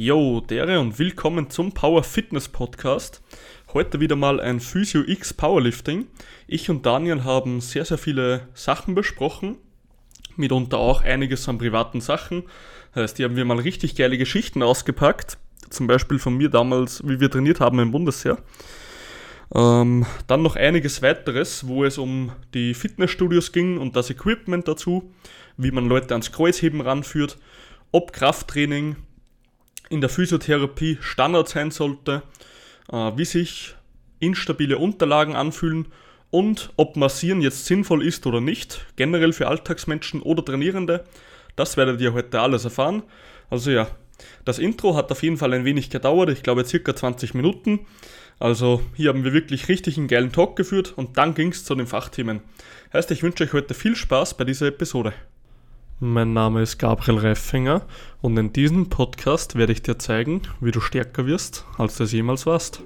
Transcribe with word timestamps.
Yo, 0.00 0.40
dere 0.40 0.78
und 0.78 1.00
willkommen 1.00 1.50
zum 1.50 1.72
Power 1.72 2.04
Fitness 2.04 2.48
Podcast. 2.48 3.20
Heute 3.74 3.98
wieder 3.98 4.14
mal 4.14 4.38
ein 4.38 4.60
Physio 4.60 5.02
X 5.04 5.34
Powerlifting. 5.34 6.06
Ich 6.46 6.70
und 6.70 6.86
Daniel 6.86 7.24
haben 7.24 7.60
sehr, 7.60 7.84
sehr 7.84 7.98
viele 7.98 8.46
Sachen 8.54 8.94
besprochen, 8.94 9.56
mitunter 10.36 10.78
auch 10.78 11.02
einiges 11.02 11.48
an 11.48 11.58
privaten 11.58 12.00
Sachen. 12.00 12.44
Das 12.94 13.02
heißt, 13.02 13.18
die 13.18 13.24
haben 13.24 13.34
wir 13.34 13.44
mal 13.44 13.58
richtig 13.58 13.96
geile 13.96 14.18
Geschichten 14.18 14.62
ausgepackt. 14.62 15.36
Zum 15.68 15.88
Beispiel 15.88 16.20
von 16.20 16.36
mir 16.36 16.48
damals, 16.48 17.02
wie 17.04 17.18
wir 17.18 17.28
trainiert 17.28 17.58
haben 17.58 17.80
im 17.80 17.90
Bundesheer. 17.90 18.38
Ähm, 19.52 20.06
dann 20.28 20.42
noch 20.42 20.54
einiges 20.54 21.02
weiteres, 21.02 21.66
wo 21.66 21.82
es 21.82 21.98
um 21.98 22.30
die 22.54 22.74
Fitnessstudios 22.74 23.50
ging 23.50 23.78
und 23.78 23.96
das 23.96 24.10
Equipment 24.10 24.68
dazu, 24.68 25.12
wie 25.56 25.72
man 25.72 25.88
Leute 25.88 26.14
ans 26.14 26.30
Kreuzheben 26.30 26.82
ranführt, 26.82 27.36
ob 27.90 28.12
Krafttraining 28.12 28.94
in 29.90 30.00
der 30.00 30.10
Physiotherapie 30.10 30.98
Standard 31.00 31.48
sein 31.48 31.70
sollte, 31.70 32.22
äh, 32.90 33.12
wie 33.16 33.24
sich 33.24 33.74
instabile 34.20 34.78
Unterlagen 34.78 35.36
anfühlen 35.36 35.86
und 36.30 36.70
ob 36.76 36.96
Massieren 36.96 37.40
jetzt 37.40 37.66
sinnvoll 37.66 38.04
ist 38.04 38.26
oder 38.26 38.40
nicht, 38.40 38.86
generell 38.96 39.32
für 39.32 39.48
Alltagsmenschen 39.48 40.22
oder 40.22 40.44
Trainierende. 40.44 41.04
Das 41.56 41.76
werdet 41.76 42.00
ihr 42.00 42.12
heute 42.12 42.40
alles 42.40 42.64
erfahren. 42.64 43.02
Also 43.50 43.70
ja, 43.70 43.88
das 44.44 44.58
Intro 44.58 44.94
hat 44.94 45.10
auf 45.10 45.22
jeden 45.22 45.36
Fall 45.36 45.54
ein 45.54 45.64
wenig 45.64 45.90
gedauert, 45.90 46.30
ich 46.30 46.42
glaube 46.42 46.64
circa 46.64 46.94
20 46.94 47.34
Minuten. 47.34 47.80
Also 48.38 48.82
hier 48.94 49.08
haben 49.08 49.24
wir 49.24 49.32
wirklich 49.32 49.68
richtig 49.68 49.98
einen 49.98 50.06
geilen 50.06 50.32
Talk 50.32 50.54
geführt 50.56 50.92
und 50.96 51.18
dann 51.18 51.34
ging 51.34 51.50
es 51.50 51.64
zu 51.64 51.74
den 51.74 51.86
Fachthemen. 51.86 52.40
Heißt, 52.92 53.10
ich 53.10 53.22
wünsche 53.22 53.44
euch 53.44 53.52
heute 53.52 53.74
viel 53.74 53.96
Spaß 53.96 54.36
bei 54.36 54.44
dieser 54.44 54.68
Episode. 54.68 55.12
Mein 56.00 56.32
Name 56.32 56.62
ist 56.62 56.78
Gabriel 56.78 57.18
Reifinger 57.18 57.82
und 58.20 58.36
in 58.36 58.52
diesem 58.52 58.88
Podcast 58.88 59.56
werde 59.56 59.72
ich 59.72 59.82
dir 59.82 59.98
zeigen, 59.98 60.42
wie 60.60 60.70
du 60.70 60.78
stärker 60.78 61.26
wirst, 61.26 61.64
als 61.76 61.96
du 61.96 62.04
es 62.04 62.12
jemals 62.12 62.46
warst. 62.46 62.84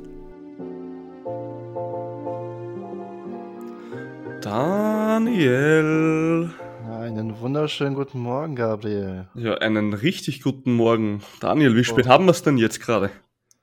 Daniel. 4.41 5.75
Einen 6.91 7.39
wunderschönen 7.39 7.97
guten 7.97 8.19
Morgen, 8.21 8.57
Gabriel. 8.57 9.29
Ja, 9.35 9.57
einen 9.57 9.93
richtig 9.93 10.41
guten 10.41 10.73
Morgen. 10.73 11.23
Daniel, 11.41 11.77
wie 11.77 11.85
spät 11.85 12.07
oh. 12.07 12.09
haben 12.09 12.25
wir 12.25 12.31
es 12.31 12.43
denn 12.43 12.57
jetzt 12.57 12.81
gerade? 12.81 13.11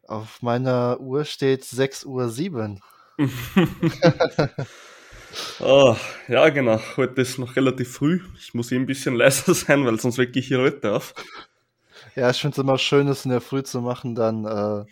Auf 0.08 0.44
meiner 0.44 1.00
Uhr 1.00 1.26
steht 1.26 1.64
6.07 1.64 2.78
Uhr. 3.18 3.28
oh, 5.60 5.96
ja, 6.28 6.50
genau. 6.50 6.80
Heute 6.98 7.22
ist 7.22 7.38
noch 7.38 7.56
relativ 7.56 7.94
früh. 7.94 8.22
Ich 8.40 8.54
muss 8.54 8.72
eh 8.72 8.76
ein 8.76 8.86
bisschen 8.86 9.16
leiser 9.16 9.54
sein, 9.56 9.86
weil 9.86 10.00
sonst 10.00 10.18
wecke 10.18 10.40
ich 10.40 10.48
hier 10.48 10.58
Leute 10.58 10.94
auf. 10.94 11.14
Ja, 12.16 12.30
ich 12.30 12.42
finde 12.42 12.56
es 12.56 12.58
immer 12.60 12.78
schön, 12.78 13.08
das 13.08 13.26
in 13.26 13.32
der 13.32 13.42
Früh 13.42 13.64
zu 13.64 13.82
machen. 13.82 14.16
Dann 14.16 14.46
äh, 14.46 14.86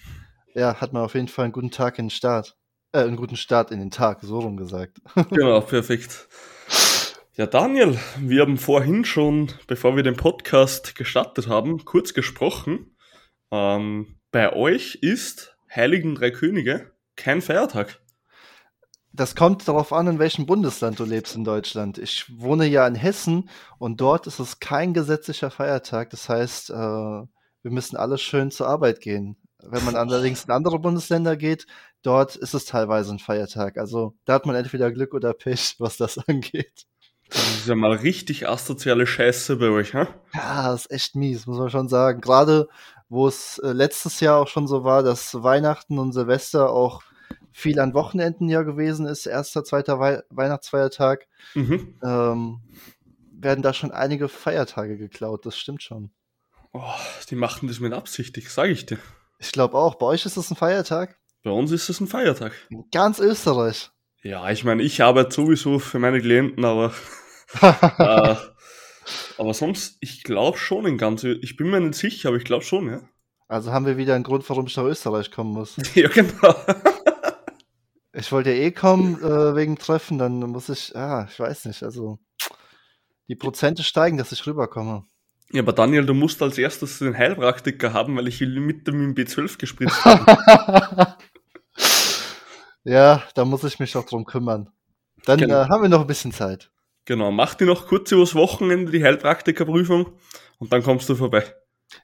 ja, 0.60 0.80
hat 0.80 0.94
man 0.94 1.04
auf 1.04 1.16
jeden 1.16 1.28
Fall 1.28 1.46
einen 1.46 1.54
guten 1.54 1.72
Tag 1.72 2.00
in 2.00 2.06
den 2.06 2.10
Start. 2.12 2.56
Äh, 2.92 3.00
einen 3.00 3.16
guten 3.16 3.36
Start 3.36 3.72
in 3.72 3.80
den 3.80 3.92
Tag, 3.92 4.20
so 4.22 4.40
rum 4.40 4.58
gesagt. 4.58 5.00
genau, 5.32 5.62
perfekt. 5.62 6.28
Ja, 7.36 7.46
Daniel, 7.46 8.00
wir 8.20 8.42
haben 8.42 8.58
vorhin 8.58 9.06
schon, 9.06 9.52
bevor 9.68 9.96
wir 9.96 10.04
den 10.04 10.16
Podcast 10.16 10.96
gestartet 10.96 11.48
haben, 11.48 11.86
kurz 11.86 12.14
gesprochen. 12.14 12.96
Ähm, 13.52 14.18
bei 14.32 14.54
euch 14.54 14.96
ist 15.02 15.56
Heiligen 15.74 16.16
Drei 16.16 16.32
Könige 16.32 16.92
kein 17.16 17.42
Feiertag. 17.42 18.00
Das 19.18 19.34
kommt 19.34 19.68
darauf 19.68 19.94
an, 19.94 20.06
in 20.06 20.20
welchem 20.20 20.46
Bundesland 20.46 21.00
du 21.00 21.04
lebst 21.04 21.36
in 21.36 21.44
Deutschland. 21.44 21.98
Ich 21.98 22.26
wohne 22.40 22.68
ja 22.68 22.86
in 22.86 22.94
Hessen 22.94 23.50
und 23.80 24.00
dort 24.00 24.28
ist 24.28 24.38
es 24.38 24.60
kein 24.60 24.94
gesetzlicher 24.94 25.50
Feiertag. 25.50 26.12
Das 26.12 26.30
heißt, 26.30 26.70
äh, 26.70 26.74
wir 26.74 27.72
müssen 27.72 27.98
alle 27.98 28.20
schön 28.20 28.52
zur 28.52 28.68
Arbeit 28.68 29.02
gehen. 29.02 29.36
Wenn 29.64 29.84
man 29.84 29.96
allerdings 29.96 30.46
in 30.46 30.52
andere 30.52 30.78
Bundesländer 30.78 31.36
geht, 31.36 31.66
dort 32.04 32.36
ist 32.36 32.54
es 32.54 32.66
teilweise 32.66 33.12
ein 33.12 33.18
Feiertag. 33.18 33.80
Also 33.80 34.14
da 34.26 34.36
hat 34.36 34.46
man 34.46 34.56
entweder 34.56 34.92
Glück 34.92 35.16
oder 35.16 35.34
Pech, 35.34 35.78
was 35.80 35.98
das 35.98 36.20
angeht. 36.28 36.86
Das 37.30 37.56
ist 37.56 37.68
ja 37.68 37.74
mal 37.74 37.94
richtig 37.94 38.48
asoziale 38.48 39.08
Scheiße 39.08 39.56
bei 39.56 39.70
euch, 39.70 39.96
hä? 39.96 40.06
Ja, 40.36 40.70
das 40.70 40.82
ist 40.82 40.92
echt 40.92 41.16
mies, 41.16 41.48
muss 41.48 41.58
man 41.58 41.72
schon 41.72 41.90
sagen. 41.90 42.22
Gerade 42.22 42.70
wo 43.10 43.28
es 43.28 43.58
äh, 43.60 43.72
letztes 43.72 44.20
Jahr 44.20 44.38
auch 44.38 44.48
schon 44.48 44.68
so 44.68 44.84
war, 44.84 45.02
dass 45.02 45.34
Weihnachten 45.42 45.98
und 45.98 46.14
Silvester 46.14 46.70
auch 46.70 47.02
viel 47.58 47.80
an 47.80 47.96
Wochenenden 47.96 48.50
ja 48.50 48.62
gewesen 48.62 49.08
ist, 49.08 49.26
erster, 49.26 49.64
zweiter 49.64 50.00
Wei 50.00 50.22
Weihnachtsfeiertag, 50.30 51.28
mhm. 51.56 51.96
ähm, 52.04 52.60
werden 53.32 53.64
da 53.64 53.74
schon 53.74 53.92
einige 53.92 54.30
Feiertage 54.30 54.96
geklaut, 54.96 55.44
das 55.44 55.58
stimmt 55.58 55.82
schon. 55.82 56.12
Oh, 56.72 56.84
die 57.32 57.36
machten 57.36 57.68
das 57.68 57.80
mit 57.80 57.94
Absicht, 57.94 58.40
sage 58.48 58.72
ich 58.72 58.86
dir. 58.86 59.00
Ich 59.40 59.52
glaube 59.52 59.76
auch. 59.76 59.96
Bei 59.96 60.06
euch 60.06 60.26
ist 60.26 60.38
das 60.38 60.52
ein 60.52 60.56
Feiertag? 60.56 61.18
Bei 61.44 61.50
uns 61.50 61.72
ist 61.72 61.90
es 61.90 62.00
ein 62.00 62.06
Feiertag. 62.06 62.54
In 62.70 62.84
ganz 62.92 63.18
Österreich. 63.18 63.90
Ja, 64.22 64.48
ich 64.52 64.64
meine, 64.64 64.84
ich 64.84 65.02
arbeite 65.02 65.34
sowieso 65.34 65.80
für 65.80 65.98
meine 65.98 66.22
Klienten, 66.22 66.64
aber 66.64 66.94
äh, 67.62 68.36
aber 69.40 69.54
sonst, 69.56 69.98
ich 70.00 70.24
glaube 70.24 70.60
schon 70.60 70.86
in 70.86 71.00
ganz, 71.00 71.24
ich 71.24 71.58
bin 71.58 71.72
mir 71.72 71.80
nicht 71.80 71.96
sicher, 71.96 72.30
aber 72.30 72.38
ich 72.38 72.44
glaube 72.44 72.64
schon, 72.64 72.88
ja. 72.88 73.02
Also 73.48 73.72
haben 73.72 73.86
wir 73.88 73.98
wieder 73.98 74.14
einen 74.14 74.26
Grund, 74.26 74.48
warum 74.48 74.68
ich 74.68 74.76
nach 74.76 74.84
Österreich 74.84 75.32
kommen 75.32 75.54
muss. 75.54 75.76
ja, 75.96 76.10
genau. 76.10 76.56
Ich 78.18 78.32
wollte 78.32 78.52
ja 78.52 78.56
eh 78.58 78.72
kommen 78.72 79.22
äh, 79.22 79.56
wegen 79.56 79.78
Treffen, 79.78 80.18
dann 80.18 80.40
muss 80.40 80.70
ich, 80.70 80.90
ja, 80.90 81.26
ich 81.26 81.40
weiß 81.40 81.66
nicht, 81.66 81.84
also 81.84 82.18
die 83.28 83.36
Prozente 83.36 83.84
steigen, 83.84 84.18
dass 84.18 84.32
ich 84.32 84.46
rüberkomme. 84.48 85.06
Ja, 85.52 85.62
aber 85.62 85.72
Daniel, 85.72 86.06
du 86.06 86.14
musst 86.14 86.42
als 86.42 86.58
erstes 86.58 87.00
den 87.00 87.18
Heilpraktiker 87.18 87.94
haben, 87.94 88.18
weil 88.18 88.28
ich 88.28 88.42
will 88.42 88.60
mit 88.60 88.88
dem 88.88 89.14
B12 89.14 89.58
gespritzt 89.60 90.04
habe. 90.04 91.16
ja, 92.84 93.24
da 93.36 93.46
muss 93.46 93.64
ich 93.64 93.80
mich 93.80 93.96
auch 93.96 94.06
drum 94.06 94.26
kümmern. 94.26 94.70
Dann 95.26 95.40
genau. 95.40 95.62
äh, 95.62 95.70
haben 95.70 95.84
wir 95.84 95.90
noch 95.90 96.02
ein 96.02 96.08
bisschen 96.08 96.32
Zeit. 96.34 96.72
Genau, 97.06 97.32
mach 97.32 97.54
dir 97.54 97.66
noch 97.66 97.88
kurz 97.88 98.12
übers 98.12 98.36
Wochenende 98.36 98.92
die 98.92 99.04
Heilpraktikerprüfung 99.04 100.12
und 100.58 100.74
dann 100.74 100.84
kommst 100.84 101.08
du 101.08 101.16
vorbei. 101.16 101.46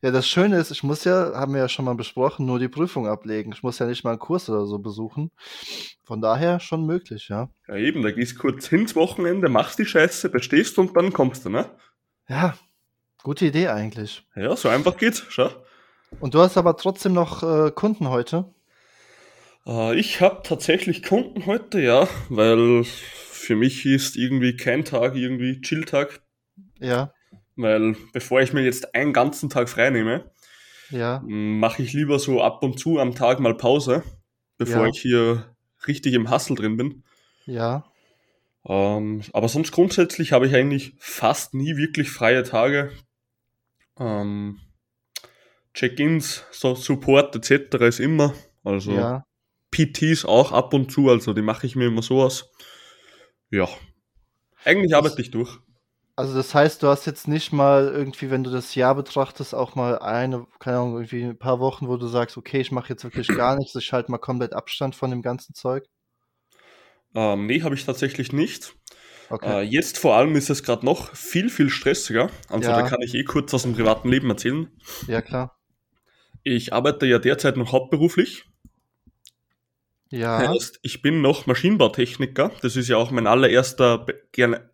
Ja, 0.01 0.11
das 0.11 0.27
Schöne 0.27 0.57
ist, 0.57 0.71
ich 0.71 0.83
muss 0.83 1.03
ja, 1.03 1.33
haben 1.33 1.53
wir 1.53 1.61
ja 1.61 1.69
schon 1.69 1.85
mal 1.85 1.95
besprochen, 1.95 2.45
nur 2.45 2.59
die 2.59 2.69
Prüfung 2.69 3.07
ablegen. 3.07 3.51
Ich 3.53 3.63
muss 3.63 3.79
ja 3.79 3.85
nicht 3.85 4.03
mal 4.03 4.11
einen 4.11 4.19
Kurs 4.19 4.49
oder 4.49 4.65
so 4.65 4.79
besuchen. 4.79 5.31
Von 6.03 6.21
daher 6.21 6.59
schon 6.59 6.85
möglich, 6.85 7.29
ja. 7.29 7.49
Ja, 7.67 7.75
eben, 7.75 8.01
da 8.01 8.11
gehst 8.11 8.39
kurz 8.39 8.71
ins 8.71 8.95
Wochenende, 8.95 9.49
machst 9.49 9.79
die 9.79 9.85
Scheiße, 9.85 10.29
bestehst 10.29 10.79
und 10.79 10.95
dann 10.95 11.11
kommst 11.11 11.45
du, 11.45 11.49
ne? 11.49 11.69
Ja, 12.27 12.55
gute 13.23 13.45
Idee 13.45 13.67
eigentlich. 13.67 14.25
Ja, 14.35 14.55
so 14.55 14.69
einfach 14.69 14.97
geht's, 14.97 15.23
schau. 15.29 15.49
Und 16.19 16.33
du 16.33 16.39
hast 16.39 16.57
aber 16.57 16.77
trotzdem 16.77 17.13
noch 17.13 17.43
äh, 17.43 17.71
Kunden 17.71 18.09
heute? 18.09 18.53
Äh, 19.65 19.99
ich 19.99 20.21
habe 20.21 20.41
tatsächlich 20.43 21.03
Kunden 21.03 21.45
heute, 21.45 21.81
ja, 21.81 22.07
weil 22.29 22.83
für 22.83 23.55
mich 23.55 23.85
ist 23.85 24.15
irgendwie 24.15 24.55
kein 24.55 24.85
Tag 24.85 25.15
irgendwie 25.15 25.61
Chill-Tag. 25.61 26.21
Ja. 26.79 27.13
Weil 27.55 27.95
bevor 28.13 28.41
ich 28.41 28.53
mir 28.53 28.63
jetzt 28.63 28.95
einen 28.95 29.13
ganzen 29.13 29.49
Tag 29.49 29.69
frei 29.69 29.89
nehme, 29.89 30.31
ja. 30.89 31.21
mache 31.25 31.83
ich 31.83 31.93
lieber 31.93 32.19
so 32.19 32.41
ab 32.41 32.63
und 32.63 32.79
zu 32.79 32.99
am 32.99 33.15
Tag 33.15 33.39
mal 33.39 33.55
Pause, 33.55 34.03
bevor 34.57 34.83
ja. 34.83 34.87
ich 34.89 34.99
hier 34.99 35.55
richtig 35.87 36.13
im 36.13 36.31
Hustle 36.31 36.55
drin 36.55 36.77
bin. 36.77 37.03
Ja. 37.45 37.85
Ähm, 38.65 39.21
aber 39.33 39.49
sonst 39.49 39.71
grundsätzlich 39.71 40.31
habe 40.31 40.47
ich 40.47 40.55
eigentlich 40.55 40.93
fast 40.97 41.53
nie 41.53 41.75
wirklich 41.75 42.09
freie 42.09 42.43
Tage. 42.43 42.91
Ähm, 43.99 44.59
Check-ins, 45.73 46.45
so 46.51 46.75
Support 46.75 47.35
etc. 47.35 47.75
ist 47.81 47.99
immer. 47.99 48.33
Also 48.63 48.93
ja. 48.93 49.25
PTs 49.71 50.25
auch 50.25 50.51
ab 50.51 50.73
und 50.73 50.91
zu, 50.91 51.09
also 51.09 51.33
die 51.33 51.41
mache 51.41 51.65
ich 51.65 51.75
mir 51.75 51.87
immer 51.87 52.03
so 52.03 52.21
aus. 52.21 52.51
Ja. 53.49 53.67
Eigentlich 54.63 54.95
arbeite 54.95 55.21
ich 55.21 55.31
durch. 55.31 55.59
Also 56.15 56.35
das 56.35 56.53
heißt, 56.53 56.83
du 56.83 56.87
hast 56.87 57.05
jetzt 57.05 57.27
nicht 57.27 57.51
mal 57.53 57.87
irgendwie, 57.87 58.29
wenn 58.29 58.43
du 58.43 58.51
das 58.51 58.75
Jahr 58.75 58.93
betrachtest, 58.93 59.55
auch 59.55 59.73
mal 59.73 59.97
eine, 59.97 60.45
keine 60.59 60.77
Ahnung, 60.77 60.93
irgendwie 60.93 61.23
ein 61.23 61.39
paar 61.39 61.59
Wochen, 61.59 61.87
wo 61.87 61.97
du 61.97 62.07
sagst, 62.07 62.37
okay, 62.37 62.61
ich 62.61 62.71
mache 62.71 62.89
jetzt 62.89 63.03
wirklich 63.03 63.27
gar 63.27 63.57
nichts, 63.57 63.75
ich 63.75 63.91
halte 63.93 64.11
mal 64.11 64.19
komplett 64.19 64.53
Abstand 64.53 64.95
von 64.95 65.09
dem 65.09 65.23
ganzen 65.23 65.55
Zeug? 65.55 65.85
Ähm, 67.15 67.47
nee, 67.47 67.61
habe 67.63 67.73
ich 67.73 67.85
tatsächlich 67.85 68.31
nicht. 68.31 68.75
Okay. 69.29 69.61
Äh, 69.61 69.63
jetzt 69.63 69.97
vor 69.97 70.15
allem 70.15 70.35
ist 70.35 70.51
es 70.51 70.61
gerade 70.61 70.85
noch 70.85 71.15
viel, 71.15 71.49
viel 71.49 71.69
stressiger. 71.69 72.29
Also 72.49 72.69
ja. 72.69 72.81
da 72.81 72.87
kann 72.87 73.01
ich 73.01 73.15
eh 73.15 73.23
kurz 73.23 73.53
aus 73.53 73.63
dem 73.63 73.73
privaten 73.73 74.09
Leben 74.09 74.29
erzählen. 74.29 74.69
Ja, 75.07 75.21
klar. 75.21 75.57
Ich 76.43 76.73
arbeite 76.73 77.07
ja 77.07 77.17
derzeit 77.19 77.57
noch 77.57 77.71
hauptberuflich 77.71 78.45
ja. 80.13 80.47
Heißt, 80.47 80.79
ich 80.83 81.01
bin 81.01 81.21
noch 81.21 81.47
Maschinenbautechniker. 81.47 82.51
Das 82.61 82.75
ist 82.75 82.87
ja 82.87 82.97
auch 82.97 83.09
mein 83.09 83.25
allererster 83.25 84.05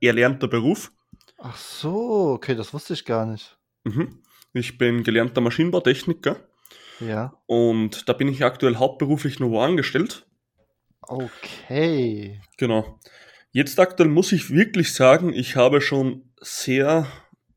erlernter 0.01 0.49
Beruf. 0.49 0.91
Ach 1.41 1.55
so, 1.55 2.33
okay, 2.33 2.55
das 2.55 2.73
wusste 2.73 2.93
ich 2.93 3.05
gar 3.05 3.25
nicht. 3.25 3.57
Mhm. 3.85 4.21
Ich 4.53 4.77
bin 4.77 5.03
gelernter 5.03 5.41
Maschinenbautechniker. 5.41 6.35
Ja. 6.99 7.33
Und 7.45 8.09
da 8.09 8.13
bin 8.13 8.27
ich 8.27 8.43
aktuell 8.43 8.75
hauptberuflich 8.75 9.39
nur 9.39 9.63
angestellt. 9.63 10.25
Okay. 11.01 12.41
Genau. 12.57 12.99
Jetzt 13.51 13.79
aktuell 13.79 14.09
muss 14.09 14.31
ich 14.31 14.51
wirklich 14.51 14.93
sagen, 14.93 15.33
ich 15.33 15.55
habe 15.55 15.81
schon 15.81 16.29
sehr, 16.41 17.07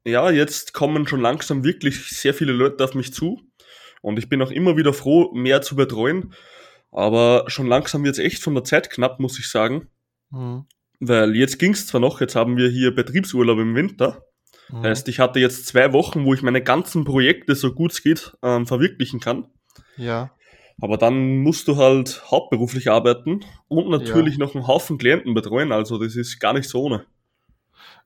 ja, 0.05 0.31
jetzt 0.31 0.73
kommen 0.73 1.06
schon 1.06 1.20
langsam 1.20 1.64
wirklich 1.64 2.08
sehr 2.11 2.35
viele 2.35 2.52
Leute 2.52 2.85
auf 2.85 2.94
mich 2.94 3.12
zu 3.12 3.40
Und 4.00 4.19
ich 4.19 4.28
bin 4.28 4.40
auch 4.43 4.50
immer 4.50 4.76
wieder 4.76 4.93
froh, 4.93 5.32
mehr 5.35 5.61
zu 5.61 5.76
betreuen. 5.76 6.35
Aber 6.93 7.44
schon 7.49 7.67
langsam 7.67 8.05
wird 8.05 8.19
es 8.19 8.25
echt 8.25 8.43
von 8.43 8.55
der 8.55 8.64
Zeit 8.64 8.90
knapp, 8.90 9.19
muss 9.19 9.38
ich 9.38 9.50
sagen. 9.50 9.88
Mhm. 10.31 10.67
Weil 11.04 11.34
jetzt 11.34 11.58
ging 11.58 11.72
es 11.72 11.88
zwar 11.88 12.00
noch, 12.00 12.20
jetzt 12.20 12.37
haben 12.37 12.56
wir 12.56 12.69
hier 12.69 12.94
Betriebsurlaub 12.94 13.58
im 13.58 13.75
Winter. 13.75 14.25
Mhm. 14.70 14.84
Heißt, 14.84 15.08
ich 15.08 15.19
hatte 15.19 15.40
jetzt 15.40 15.66
zwei 15.66 15.93
Wochen, 15.93 16.25
wo 16.25 16.32
ich 16.32 16.43
meine 16.43 16.62
ganzen 16.62 17.04
Projekte, 17.04 17.56
so 17.56 17.72
gut 17.72 17.90
es 17.90 18.04
geht, 18.04 18.37
ähm, 18.40 18.69
verwirklichen 18.69 19.19
kann. 19.19 19.49
Ja. 19.96 20.31
Aber 20.81 20.99
dann 20.99 21.38
musst 21.38 21.66
du 21.66 21.76
halt 21.76 22.22
hauptberuflich 22.31 22.88
arbeiten 22.88 23.44
und 23.66 23.90
natürlich 23.90 24.34
ja. 24.34 24.46
noch 24.46 24.54
einen 24.54 24.69
Haufen 24.69 24.96
Klienten 24.96 25.34
betreuen. 25.34 25.72
Also 25.72 25.99
das 25.99 26.14
ist 26.14 26.38
gar 26.38 26.52
nicht 26.52 26.69
so 26.69 26.82
ohne. 26.84 27.04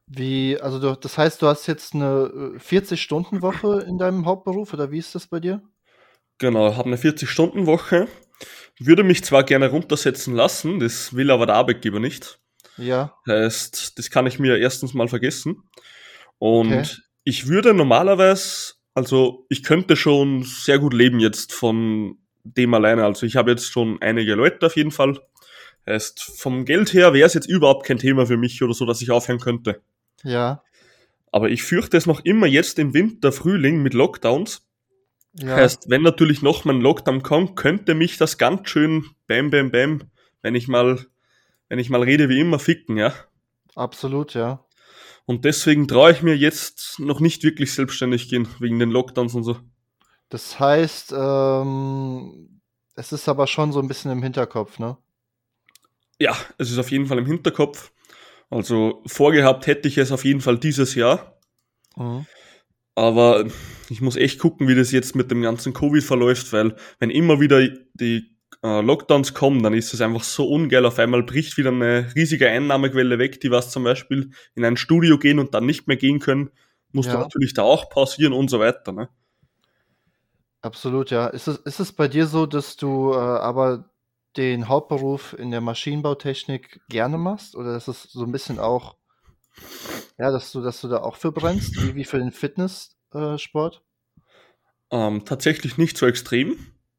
Wie, 0.06 0.58
also 0.58 0.78
du, 0.80 0.96
das 0.96 1.18
heißt, 1.18 1.42
du 1.42 1.48
hast 1.48 1.66
jetzt 1.66 1.94
eine 1.94 2.54
40-Stunden-Woche 2.58 3.82
äh, 3.84 3.88
in 3.90 3.98
deinem 3.98 4.24
Hauptberuf 4.24 4.72
oder 4.72 4.90
wie 4.90 4.98
ist 4.98 5.14
das 5.14 5.26
bei 5.26 5.38
dir? 5.38 5.60
Genau, 6.38 6.74
habe 6.74 6.86
eine 6.86 6.96
40-Stunden-Woche. 6.96 8.08
Würde 8.78 9.04
mich 9.04 9.22
zwar 9.22 9.44
gerne 9.44 9.68
runtersetzen 9.68 10.34
lassen, 10.34 10.80
das 10.80 11.14
will 11.14 11.30
aber 11.30 11.44
der 11.44 11.56
Arbeitgeber 11.56 12.00
nicht. 12.00 12.38
Ja. 12.76 13.16
Heißt, 13.28 13.98
das 13.98 14.10
kann 14.10 14.26
ich 14.26 14.38
mir 14.38 14.58
erstens 14.58 14.94
mal 14.94 15.08
vergessen. 15.08 15.62
Und 16.38 16.72
okay. 16.72 16.88
ich 17.24 17.48
würde 17.48 17.74
normalerweise, 17.74 18.74
also 18.94 19.46
ich 19.48 19.62
könnte 19.62 19.96
schon 19.96 20.42
sehr 20.42 20.78
gut 20.78 20.92
leben 20.92 21.20
jetzt 21.20 21.52
von 21.52 22.18
dem 22.44 22.74
alleine. 22.74 23.04
Also 23.04 23.26
ich 23.26 23.36
habe 23.36 23.50
jetzt 23.50 23.70
schon 23.70 24.00
einige 24.00 24.34
Leute 24.34 24.66
auf 24.66 24.76
jeden 24.76 24.90
Fall. 24.90 25.18
Heißt, 25.86 26.22
vom 26.22 26.64
Geld 26.64 26.92
her 26.92 27.12
wäre 27.12 27.26
es 27.26 27.34
jetzt 27.34 27.48
überhaupt 27.48 27.86
kein 27.86 27.98
Thema 27.98 28.26
für 28.26 28.36
mich 28.36 28.62
oder 28.62 28.74
so, 28.74 28.86
dass 28.86 29.02
ich 29.02 29.10
aufhören 29.10 29.38
könnte. 29.38 29.82
Ja. 30.24 30.62
Aber 31.30 31.50
ich 31.50 31.62
fürchte 31.62 31.96
es 31.96 32.06
noch 32.06 32.24
immer 32.24 32.46
jetzt 32.46 32.78
im 32.78 32.94
Winter, 32.94 33.30
Frühling 33.30 33.82
mit 33.82 33.94
Lockdowns. 33.94 34.66
Ja. 35.34 35.56
Heißt, 35.56 35.90
wenn 35.90 36.02
natürlich 36.02 36.42
noch 36.42 36.64
mein 36.64 36.80
Lockdown 36.80 37.22
kommt, 37.22 37.56
könnte 37.56 37.94
mich 37.94 38.16
das 38.16 38.38
ganz 38.38 38.68
schön 38.68 39.04
bam, 39.26 39.50
bam, 39.50 39.70
bam, 39.70 40.02
wenn 40.42 40.54
ich 40.54 40.66
mal, 40.66 41.06
wenn 41.68 41.78
ich 41.78 41.90
mal 41.90 42.02
rede 42.02 42.28
wie 42.28 42.40
immer, 42.40 42.58
ficken, 42.58 42.96
ja. 42.96 43.14
Absolut, 43.74 44.34
ja. 44.34 44.64
Und 45.26 45.44
deswegen 45.44 45.88
traue 45.88 46.12
ich 46.12 46.22
mir 46.22 46.36
jetzt 46.36 47.00
noch 47.00 47.20
nicht 47.20 47.42
wirklich 47.42 47.74
selbstständig 47.74 48.28
gehen, 48.28 48.48
wegen 48.60 48.78
den 48.78 48.90
Lockdowns 48.90 49.34
und 49.34 49.42
so. 49.42 49.58
Das 50.28 50.58
heißt, 50.58 51.12
ähm, 51.16 52.60
es 52.94 53.12
ist 53.12 53.28
aber 53.28 53.46
schon 53.46 53.72
so 53.72 53.80
ein 53.80 53.88
bisschen 53.88 54.10
im 54.10 54.22
Hinterkopf, 54.22 54.78
ne? 54.78 54.96
Ja, 56.18 56.36
es 56.58 56.70
ist 56.70 56.78
auf 56.78 56.90
jeden 56.90 57.06
Fall 57.06 57.18
im 57.18 57.26
Hinterkopf. 57.26 57.92
Also 58.48 59.02
vorgehabt 59.06 59.66
hätte 59.66 59.88
ich 59.88 59.98
es 59.98 60.12
auf 60.12 60.24
jeden 60.24 60.40
Fall 60.40 60.58
dieses 60.58 60.94
Jahr. 60.94 61.38
Mhm. 61.96 62.26
Aber 62.94 63.44
ich 63.90 64.00
muss 64.00 64.16
echt 64.16 64.38
gucken, 64.38 64.68
wie 64.68 64.74
das 64.74 64.92
jetzt 64.92 65.14
mit 65.14 65.30
dem 65.30 65.42
ganzen 65.42 65.74
Covid 65.74 66.02
verläuft, 66.02 66.52
weil 66.52 66.76
wenn 66.98 67.10
immer 67.10 67.40
wieder 67.40 67.68
die 67.94 68.35
äh, 68.62 68.80
Lockdowns 68.80 69.34
kommen, 69.34 69.62
dann 69.62 69.74
ist 69.74 69.92
es 69.94 70.00
einfach 70.00 70.22
so 70.22 70.48
ungeil. 70.48 70.86
Auf 70.86 70.98
einmal 70.98 71.22
bricht 71.22 71.56
wieder 71.56 71.70
eine 71.70 72.12
riesige 72.14 72.48
Einnahmequelle 72.48 73.18
weg, 73.18 73.40
die 73.40 73.50
was 73.50 73.70
zum 73.70 73.84
Beispiel 73.84 74.30
in 74.54 74.64
ein 74.64 74.76
Studio 74.76 75.18
gehen 75.18 75.38
und 75.38 75.54
dann 75.54 75.66
nicht 75.66 75.86
mehr 75.88 75.96
gehen 75.96 76.20
können, 76.20 76.50
musst 76.92 77.08
ja. 77.08 77.14
du 77.14 77.20
natürlich 77.20 77.54
da 77.54 77.62
auch 77.62 77.88
pausieren 77.90 78.32
und 78.32 78.48
so 78.48 78.58
weiter. 78.60 78.92
Ne? 78.92 79.08
Absolut, 80.62 81.10
ja. 81.10 81.28
Ist 81.28 81.48
es, 81.48 81.58
ist 81.58 81.80
es 81.80 81.92
bei 81.92 82.08
dir 82.08 82.26
so, 82.26 82.46
dass 82.46 82.76
du 82.76 83.12
äh, 83.12 83.16
aber 83.16 83.90
den 84.36 84.68
Hauptberuf 84.68 85.34
in 85.38 85.50
der 85.50 85.60
Maschinenbautechnik 85.60 86.80
gerne 86.88 87.18
machst? 87.18 87.56
Oder 87.56 87.76
ist 87.76 87.88
es 87.88 88.04
so 88.04 88.24
ein 88.24 88.32
bisschen 88.32 88.58
auch, 88.58 88.96
ja, 90.18 90.30
dass 90.30 90.52
du, 90.52 90.60
dass 90.60 90.80
du 90.80 90.88
da 90.88 90.98
auch 90.98 91.16
für 91.16 91.32
brennst, 91.32 91.76
wie, 91.82 91.94
wie 91.94 92.04
für 92.04 92.18
den 92.18 92.32
Fitnesssport? 92.32 93.82
Äh, 94.90 94.96
ähm, 94.96 95.24
tatsächlich 95.24 95.78
nicht 95.78 95.96
so 95.96 96.06
extrem. 96.06 96.56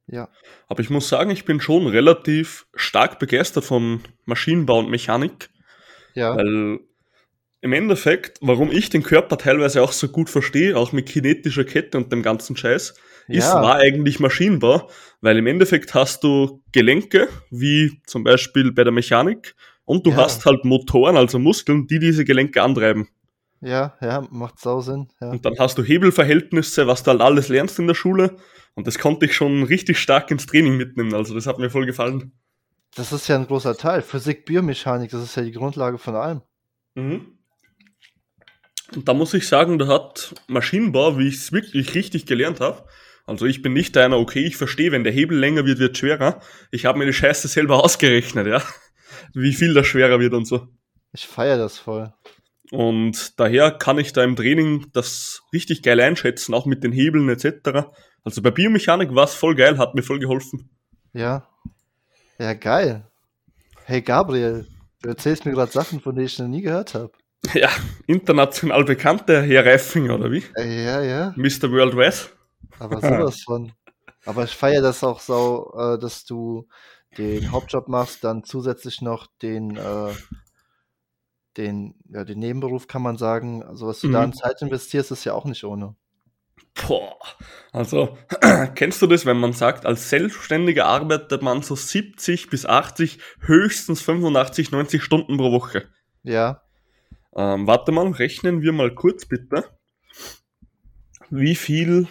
Ja. 0.07 0.29
Aber 0.67 0.81
ich 0.81 0.89
muss 0.89 1.09
sagen, 1.09 1.29
ich 1.29 1.45
bin 1.45 1.59
schon 1.59 1.87
relativ 1.87 2.67
stark 2.73 3.19
begeistert 3.19 3.65
von 3.65 4.01
Maschinenbau 4.25 4.79
und 4.79 4.89
Mechanik. 4.89 5.49
Ja. 6.15 6.35
Weil 6.35 6.79
im 7.61 7.73
Endeffekt, 7.73 8.37
warum 8.41 8.71
ich 8.71 8.89
den 8.89 9.03
Körper 9.03 9.37
teilweise 9.37 9.81
auch 9.81 9.91
so 9.91 10.07
gut 10.07 10.29
verstehe, 10.29 10.77
auch 10.77 10.91
mit 10.91 11.07
kinetischer 11.07 11.65
Kette 11.65 11.97
und 11.97 12.11
dem 12.11 12.23
ganzen 12.23 12.55
Scheiß, 12.55 12.95
ist, 13.27 13.43
ja. 13.43 13.61
war 13.61 13.75
eigentlich 13.75 14.19
Maschinenbau, 14.19 14.89
weil 15.21 15.37
im 15.37 15.47
Endeffekt 15.47 15.93
hast 15.93 16.23
du 16.23 16.63
Gelenke, 16.71 17.27
wie 17.51 18.01
zum 18.05 18.23
Beispiel 18.23 18.71
bei 18.71 18.83
der 18.83 18.93
Mechanik, 18.93 19.55
und 19.83 20.05
du 20.05 20.11
ja. 20.11 20.17
hast 20.17 20.45
halt 20.45 20.65
Motoren, 20.65 21.17
also 21.17 21.39
Muskeln, 21.39 21.87
die 21.87 21.99
diese 21.99 22.25
Gelenke 22.25 22.61
antreiben. 22.61 23.07
Ja, 23.61 23.95
ja, 24.01 24.25
macht 24.29 24.59
sau 24.59 24.81
Sinn. 24.81 25.07
Ja. 25.19 25.31
Und 25.31 25.45
dann 25.45 25.55
hast 25.57 25.77
du 25.77 25.83
Hebelverhältnisse, 25.83 26.87
was 26.87 27.03
du 27.03 27.11
halt 27.11 27.21
alles 27.21 27.49
lernst 27.49 27.79
in 27.79 27.87
der 27.87 27.95
Schule. 27.95 28.35
Und 28.77 28.85
das 28.85 28.99
konnte 28.99 29.25
ich 29.25 29.35
schon 29.35 29.63
richtig 29.63 29.97
stark 29.97 30.29
ins 30.29 30.45
Training 30.45 30.77
mitnehmen. 30.77 31.15
Also 31.15 31.33
das 31.33 31.47
hat 31.47 31.57
mir 31.57 31.71
voll 31.71 31.87
gefallen. 31.87 32.31
Das 32.95 33.11
ist 33.11 33.27
ja 33.27 33.35
ein 33.35 33.47
großer 33.47 33.75
Teil. 33.75 34.03
Physik, 34.03 34.45
Biomechanik, 34.45 35.09
das 35.09 35.23
ist 35.23 35.35
ja 35.35 35.41
die 35.41 35.51
Grundlage 35.51 35.97
von 35.97 36.15
allem. 36.15 36.41
Mhm. 36.93 37.39
Und 38.95 39.07
da 39.07 39.15
muss 39.15 39.33
ich 39.33 39.47
sagen, 39.47 39.79
da 39.79 39.87
hat 39.87 40.35
Maschinenbau, 40.47 41.17
wie 41.17 41.27
ich 41.27 41.37
es 41.37 41.51
wirklich 41.51 41.95
richtig 41.95 42.27
gelernt 42.27 42.59
habe, 42.59 42.87
also 43.25 43.47
ich 43.47 43.63
bin 43.63 43.73
nicht 43.73 43.97
einer, 43.97 44.19
okay, 44.19 44.45
ich 44.45 44.57
verstehe, 44.57 44.91
wenn 44.91 45.03
der 45.03 45.11
Hebel 45.11 45.39
länger 45.39 45.65
wird, 45.65 45.79
wird 45.79 45.97
schwerer. 45.97 46.39
Ich 46.69 46.85
habe 46.85 46.99
mir 46.99 47.07
die 47.07 47.13
Scheiße 47.13 47.47
selber 47.47 47.83
ausgerechnet, 47.83 48.45
ja. 48.45 48.61
Wie 49.33 49.53
viel 49.53 49.73
das 49.73 49.87
schwerer 49.87 50.19
wird 50.19 50.33
und 50.33 50.45
so. 50.45 50.67
Ich 51.13 51.25
feiere 51.25 51.57
das 51.57 51.79
voll. 51.79 52.13
Und 52.71 53.39
daher 53.39 53.71
kann 53.71 53.97
ich 53.97 54.13
da 54.13 54.23
im 54.23 54.35
Training 54.35 54.87
das 54.93 55.41
richtig 55.53 55.83
geil 55.83 55.99
einschätzen, 55.99 56.53
auch 56.53 56.65
mit 56.65 56.83
den 56.83 56.91
Hebeln 56.91 57.29
etc. 57.29 57.89
Also 58.23 58.41
bei 58.41 58.51
Biomechanik 58.51 59.15
war 59.15 59.23
es 59.23 59.33
voll 59.33 59.55
geil, 59.55 59.77
hat 59.77 59.95
mir 59.95 60.03
voll 60.03 60.19
geholfen. 60.19 60.69
Ja. 61.13 61.47
Ja, 62.39 62.53
geil. 62.53 63.07
Hey 63.85 64.01
Gabriel, 64.01 64.67
du 65.01 65.09
erzählst 65.09 65.45
mir 65.45 65.53
gerade 65.53 65.71
Sachen, 65.71 66.01
von 66.01 66.13
denen 66.13 66.27
ich 66.27 66.37
noch 66.39 66.47
nie 66.47 66.61
gehört 66.61 66.93
habe. 66.93 67.11
Ja, 67.53 67.69
international 68.07 68.83
bekannter 68.83 69.41
Herr 69.41 69.65
Reifing, 69.65 70.09
oder 70.09 70.31
wie? 70.31 70.43
Ja, 70.57 71.01
ja. 71.01 71.33
Mr. 71.37 71.71
Worldwide. 71.71 72.31
Aber 72.79 72.99
sowas 73.01 73.41
von. 73.43 73.71
Aber 74.25 74.43
ich 74.43 74.51
feiere 74.51 74.81
das 74.81 75.03
auch 75.03 75.21
so, 75.21 75.71
äh, 75.77 75.97
dass 75.97 76.25
du 76.25 76.67
den 77.17 77.51
Hauptjob 77.51 77.87
machst, 77.87 78.23
dann 78.23 78.43
zusätzlich 78.43 79.01
noch 79.01 79.27
den, 79.41 79.77
äh, 79.77 80.11
den, 81.57 81.95
ja, 82.09 82.23
den 82.23 82.39
Nebenberuf 82.39 82.87
kann 82.87 83.01
man 83.01 83.17
sagen. 83.17 83.63
Also 83.63 83.87
was 83.87 83.99
du 83.99 84.07
mhm. 84.07 84.13
da 84.13 84.23
in 84.23 84.33
Zeit 84.33 84.61
investierst, 84.61 85.11
ist 85.11 85.25
ja 85.25 85.33
auch 85.33 85.45
nicht 85.45 85.63
ohne. 85.63 85.95
Boah, 86.85 87.17
also 87.71 88.17
kennst 88.75 89.01
du 89.01 89.07
das, 89.07 89.25
wenn 89.25 89.39
man 89.39 89.53
sagt, 89.53 89.85
als 89.85 90.09
Selbstständiger 90.09 90.85
arbeitet 90.85 91.41
man 91.41 91.63
so 91.63 91.75
70 91.75 92.49
bis 92.49 92.65
80, 92.65 93.19
höchstens 93.39 94.01
85, 94.01 94.71
90 94.71 95.03
Stunden 95.03 95.37
pro 95.37 95.51
Woche? 95.51 95.87
Ja. 96.23 96.61
Ähm, 97.35 97.67
warte 97.67 97.91
mal, 97.91 98.07
rechnen 98.11 98.61
wir 98.61 98.73
mal 98.73 98.93
kurz 98.93 99.25
bitte. 99.25 99.65
Wie 101.29 101.55
viel 101.55 102.07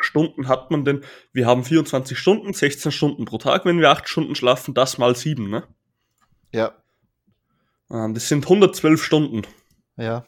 Stunden 0.00 0.48
hat 0.48 0.70
man 0.70 0.84
denn? 0.84 1.04
Wir 1.32 1.46
haben 1.46 1.64
24 1.64 2.18
Stunden, 2.18 2.52
16 2.52 2.92
Stunden 2.92 3.24
pro 3.24 3.38
Tag, 3.38 3.64
wenn 3.64 3.80
wir 3.80 3.90
8 3.90 4.08
Stunden 4.08 4.34
schlafen, 4.34 4.74
das 4.74 4.98
mal 4.98 5.14
7, 5.14 5.48
ne? 5.48 5.64
Ja. 6.52 6.72
Ähm, 7.90 8.14
das 8.14 8.28
sind 8.28 8.44
112 8.44 9.02
Stunden. 9.02 9.42
Ja. 9.96 10.26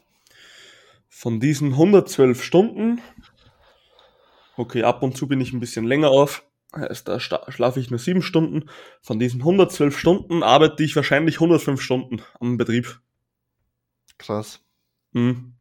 Von 1.09 1.39
diesen 1.39 1.71
112 1.73 2.43
Stunden, 2.43 3.01
okay, 4.55 4.83
ab 4.83 5.03
und 5.03 5.17
zu 5.17 5.27
bin 5.27 5.41
ich 5.41 5.53
ein 5.53 5.59
bisschen 5.59 5.85
länger 5.85 6.09
auf, 6.09 6.43
heißt, 6.75 7.07
da 7.07 7.19
schlafe 7.19 7.79
ich 7.79 7.89
nur 7.89 7.99
7 7.99 8.21
Stunden. 8.21 8.69
Von 9.01 9.19
diesen 9.19 9.41
112 9.41 9.97
Stunden 9.97 10.43
arbeite 10.43 10.83
ich 10.83 10.95
wahrscheinlich 10.95 11.35
105 11.35 11.81
Stunden 11.81 12.21
am 12.39 12.57
Betrieb. 12.57 12.99
Krass. 14.17 14.61
Mhm. 15.11 15.55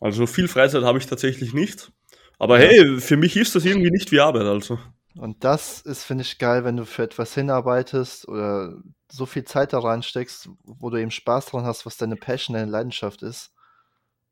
Also 0.00 0.26
viel 0.26 0.48
Freizeit 0.48 0.82
habe 0.82 0.98
ich 0.98 1.06
tatsächlich 1.06 1.52
nicht. 1.52 1.92
Aber 2.38 2.58
hey, 2.58 3.00
für 3.00 3.18
mich 3.18 3.36
ist 3.36 3.54
das 3.54 3.66
irgendwie 3.66 3.90
nicht 3.90 4.12
wie 4.12 4.20
Arbeit, 4.20 4.44
also. 4.44 4.78
Und 5.14 5.44
das 5.44 5.82
ist, 5.82 6.04
finde 6.04 6.22
ich, 6.22 6.38
geil, 6.38 6.64
wenn 6.64 6.78
du 6.78 6.86
für 6.86 7.02
etwas 7.02 7.34
hinarbeitest 7.34 8.26
oder 8.28 8.78
so 9.10 9.26
viel 9.26 9.44
Zeit 9.44 9.72
da 9.72 9.80
reinsteckst, 9.80 10.48
wo 10.64 10.90
du 10.90 10.96
eben 10.96 11.10
Spaß 11.10 11.46
dran 11.46 11.64
hast, 11.64 11.86
was 11.86 11.96
deine 11.96 12.16
Passion, 12.16 12.54
deine 12.54 12.70
Leidenschaft 12.70 13.22
ist. 13.22 13.52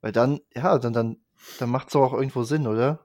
Weil 0.00 0.12
dann, 0.12 0.40
ja, 0.54 0.78
dann, 0.78 0.92
dann, 0.92 1.16
dann 1.58 1.70
macht 1.70 1.88
es 1.88 1.96
auch 1.96 2.12
irgendwo 2.12 2.44
Sinn, 2.44 2.66
oder? 2.66 3.00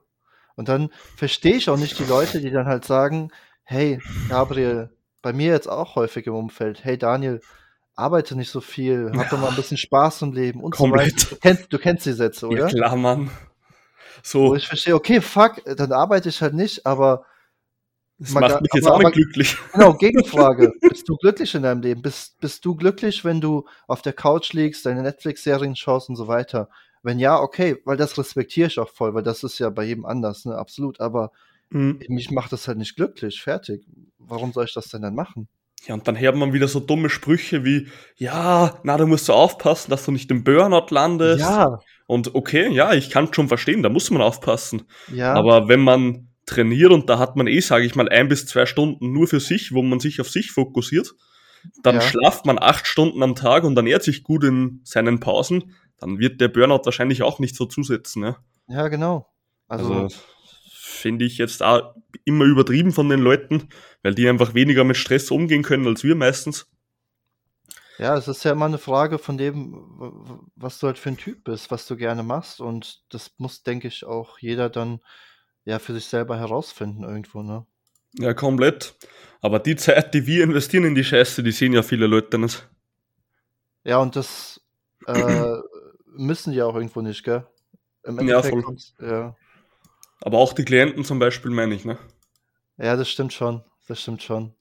Und 0.56 0.68
dann 0.68 0.90
verstehe 1.16 1.56
ich 1.56 1.68
auch 1.68 1.76
nicht 1.76 1.98
die 1.98 2.04
Leute, 2.04 2.40
die 2.40 2.50
dann 2.50 2.66
halt 2.66 2.84
sagen, 2.84 3.30
hey, 3.64 4.00
Gabriel, 4.28 4.90
bei 5.20 5.32
mir 5.32 5.52
jetzt 5.52 5.68
auch 5.68 5.96
häufig 5.96 6.26
im 6.26 6.34
Umfeld, 6.34 6.84
hey 6.84 6.96
Daniel, 6.96 7.40
arbeite 7.96 8.36
nicht 8.36 8.50
so 8.50 8.60
viel, 8.60 9.10
hab 9.14 9.24
ja. 9.24 9.28
doch 9.30 9.38
mal 9.40 9.48
ein 9.48 9.56
bisschen 9.56 9.76
Spaß 9.76 10.22
im 10.22 10.32
Leben 10.32 10.60
und 10.62 10.76
Komplett. 10.76 11.18
so 11.18 11.26
weiter. 11.26 11.34
Du 11.34 11.40
kennst, 11.40 11.72
du 11.72 11.78
kennst 11.78 12.06
die 12.06 12.12
Sätze, 12.12 12.46
oder? 12.46 12.60
Ja, 12.60 12.66
klar, 12.68 12.96
Mann. 12.96 13.30
So. 14.22 14.50
Wo 14.50 14.54
ich 14.54 14.66
verstehe, 14.66 14.94
okay, 14.94 15.20
fuck, 15.20 15.62
dann 15.76 15.92
arbeite 15.92 16.28
ich 16.28 16.40
halt 16.40 16.54
nicht, 16.54 16.86
aber. 16.86 17.24
Das 18.18 18.30
macht 18.32 18.60
mich 18.60 18.70
jetzt 18.74 18.86
aber, 18.86 18.96
auch 18.96 19.02
nicht 19.02 19.14
glücklich. 19.14 19.56
Genau, 19.72 19.94
Gegenfrage. 19.94 20.72
bist 20.80 21.08
du 21.08 21.16
glücklich 21.16 21.54
in 21.54 21.62
deinem 21.62 21.82
Leben? 21.82 22.02
Bist, 22.02 22.38
bist 22.40 22.64
du 22.64 22.76
glücklich, 22.76 23.24
wenn 23.24 23.40
du 23.40 23.66
auf 23.88 24.02
der 24.02 24.12
Couch 24.12 24.52
liegst, 24.52 24.86
deine 24.86 25.02
Netflix-Serien 25.02 25.74
schaust 25.74 26.08
und 26.08 26.16
so 26.16 26.28
weiter? 26.28 26.68
Wenn 27.02 27.18
ja, 27.18 27.38
okay, 27.40 27.76
weil 27.84 27.96
das 27.96 28.16
respektiere 28.16 28.68
ich 28.68 28.78
auch 28.78 28.88
voll, 28.88 29.14
weil 29.14 29.22
das 29.22 29.42
ist 29.42 29.58
ja 29.58 29.68
bei 29.70 29.84
jedem 29.84 30.06
anders, 30.06 30.44
ne, 30.44 30.56
absolut. 30.56 31.00
Aber 31.00 31.32
mhm. 31.70 32.00
mich 32.08 32.30
macht 32.30 32.52
das 32.52 32.68
halt 32.68 32.78
nicht 32.78 32.96
glücklich, 32.96 33.42
fertig. 33.42 33.84
Warum 34.18 34.52
soll 34.52 34.64
ich 34.64 34.74
das 34.74 34.88
denn 34.88 35.02
dann 35.02 35.14
machen? 35.14 35.48
Ja, 35.86 35.94
und 35.94 36.08
dann 36.08 36.18
hört 36.18 36.36
man 36.36 36.52
wieder 36.52 36.68
so 36.68 36.80
dumme 36.80 37.10
Sprüche 37.10 37.64
wie, 37.64 37.88
ja, 38.16 38.78
na, 38.84 38.96
da 38.96 39.04
musst 39.04 39.28
du 39.28 39.34
aufpassen, 39.34 39.90
dass 39.90 40.06
du 40.06 40.12
nicht 40.12 40.30
im 40.30 40.44
Burnout 40.44 40.86
landest. 40.90 41.40
Ja. 41.40 41.78
Und 42.06 42.34
okay, 42.34 42.70
ja, 42.70 42.94
ich 42.94 43.10
kann 43.10 43.32
schon 43.34 43.48
verstehen, 43.48 43.82
da 43.82 43.90
muss 43.90 44.10
man 44.10 44.22
aufpassen. 44.22 44.84
Ja. 45.12 45.34
Aber 45.34 45.68
wenn 45.68 45.80
man 45.80 46.28
trainiert 46.46 46.92
und 46.92 47.08
da 47.08 47.18
hat 47.18 47.36
man 47.36 47.46
eh, 47.46 47.60
sage 47.60 47.86
ich 47.86 47.94
mal, 47.94 48.08
ein 48.08 48.28
bis 48.28 48.46
zwei 48.46 48.66
Stunden 48.66 49.12
nur 49.12 49.26
für 49.26 49.40
sich, 49.40 49.72
wo 49.72 49.82
man 49.82 50.00
sich 50.00 50.20
auf 50.20 50.28
sich 50.28 50.52
fokussiert, 50.52 51.14
dann 51.82 51.96
ja. 51.96 52.00
schlaft 52.00 52.46
man 52.46 52.58
acht 52.58 52.86
Stunden 52.86 53.22
am 53.22 53.34
Tag 53.34 53.64
und 53.64 53.76
ernährt 53.76 54.02
sich 54.02 54.22
gut 54.22 54.44
in 54.44 54.80
seinen 54.84 55.20
Pausen, 55.20 55.74
dann 55.98 56.18
wird 56.18 56.40
der 56.40 56.48
Burnout 56.48 56.82
wahrscheinlich 56.84 57.22
auch 57.22 57.38
nicht 57.38 57.56
so 57.56 57.66
zusetzen. 57.66 58.24
Ja, 58.24 58.36
ja 58.68 58.88
genau. 58.88 59.28
Also, 59.68 59.92
also 59.92 60.16
finde 60.94 61.24
ich 61.24 61.38
jetzt 61.38 61.62
auch 61.62 61.94
immer 62.24 62.44
übertrieben 62.44 62.92
von 62.92 63.08
den 63.08 63.20
Leuten, 63.20 63.68
weil 64.02 64.14
die 64.14 64.28
einfach 64.28 64.54
weniger 64.54 64.84
mit 64.84 64.96
Stress 64.96 65.30
umgehen 65.30 65.62
können 65.62 65.86
als 65.86 66.04
wir 66.04 66.14
meistens. 66.14 66.66
Ja, 67.98 68.16
es 68.16 68.26
ist 68.26 68.44
ja 68.44 68.52
immer 68.52 68.64
eine 68.64 68.78
Frage 68.78 69.18
von 69.18 69.38
dem, 69.38 69.74
was 70.56 70.78
du 70.78 70.88
halt 70.88 70.98
für 70.98 71.10
ein 71.10 71.16
Typ 71.16 71.44
bist, 71.44 71.70
was 71.70 71.86
du 71.86 71.96
gerne 71.96 72.22
machst. 72.22 72.60
Und 72.60 73.04
das 73.10 73.32
muss, 73.38 73.62
denke 73.62 73.88
ich, 73.88 74.04
auch 74.04 74.38
jeder 74.38 74.68
dann 74.68 75.00
ja 75.64 75.78
für 75.78 75.94
sich 75.94 76.06
selber 76.06 76.38
herausfinden 76.38 77.04
irgendwo, 77.04 77.42
ne? 77.42 77.66
Ja, 78.18 78.34
komplett. 78.34 78.94
Aber 79.40 79.58
die 79.58 79.76
Zeit, 79.76 80.14
die 80.14 80.26
wir 80.26 80.44
investieren 80.44 80.84
in 80.84 80.94
die 80.94 81.04
Scheiße, 81.04 81.42
die 81.42 81.52
sehen 81.52 81.72
ja 81.72 81.82
viele 81.82 82.06
Leute 82.06 82.38
nicht. 82.38 82.68
Ja, 83.82 83.98
und 83.98 84.16
das 84.16 84.60
äh, 85.06 85.56
müssen 86.06 86.52
die 86.52 86.62
auch 86.62 86.74
irgendwo 86.74 87.00
nicht, 87.00 87.24
gell? 87.24 87.46
Im 88.04 88.26
ja, 88.26 88.42
voll. 88.42 88.64
ja. 89.00 89.36
Aber 90.20 90.38
auch 90.38 90.52
die 90.52 90.64
Klienten 90.64 91.04
zum 91.04 91.18
Beispiel, 91.18 91.50
meine 91.50 91.74
ich, 91.74 91.84
ne? 91.84 91.98
Ja, 92.78 92.96
das 92.96 93.08
stimmt 93.10 93.32
schon. 93.32 93.62
Das 93.86 94.00
stimmt 94.00 94.22
schon. 94.22 94.54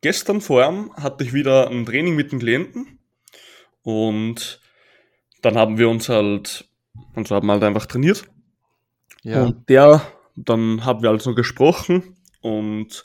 Gestern 0.00 0.40
vor 0.40 0.62
allem 0.62 0.94
hatte 0.96 1.24
ich 1.24 1.34
wieder 1.34 1.68
ein 1.68 1.84
Training 1.84 2.16
mit 2.16 2.32
den 2.32 2.38
Klienten 2.38 2.98
und 3.82 4.60
dann 5.42 5.56
haben 5.58 5.76
wir 5.76 5.88
uns 5.90 6.08
halt, 6.08 6.68
also 7.14 7.34
haben 7.34 7.50
halt 7.50 7.62
einfach 7.62 7.86
trainiert. 7.86 8.24
Ja. 9.22 9.44
Und 9.44 9.68
der, 9.68 10.02
dann 10.36 10.84
haben 10.84 11.02
wir 11.02 11.10
also 11.10 11.34
gesprochen 11.34 12.16
und 12.40 13.04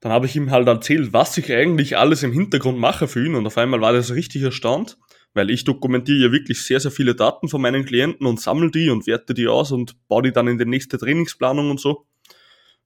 dann 0.00 0.12
habe 0.12 0.26
ich 0.26 0.36
ihm 0.36 0.50
halt 0.50 0.68
erzählt, 0.68 1.12
was 1.12 1.36
ich 1.38 1.52
eigentlich 1.52 1.96
alles 1.96 2.22
im 2.22 2.32
Hintergrund 2.32 2.78
mache 2.78 3.08
für 3.08 3.24
ihn 3.24 3.34
und 3.34 3.46
auf 3.46 3.58
einmal 3.58 3.80
war 3.80 3.92
das 3.92 4.12
richtig 4.14 4.42
erstaunt, 4.42 4.98
weil 5.34 5.50
ich 5.50 5.64
dokumentiere 5.64 6.26
ja 6.26 6.32
wirklich 6.32 6.62
sehr, 6.62 6.80
sehr 6.80 6.90
viele 6.90 7.14
Daten 7.14 7.48
von 7.48 7.60
meinen 7.60 7.84
Klienten 7.84 8.26
und 8.26 8.40
sammle 8.40 8.70
die 8.70 8.90
und 8.90 9.06
werte 9.06 9.34
die 9.34 9.48
aus 9.48 9.72
und 9.72 9.96
baue 10.08 10.22
die 10.22 10.32
dann 10.32 10.48
in 10.48 10.58
die 10.58 10.66
nächste 10.66 10.98
Trainingsplanung 10.98 11.70
und 11.70 11.80
so. 11.80 12.06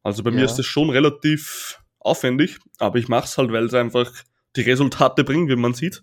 Also 0.03 0.23
bei 0.23 0.31
ja. 0.31 0.37
mir 0.37 0.45
ist 0.45 0.57
das 0.57 0.67
schon 0.67 0.91
relativ 0.91 1.81
aufwendig, 1.99 2.59
aber 2.79 2.99
ich 2.99 3.09
mache 3.09 3.27
es 3.27 3.39
halt, 3.39 3.53
weil 3.53 3.65
es 3.65 3.75
einfach 3.75 4.11
die 4.57 4.63
Resultate 4.63 5.25
bringt, 5.25 5.51
wie 5.51 5.57
man 5.57 5.75
sieht. 5.75 6.03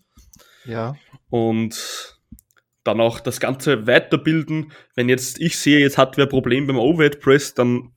Ja. 0.65 0.95
Und 1.29 2.18
dann 2.89 3.01
auch 3.01 3.19
das 3.19 3.39
Ganze 3.39 3.87
weiterbilden. 3.87 4.71
Wenn 4.95 5.09
jetzt 5.09 5.39
ich 5.39 5.57
sehe, 5.57 5.79
jetzt 5.79 5.97
hat 5.97 6.17
wer 6.17 6.25
ein 6.25 6.29
Problem 6.29 6.67
beim 6.67 6.79
Overhead 6.79 7.19
Press, 7.19 7.53
dann 7.53 7.91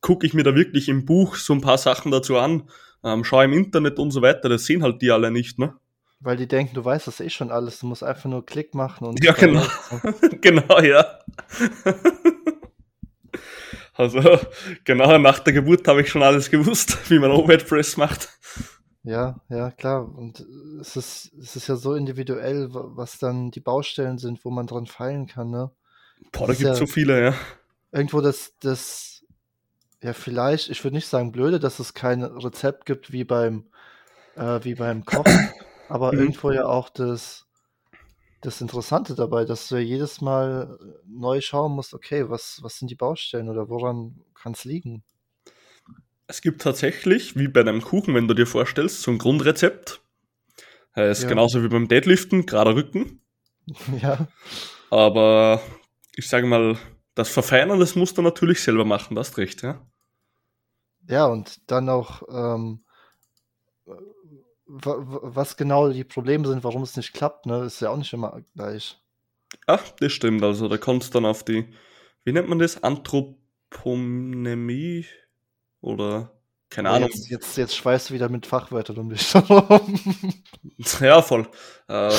gucke 0.00 0.26
ich 0.26 0.34
mir 0.34 0.42
da 0.42 0.54
wirklich 0.54 0.88
im 0.88 1.04
Buch 1.04 1.36
so 1.36 1.52
ein 1.52 1.60
paar 1.60 1.78
Sachen 1.78 2.10
dazu 2.10 2.36
an, 2.36 2.68
ähm, 3.04 3.24
schaue 3.24 3.44
im 3.44 3.52
Internet 3.52 3.98
und 3.98 4.10
so 4.10 4.22
weiter. 4.22 4.48
Das 4.48 4.64
sehen 4.64 4.82
halt 4.82 5.00
die 5.02 5.10
alle 5.10 5.30
nicht, 5.30 5.58
ne? 5.58 5.74
Weil 6.20 6.36
die 6.36 6.48
denken, 6.48 6.74
du 6.74 6.84
weißt 6.84 7.06
das 7.06 7.20
eh 7.20 7.30
schon 7.30 7.50
alles, 7.50 7.80
du 7.80 7.86
musst 7.86 8.02
einfach 8.02 8.28
nur 8.28 8.44
Klick 8.44 8.74
machen 8.74 9.06
und. 9.06 9.24
Ja, 9.24 9.32
genau. 9.32 9.64
genau, 10.40 10.80
ja. 10.80 11.18
Also, 13.94 14.38
genau 14.84 15.18
nach 15.18 15.40
der 15.40 15.52
Geburt 15.52 15.86
habe 15.86 16.00
ich 16.00 16.08
schon 16.08 16.22
alles 16.22 16.50
gewusst, 16.50 17.10
wie 17.10 17.18
man 17.18 17.32
Overhead 17.32 17.68
Press 17.68 17.98
macht. 17.98 18.30
Ja, 19.02 19.40
ja, 19.48 19.70
klar. 19.70 20.14
Und 20.14 20.40
es 20.80 20.96
ist, 20.96 21.32
es 21.40 21.56
ist 21.56 21.68
ja 21.68 21.76
so 21.76 21.94
individuell, 21.94 22.68
was 22.70 23.18
dann 23.18 23.50
die 23.50 23.60
Baustellen 23.60 24.18
sind, 24.18 24.44
wo 24.44 24.50
man 24.50 24.66
dran 24.66 24.86
feilen 24.86 25.26
kann, 25.26 25.50
ne? 25.50 25.70
Boah, 26.32 26.46
da 26.46 26.52
gibt 26.52 26.60
es 26.60 26.66
ja 26.68 26.74
so 26.74 26.86
viele, 26.86 27.22
ja. 27.22 27.34
Irgendwo 27.92 28.20
das, 28.20 28.54
das, 28.60 29.24
ja, 30.02 30.12
vielleicht, 30.12 30.68
ich 30.68 30.84
würde 30.84 30.96
nicht 30.96 31.08
sagen 31.08 31.32
blöde, 31.32 31.58
dass 31.58 31.78
es 31.78 31.94
kein 31.94 32.22
Rezept 32.22 32.84
gibt 32.84 33.10
wie 33.10 33.24
beim, 33.24 33.66
äh, 34.36 34.60
wie 34.62 34.74
beim 34.74 35.04
Kochen, 35.04 35.48
aber 35.88 36.12
mhm. 36.12 36.18
irgendwo 36.20 36.50
ja 36.50 36.66
auch 36.66 36.90
das, 36.90 37.46
das 38.42 38.60
Interessante 38.60 39.14
dabei, 39.14 39.46
dass 39.46 39.68
du 39.68 39.76
ja 39.76 39.80
jedes 39.80 40.20
Mal 40.20 40.78
neu 41.06 41.40
schauen 41.40 41.72
musst, 41.72 41.94
okay, 41.94 42.28
was, 42.28 42.58
was 42.62 42.78
sind 42.78 42.90
die 42.90 42.96
Baustellen 42.96 43.48
oder 43.48 43.70
woran 43.70 44.20
kann 44.34 44.52
es 44.52 44.64
liegen? 44.64 45.02
Es 46.30 46.40
gibt 46.42 46.62
tatsächlich, 46.62 47.36
wie 47.36 47.48
bei 47.48 47.58
einem 47.58 47.82
Kuchen, 47.82 48.14
wenn 48.14 48.28
du 48.28 48.34
dir 48.34 48.46
vorstellst, 48.46 49.02
so 49.02 49.10
ein 49.10 49.18
Grundrezept. 49.18 50.00
Heißt 50.94 51.24
ja. 51.24 51.28
genauso 51.28 51.64
wie 51.64 51.68
beim 51.68 51.88
Deadliften, 51.88 52.46
gerader 52.46 52.76
Rücken. 52.76 53.20
Ja. 54.00 54.28
Aber 54.90 55.60
ich 56.14 56.28
sage 56.28 56.46
mal, 56.46 56.78
das 57.16 57.30
Verfeinern, 57.30 57.80
das 57.80 57.96
musst 57.96 58.16
du 58.16 58.22
natürlich 58.22 58.62
selber 58.62 58.84
machen, 58.84 59.16
das 59.16 59.30
hast 59.30 59.38
recht, 59.38 59.62
ja. 59.62 59.84
Ja, 61.08 61.26
und 61.26 61.68
dann 61.68 61.88
auch 61.88 62.22
ähm, 62.28 62.84
was 64.66 65.56
genau 65.56 65.90
die 65.90 66.04
Probleme 66.04 66.46
sind, 66.46 66.62
warum 66.62 66.82
es 66.82 66.96
nicht 66.96 67.12
klappt, 67.12 67.46
ne, 67.46 67.64
ist 67.64 67.80
ja 67.80 67.90
auch 67.90 67.96
nicht 67.96 68.12
immer 68.12 68.40
gleich. 68.54 69.00
Ach, 69.66 69.82
das 69.98 70.12
stimmt. 70.12 70.44
Also 70.44 70.68
da 70.68 70.78
kommt 70.78 71.02
es 71.02 71.10
dann 71.10 71.24
auf 71.24 71.44
die, 71.44 71.74
wie 72.22 72.32
nennt 72.32 72.48
man 72.48 72.60
das? 72.60 72.84
Anthroponemie 72.84 75.06
oder 75.80 76.30
keine 76.70 76.90
Ahnung. 76.90 77.10
Jetzt, 77.12 77.28
jetzt, 77.28 77.56
jetzt 77.56 77.76
schweißt 77.76 78.10
du 78.10 78.14
wieder 78.14 78.28
mit 78.28 78.46
Fachwörtern 78.46 78.98
um 78.98 79.10
dich 79.10 79.32
ja, 81.00 81.20
voll. 81.20 81.48
Ähm, 81.88 82.12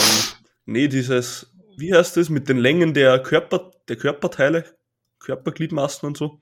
nee, 0.66 0.88
dieses, 0.90 1.52
wie 1.78 1.94
heißt 1.94 2.18
das, 2.18 2.30
mit 2.30 2.50
den 2.50 2.58
Längen 2.58 2.94
der 2.94 3.20
Körper, 3.24 3.72
der 3.88 3.96
Körperteile, 3.96 4.66
Körpergliedmaßen 5.20 6.06
und 6.06 6.18
so. 6.18 6.42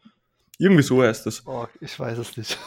Irgendwie 0.57 0.83
so 0.83 1.03
heißt 1.03 1.25
das. 1.25 1.45
Oh, 1.45 1.67
ich 1.79 1.97
weiß 1.99 2.17
es 2.17 2.35
nicht. 2.35 2.57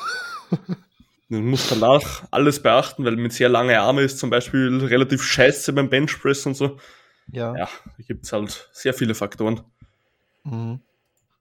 Man 1.29 1.47
muss 1.47 1.69
danach 1.69 2.25
alles 2.31 2.63
beachten, 2.63 3.05
weil 3.05 3.17
mit 3.17 3.33
sehr 3.33 3.49
langen 3.49 3.77
Armen 3.77 4.05
ist 4.05 4.19
zum 4.19 4.31
Beispiel 4.31 4.85
relativ 4.85 5.23
scheiße 5.23 5.73
beim 5.73 5.89
Benchpress 5.89 6.47
und 6.47 6.55
so. 6.55 6.79
Ja. 7.31 7.57
Ja, 7.57 7.69
da 7.85 8.03
gibt 8.07 8.27
es 8.27 8.33
halt 8.33 8.69
sehr 8.73 8.95
viele 8.95 9.15
Faktoren. 9.15 9.63
Mhm. 10.45 10.81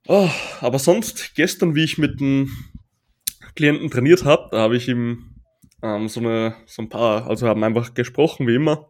Oh, 0.07 0.29
aber 0.61 0.79
sonst, 0.79 1.35
gestern, 1.35 1.75
wie 1.75 1.83
ich 1.83 1.97
mit 1.97 2.19
einem 2.19 2.51
Klienten 3.55 3.89
trainiert 3.89 4.25
habe, 4.25 4.49
da 4.51 4.59
habe 4.59 4.77
ich 4.77 4.87
ihm 4.87 5.35
ähm, 5.81 6.07
so, 6.07 6.19
eine, 6.19 6.55
so 6.65 6.81
ein 6.81 6.89
paar, 6.89 7.27
also 7.27 7.47
haben 7.47 7.63
einfach 7.63 7.93
gesprochen, 7.93 8.47
wie 8.47 8.55
immer. 8.55 8.89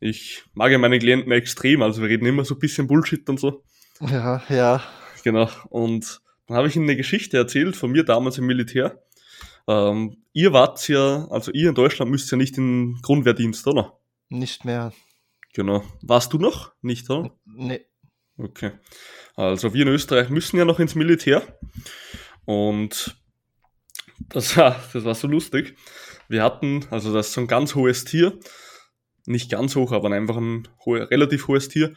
Ich 0.00 0.42
mag 0.54 0.72
ja 0.72 0.78
meine 0.78 0.98
Klienten 0.98 1.30
extrem, 1.32 1.82
also 1.82 2.02
wir 2.02 2.08
reden 2.08 2.26
immer 2.26 2.44
so 2.44 2.54
ein 2.54 2.60
bisschen 2.60 2.86
Bullshit 2.86 3.28
und 3.28 3.38
so. 3.38 3.62
Ja, 4.00 4.42
ja. 4.48 4.82
Genau. 5.22 5.48
Und 5.68 6.20
dann 6.46 6.56
habe 6.56 6.68
ich 6.68 6.76
ihm 6.76 6.82
eine 6.82 6.96
Geschichte 6.96 7.36
erzählt 7.36 7.76
von 7.76 7.92
mir 7.92 8.04
damals 8.04 8.38
im 8.38 8.46
Militär. 8.46 9.02
Ähm, 9.68 10.16
ihr 10.32 10.52
wart 10.52 10.88
ja, 10.88 11.28
also 11.30 11.52
ihr 11.52 11.68
in 11.68 11.74
Deutschland 11.74 12.10
müsst 12.10 12.30
ja 12.30 12.36
nicht 12.36 12.58
in 12.58 12.98
Grundwehrdienst, 13.02 13.66
oder? 13.68 13.98
Nicht 14.28 14.64
mehr. 14.64 14.92
Genau. 15.54 15.84
Warst 16.02 16.32
du 16.32 16.38
noch? 16.38 16.72
Nicht, 16.82 17.08
oder? 17.10 17.30
Nee. 17.44 17.86
Okay. 18.38 18.72
Also 19.36 19.72
wir 19.74 19.82
in 19.82 19.92
Österreich 19.92 20.30
müssen 20.30 20.56
ja 20.56 20.64
noch 20.64 20.80
ins 20.80 20.94
Militär. 20.94 21.42
Und 22.44 23.21
das 24.32 24.56
war, 24.56 24.82
das 24.92 25.04
war 25.04 25.14
so 25.14 25.28
lustig. 25.28 25.76
Wir 26.28 26.42
hatten, 26.42 26.86
also 26.90 27.12
das 27.12 27.28
ist 27.28 27.34
so 27.34 27.42
ein 27.42 27.46
ganz 27.46 27.74
hohes 27.74 28.04
Tier, 28.04 28.38
nicht 29.26 29.50
ganz 29.50 29.76
hoch, 29.76 29.92
aber 29.92 30.10
einfach 30.10 30.36
ein 30.36 30.68
hohe, 30.84 31.10
relativ 31.10 31.48
hohes 31.48 31.68
Tier, 31.68 31.94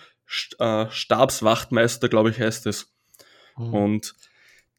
äh, 0.59 0.85
Stabswachtmeister, 0.89 2.09
glaube 2.09 2.29
ich, 2.29 2.39
heißt 2.39 2.65
es. 2.67 2.93
Mhm. 3.57 3.73
Und 3.73 4.15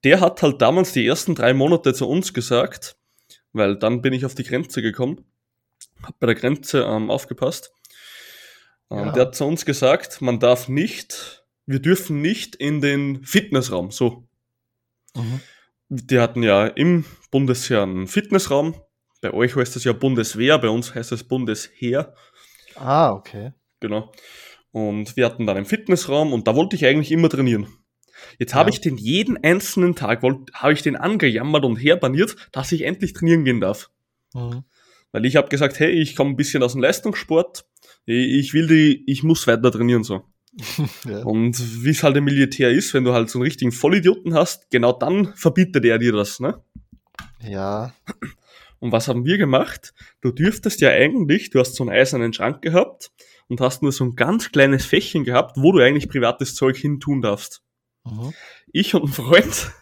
der 0.04 0.20
hat 0.20 0.42
halt 0.42 0.60
damals 0.60 0.92
die 0.92 1.06
ersten 1.06 1.34
drei 1.34 1.54
Monate 1.54 1.94
zu 1.94 2.08
uns 2.08 2.32
gesagt, 2.32 2.96
weil 3.52 3.76
dann 3.76 4.02
bin 4.02 4.12
ich 4.12 4.24
auf 4.24 4.34
die 4.34 4.44
Grenze 4.44 4.82
gekommen, 4.82 5.24
hab 6.02 6.18
bei 6.20 6.26
der 6.26 6.36
Grenze 6.36 6.82
ähm, 6.82 7.10
aufgepasst. 7.10 7.72
Ähm, 8.90 8.98
ja. 8.98 9.12
Der 9.12 9.22
hat 9.22 9.34
zu 9.34 9.44
uns 9.44 9.64
gesagt, 9.64 10.20
man 10.20 10.38
darf 10.38 10.68
nicht, 10.68 11.44
wir 11.64 11.80
dürfen 11.80 12.20
nicht 12.20 12.54
in 12.54 12.80
den 12.80 13.24
Fitnessraum, 13.24 13.90
so. 13.90 14.28
Mhm. 15.16 15.40
Die 15.88 16.18
hatten 16.20 16.42
ja 16.42 16.66
im 16.66 17.04
Bundesheer 17.36 17.82
einen 17.82 18.06
Fitnessraum. 18.06 18.80
Bei 19.20 19.30
euch 19.34 19.56
heißt 19.56 19.76
es 19.76 19.84
ja 19.84 19.92
Bundeswehr, 19.92 20.56
bei 20.58 20.70
uns 20.70 20.94
heißt 20.94 21.12
es 21.12 21.22
Bundesheer. 21.22 22.14
Ah, 22.76 23.12
okay. 23.12 23.52
Genau. 23.78 24.10
Und 24.70 25.18
wir 25.18 25.26
hatten 25.26 25.46
dann 25.46 25.58
einen 25.58 25.66
Fitnessraum 25.66 26.32
und 26.32 26.48
da 26.48 26.56
wollte 26.56 26.76
ich 26.76 26.86
eigentlich 26.86 27.12
immer 27.12 27.28
trainieren. 27.28 27.66
Jetzt 28.38 28.52
ja. 28.52 28.58
habe 28.60 28.70
ich 28.70 28.80
den 28.80 28.96
jeden 28.96 29.36
einzelnen 29.44 29.94
Tag, 29.94 30.22
habe 30.22 30.72
ich 30.72 30.80
den 30.80 30.96
angejammert 30.96 31.66
und 31.66 31.76
herbaniert, 31.76 32.36
dass 32.52 32.72
ich 32.72 32.84
endlich 32.86 33.12
trainieren 33.12 33.44
gehen 33.44 33.60
darf. 33.60 33.90
Mhm. 34.32 34.64
Weil 35.12 35.26
ich 35.26 35.36
habe 35.36 35.50
gesagt, 35.50 35.78
hey, 35.78 35.90
ich 35.90 36.16
komme 36.16 36.30
ein 36.30 36.36
bisschen 36.36 36.62
aus 36.62 36.72
dem 36.72 36.80
Leistungssport, 36.80 37.66
ich 38.06 38.54
will 38.54 38.66
die, 38.66 39.04
ich 39.06 39.22
muss 39.22 39.46
weiter 39.46 39.70
trainieren 39.70 40.04
so. 40.04 40.22
ja. 41.04 41.22
Und 41.24 41.84
wie 41.84 41.90
es 41.90 42.02
halt 42.02 42.16
im 42.16 42.24
Militär 42.24 42.70
ist, 42.70 42.94
wenn 42.94 43.04
du 43.04 43.12
halt 43.12 43.28
so 43.28 43.38
einen 43.38 43.44
richtigen 43.44 43.72
Vollidioten 43.72 44.32
hast, 44.32 44.70
genau 44.70 44.92
dann 44.92 45.34
verbietet 45.34 45.84
er 45.84 45.98
dir 45.98 46.12
das, 46.12 46.40
ne? 46.40 46.62
Ja. 47.40 47.92
Und 48.78 48.92
was 48.92 49.08
haben 49.08 49.24
wir 49.24 49.38
gemacht? 49.38 49.94
Du 50.20 50.30
dürftest 50.30 50.80
ja 50.80 50.90
eigentlich, 50.90 51.50
du 51.50 51.60
hast 51.60 51.74
so 51.74 51.84
einen 51.84 51.92
eisernen 51.92 52.32
Schrank 52.32 52.62
gehabt 52.62 53.10
und 53.48 53.60
hast 53.60 53.82
nur 53.82 53.92
so 53.92 54.04
ein 54.04 54.16
ganz 54.16 54.52
kleines 54.52 54.84
Fächchen 54.84 55.24
gehabt, 55.24 55.56
wo 55.56 55.72
du 55.72 55.80
eigentlich 55.80 56.08
privates 56.08 56.54
Zeug 56.54 56.76
hin 56.76 57.00
tun 57.00 57.22
darfst. 57.22 57.62
Mhm. 58.04 58.34
Ich 58.72 58.94
und 58.94 59.04
ein 59.04 59.12
Freund, 59.12 59.72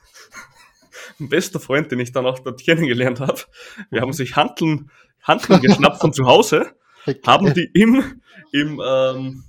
ein 1.20 1.28
bester 1.28 1.60
Freund, 1.60 1.90
den 1.90 2.00
ich 2.00 2.12
dann 2.12 2.26
auch 2.26 2.38
dort 2.38 2.62
kennengelernt 2.62 3.20
habe, 3.20 3.40
wir 3.90 4.00
mhm. 4.00 4.02
haben 4.02 4.12
sich 4.12 4.36
Handeln, 4.36 4.90
Handeln 5.22 5.60
geschnappt 5.62 6.00
von 6.00 6.12
zu 6.12 6.26
Hause, 6.26 6.72
haben 7.26 7.52
die 7.54 7.68
im, 7.74 8.20
im 8.52 8.80
ähm, 8.84 9.44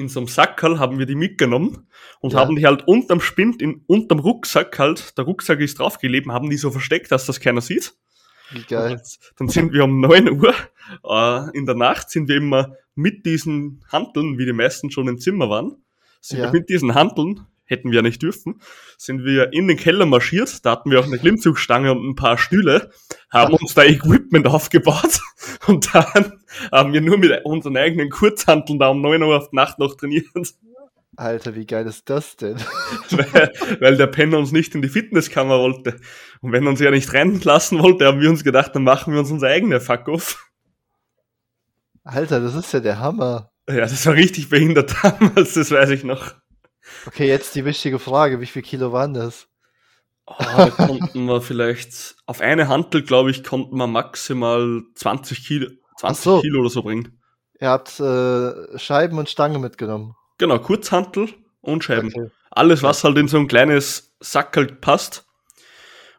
in 0.00 0.08
so 0.08 0.20
einem 0.20 0.26
Sackerl 0.26 0.78
haben 0.78 0.98
wir 0.98 1.06
die 1.06 1.14
mitgenommen 1.14 1.86
und 2.20 2.32
ja. 2.32 2.40
haben 2.40 2.56
die 2.56 2.66
halt 2.66 2.88
unterm 2.88 3.20
Spind, 3.20 3.62
in, 3.62 3.84
unterm 3.86 4.18
Rucksack 4.18 4.78
halt, 4.78 5.16
der 5.16 5.24
Rucksack 5.24 5.60
ist 5.60 5.78
draufgelebt, 5.78 6.26
haben 6.28 6.50
die 6.50 6.56
so 6.56 6.70
versteckt, 6.70 7.12
dass 7.12 7.26
das 7.26 7.38
keiner 7.38 7.60
sieht. 7.60 7.94
Wie 8.50 8.62
geil. 8.62 8.94
Und 8.94 9.30
dann 9.38 9.48
sind 9.48 9.72
wir 9.72 9.84
um 9.84 10.00
neun 10.00 10.28
Uhr 10.28 10.54
äh, 11.04 11.56
in 11.56 11.66
der 11.66 11.76
Nacht 11.76 12.10
sind 12.10 12.28
wir 12.28 12.36
immer 12.36 12.74
mit 12.94 13.24
diesen 13.24 13.84
Handeln, 13.92 14.38
wie 14.38 14.46
die 14.46 14.52
meisten 14.52 14.90
schon 14.90 15.06
im 15.06 15.18
Zimmer 15.18 15.48
waren, 15.48 15.76
sind 16.20 16.38
ja. 16.38 16.46
wir 16.46 16.52
mit 16.52 16.68
diesen 16.68 16.94
Handeln, 16.94 17.46
hätten 17.70 17.90
wir 17.90 17.96
ja 17.96 18.02
nicht 18.02 18.20
dürfen, 18.20 18.60
sind 18.98 19.24
wir 19.24 19.52
in 19.52 19.68
den 19.68 19.76
Keller 19.76 20.06
marschiert, 20.06 20.64
da 20.66 20.72
hatten 20.72 20.90
wir 20.90 21.00
auch 21.00 21.06
eine 21.06 21.18
Klimmzugstange 21.18 21.92
und 21.92 22.06
ein 22.06 22.14
paar 22.16 22.36
Stühle, 22.36 22.90
haben 23.30 23.54
uns 23.54 23.74
da 23.74 23.84
Equipment 23.84 24.46
aufgebaut 24.46 25.20
und 25.66 25.94
dann 25.94 26.40
haben 26.72 26.92
wir 26.92 27.00
nur 27.00 27.18
mit 27.18 27.44
unseren 27.44 27.76
eigenen 27.76 28.10
Kurzhandeln 28.10 28.78
da 28.78 28.88
um 28.88 29.00
neun 29.00 29.22
Uhr 29.22 29.36
auf 29.36 29.50
die 29.50 29.56
Nacht 29.56 29.78
noch 29.78 29.96
trainiert. 29.96 30.26
Alter, 31.16 31.54
wie 31.54 31.66
geil 31.66 31.86
ist 31.86 32.08
das 32.08 32.36
denn? 32.36 32.56
weil, 33.10 33.52
weil, 33.80 33.96
der 33.96 34.06
Penner 34.06 34.38
uns 34.38 34.52
nicht 34.52 34.74
in 34.74 34.80
die 34.80 34.88
Fitnesskammer 34.88 35.58
wollte. 35.58 35.96
Und 36.40 36.52
wenn 36.52 36.64
er 36.64 36.70
uns 36.70 36.80
ja 36.80 36.90
nicht 36.90 37.12
reinlassen 37.12 37.80
wollte, 37.80 38.06
haben 38.06 38.20
wir 38.20 38.30
uns 38.30 38.42
gedacht, 38.42 38.74
dann 38.74 38.84
machen 38.84 39.12
wir 39.12 39.20
uns 39.20 39.30
unser 39.30 39.48
eigener 39.48 39.80
Fuck-Off. 39.80 40.50
Alter, 42.04 42.40
das 42.40 42.54
ist 42.54 42.72
ja 42.72 42.80
der 42.80 43.00
Hammer. 43.00 43.50
Ja, 43.68 43.80
das 43.80 44.06
war 44.06 44.14
richtig 44.14 44.48
behindert 44.48 44.94
damals, 45.02 45.54
das 45.54 45.70
weiß 45.70 45.90
ich 45.90 46.04
noch. 46.04 46.34
Okay, 47.06 47.26
jetzt 47.26 47.54
die 47.54 47.64
wichtige 47.64 47.98
Frage, 47.98 48.40
wie 48.40 48.46
viel 48.46 48.62
Kilo 48.62 48.92
waren 48.92 49.14
das? 49.14 49.48
Oh, 50.26 50.34
da 50.38 50.70
konnten 50.70 51.24
wir 51.26 51.40
vielleicht, 51.40 52.14
auf 52.26 52.40
eine 52.40 52.68
Hantel, 52.68 53.02
glaube 53.02 53.30
ich, 53.30 53.42
konnten 53.42 53.76
wir 53.76 53.86
maximal 53.86 54.82
20 54.94 55.44
Kilo, 55.46 55.70
20 55.98 56.22
so. 56.22 56.40
Kilo 56.40 56.60
oder 56.60 56.70
so 56.70 56.82
bringen. 56.82 57.20
Ihr 57.60 57.68
habt 57.68 57.98
äh, 58.00 58.78
Scheiben 58.78 59.18
und 59.18 59.28
Stange 59.28 59.58
mitgenommen. 59.58 60.14
Genau, 60.38 60.58
Kurzhantel 60.58 61.28
und 61.60 61.84
Scheiben. 61.84 62.12
Okay. 62.14 62.30
Alles, 62.50 62.82
was 62.82 63.04
halt 63.04 63.18
in 63.18 63.28
so 63.28 63.38
ein 63.38 63.48
kleines 63.48 64.14
Sackel 64.20 64.66
passt. 64.66 65.26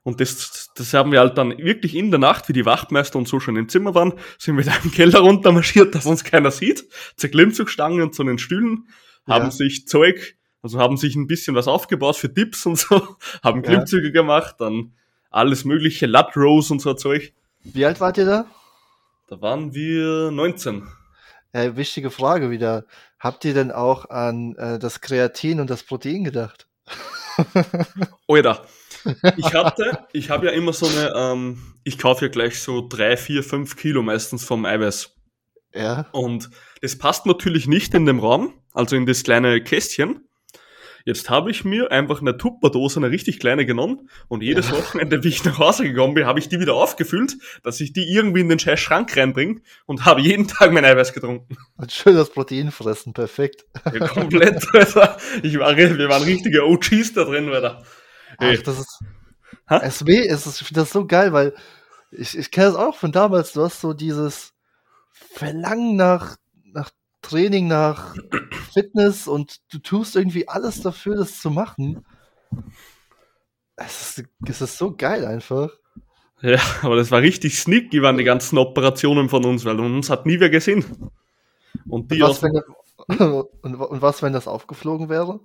Und 0.04 0.20
das, 0.20 0.72
das 0.76 0.94
haben 0.94 1.12
wir 1.12 1.20
halt 1.20 1.38
dann 1.38 1.58
wirklich 1.58 1.96
in 1.96 2.12
der 2.12 2.20
Nacht, 2.20 2.50
wie 2.50 2.54
die 2.54 2.66
Wachtmeister 2.66 3.18
und 3.18 3.28
so 3.28 3.40
schon 3.40 3.56
im 3.56 3.70
Zimmer 3.70 3.94
waren, 3.94 4.14
sind 4.40 4.58
wir 4.58 4.64
da 4.64 4.74
im 4.84 4.92
Keller 4.92 5.20
runtermarschiert, 5.20 5.94
dass 5.94 6.06
uns 6.06 6.24
keiner 6.24 6.52
sieht, 6.52 6.86
zur 7.18 7.30
Klimmzugstange 7.30 8.04
und 8.04 8.16
zu 8.16 8.24
den 8.24 8.40
Stühlen, 8.40 8.88
ja. 9.28 9.36
haben 9.36 9.52
sich 9.52 9.88
Zeug, 9.88 10.36
also 10.62 10.80
haben 10.80 10.98
sich 10.98 11.16
ein 11.16 11.28
bisschen 11.28 11.56
was 11.56 11.68
aufgebaut 11.68 12.16
für 12.16 12.30
Dips 12.30 12.66
und 12.66 12.78
so, 12.78 13.16
haben 13.44 13.62
Klimmzüge 13.62 14.08
ja. 14.08 14.14
gemacht, 14.14 14.56
dann 14.60 14.94
alles 15.30 15.66
mögliche, 15.66 16.06
Lat 16.06 16.36
Rose 16.36 16.74
und 16.74 16.82
so 16.82 16.94
Zeug. 16.94 17.34
Wie 17.64 17.86
alt 17.86 18.00
wart 18.00 18.18
ihr 18.18 18.26
da? 18.26 18.46
Da 19.28 19.42
waren 19.42 19.74
wir 19.74 20.32
19. 20.32 20.88
Ja, 21.54 21.76
wichtige 21.76 22.12
Frage 22.12 22.50
wieder. 22.50 22.86
Habt 23.20 23.46
ihr 23.46 23.54
denn 23.54 23.72
auch 23.72 24.10
an 24.10 24.56
äh, 24.56 24.80
das 24.80 25.02
Kreatin 25.02 25.60
und 25.60 25.70
das 25.70 25.84
Protein 25.84 26.24
gedacht? 26.24 26.68
Oder 28.28 28.66
ich 29.38 29.54
hatte, 29.54 30.06
ich 30.14 30.30
habe 30.30 30.48
ja 30.48 30.52
immer 30.52 30.74
so 30.74 30.86
eine, 30.86 31.14
ähm, 31.16 31.76
ich 31.84 31.98
kaufe 31.98 32.26
ja 32.26 32.32
gleich 32.32 32.60
so 32.62 32.86
drei, 32.88 33.18
vier, 33.18 33.44
fünf 33.44 33.76
Kilo 33.76 34.02
meistens 34.02 34.44
vom 34.46 34.66
Eiweiß. 34.66 35.16
Ja. 35.74 36.08
Und 36.12 36.50
das 36.82 36.98
passt 36.98 37.26
natürlich 37.26 37.68
nicht 37.68 37.94
in 37.94 38.06
dem 38.06 38.20
Raum, 38.20 38.54
also 38.74 38.96
in 38.96 39.06
das 39.06 39.24
kleine 39.24 39.64
Kästchen. 39.64 40.28
Jetzt 41.06 41.30
habe 41.30 41.52
ich 41.52 41.64
mir 41.64 41.92
einfach 41.92 42.22
eine 42.22 42.38
Tupperdose, 42.38 43.00
eine 43.00 43.10
richtig 43.10 43.40
kleine 43.40 43.66
genommen 43.66 44.10
und 44.28 44.44
jedes 44.44 44.70
ja. 44.70 44.78
Wochenende, 44.78 45.24
wie 45.24 45.30
ich 45.30 45.44
nach 45.44 45.60
Hause 45.60 45.84
gekommen 45.84 46.14
bin, 46.14 46.26
habe 46.26 46.40
ich 46.40 46.50
die 46.50 46.60
wieder 46.60 46.76
aufgefüllt, 46.76 47.38
dass 47.64 47.80
ich 47.80 47.94
die 47.94 48.12
irgendwie 48.12 48.42
in 48.42 48.50
den 48.50 48.60
scheiß 48.60 48.80
Schrank 48.80 49.16
reinbringe 49.16 49.62
und 49.86 50.06
habe 50.06 50.22
jeden 50.22 50.48
Tag 50.48 50.72
mein 50.72 50.86
Eiweiß 50.86 51.14
getrunken. 51.14 51.58
Und 51.78 51.92
schön 51.92 52.16
das 52.16 52.30
Protein 52.30 52.72
fressen, 52.72 53.14
perfekt. 53.14 53.66
Ja, 53.86 54.08
komplett, 54.08 54.66
Alter. 54.74 55.18
Ich 55.44 55.58
war, 55.58 55.76
wir 55.76 56.10
waren 56.10 56.24
richtige 56.24 56.66
OGs 56.66 57.14
da 57.14 57.24
drin, 57.24 57.50
Alter. 57.50 57.84
Ach, 58.38 58.62
das 58.64 58.80
ist. 58.80 59.00
Ha? 59.70 59.90
SW 59.90 60.20
ist, 60.20 60.46
ich 60.46 60.68
finde 60.68 60.82
das 60.82 60.92
so 60.92 61.06
geil, 61.06 61.34
weil 61.34 61.54
ich, 62.12 62.38
ich 62.38 62.52
kenne 62.52 62.68
das 62.68 62.76
auch 62.76 62.96
von 62.96 63.12
damals, 63.12 63.54
du 63.54 63.64
hast 63.64 63.80
so 63.80 63.94
dieses 63.94 64.54
Verlangen 65.12 65.96
nach 65.96 66.36
Training, 67.22 67.68
nach 67.68 68.16
Fitness 68.74 69.28
und 69.28 69.62
du 69.72 69.80
tust 69.80 70.16
irgendwie 70.16 70.48
alles 70.48 70.82
dafür, 70.82 71.16
das 71.18 71.40
zu 71.40 71.52
machen. 71.52 72.06
Es 73.76 74.18
ist, 74.18 74.30
es 74.48 74.62
ist 74.62 74.78
so 74.78 74.96
geil 74.96 75.26
einfach. 75.26 75.72
Ja, 76.42 76.60
aber 76.82 76.96
das 76.96 77.12
war 77.12 77.22
richtig 77.22 77.60
sneaky, 77.60 78.02
waren 78.02 78.18
die 78.18 78.24
ganzen 78.24 78.58
Operationen 78.58 79.30
von 79.30 79.46
uns, 79.46 79.64
weil 79.64 79.80
uns 79.80 80.10
hat 80.10 80.26
nie 80.26 80.40
wer 80.40 80.50
gesehen. 80.50 81.12
Und, 81.88 82.12
die 82.12 82.22
und, 82.22 82.30
was, 82.30 82.42
wenn, 82.42 82.62
und, 83.62 83.76
und 83.76 84.02
was, 84.02 84.22
wenn 84.22 84.34
das 84.34 84.48
aufgeflogen 84.48 85.10
wäre? 85.10 85.40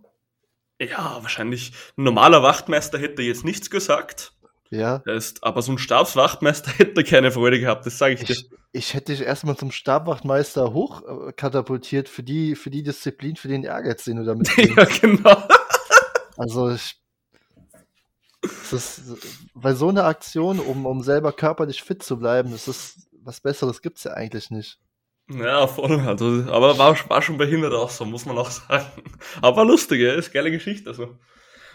Ja, 0.80 1.18
wahrscheinlich 1.22 1.72
ein 1.96 2.04
normaler 2.04 2.42
Wachtmeister 2.42 2.98
hätte 2.98 3.22
jetzt 3.22 3.44
nichts 3.44 3.70
gesagt. 3.70 4.35
Ja. 4.70 4.96
Ist, 5.06 5.44
aber 5.44 5.62
so 5.62 5.72
ein 5.72 5.78
Stabswachtmeister 5.78 6.70
hätte 6.76 7.04
keine 7.04 7.30
Freude 7.30 7.60
gehabt, 7.60 7.86
das 7.86 7.98
sage 7.98 8.14
ich, 8.14 8.22
ich 8.22 8.26
dir. 8.26 8.56
Ich 8.72 8.94
hätte 8.94 9.12
dich 9.12 9.22
erstmal 9.22 9.56
zum 9.56 9.70
Stabwachtmeister 9.70 10.72
hochkatapultiert 10.72 12.08
für 12.08 12.22
die, 12.22 12.56
für 12.56 12.70
die 12.70 12.82
Disziplin, 12.82 13.36
für 13.36 13.48
den 13.48 13.64
Ehrgeiz, 13.64 14.04
den 14.04 14.16
du 14.16 14.24
damit 14.24 14.54
Ja, 14.56 14.84
genau. 14.84 15.42
Also 16.36 16.70
ich. 16.70 17.00
Das 18.42 18.72
ist, 18.72 19.02
bei 19.54 19.74
so 19.74 19.88
einer 19.88 20.04
Aktion, 20.04 20.60
um, 20.60 20.86
um 20.86 21.02
selber 21.02 21.32
körperlich 21.32 21.82
fit 21.82 22.02
zu 22.02 22.18
bleiben, 22.18 22.52
das 22.52 22.68
ist 22.68 23.06
was 23.26 23.40
Besseres 23.40 23.82
gibt 23.82 23.98
es 23.98 24.04
ja 24.04 24.12
eigentlich 24.12 24.50
nicht. 24.50 24.78
Ja, 25.28 25.66
voll. 25.66 26.00
Also, 26.00 26.44
aber 26.50 26.78
war, 26.78 26.96
war 27.10 27.22
schon 27.22 27.36
behindert 27.36 27.74
auch 27.74 27.90
so, 27.90 28.04
muss 28.04 28.24
man 28.24 28.38
auch 28.38 28.50
sagen. 28.68 28.86
Aber 29.42 29.64
lustig, 29.64 30.00
ja, 30.00 30.14
ist 30.14 30.32
geile 30.32 30.50
Geschichte. 30.50 30.88
Also. 30.88 31.18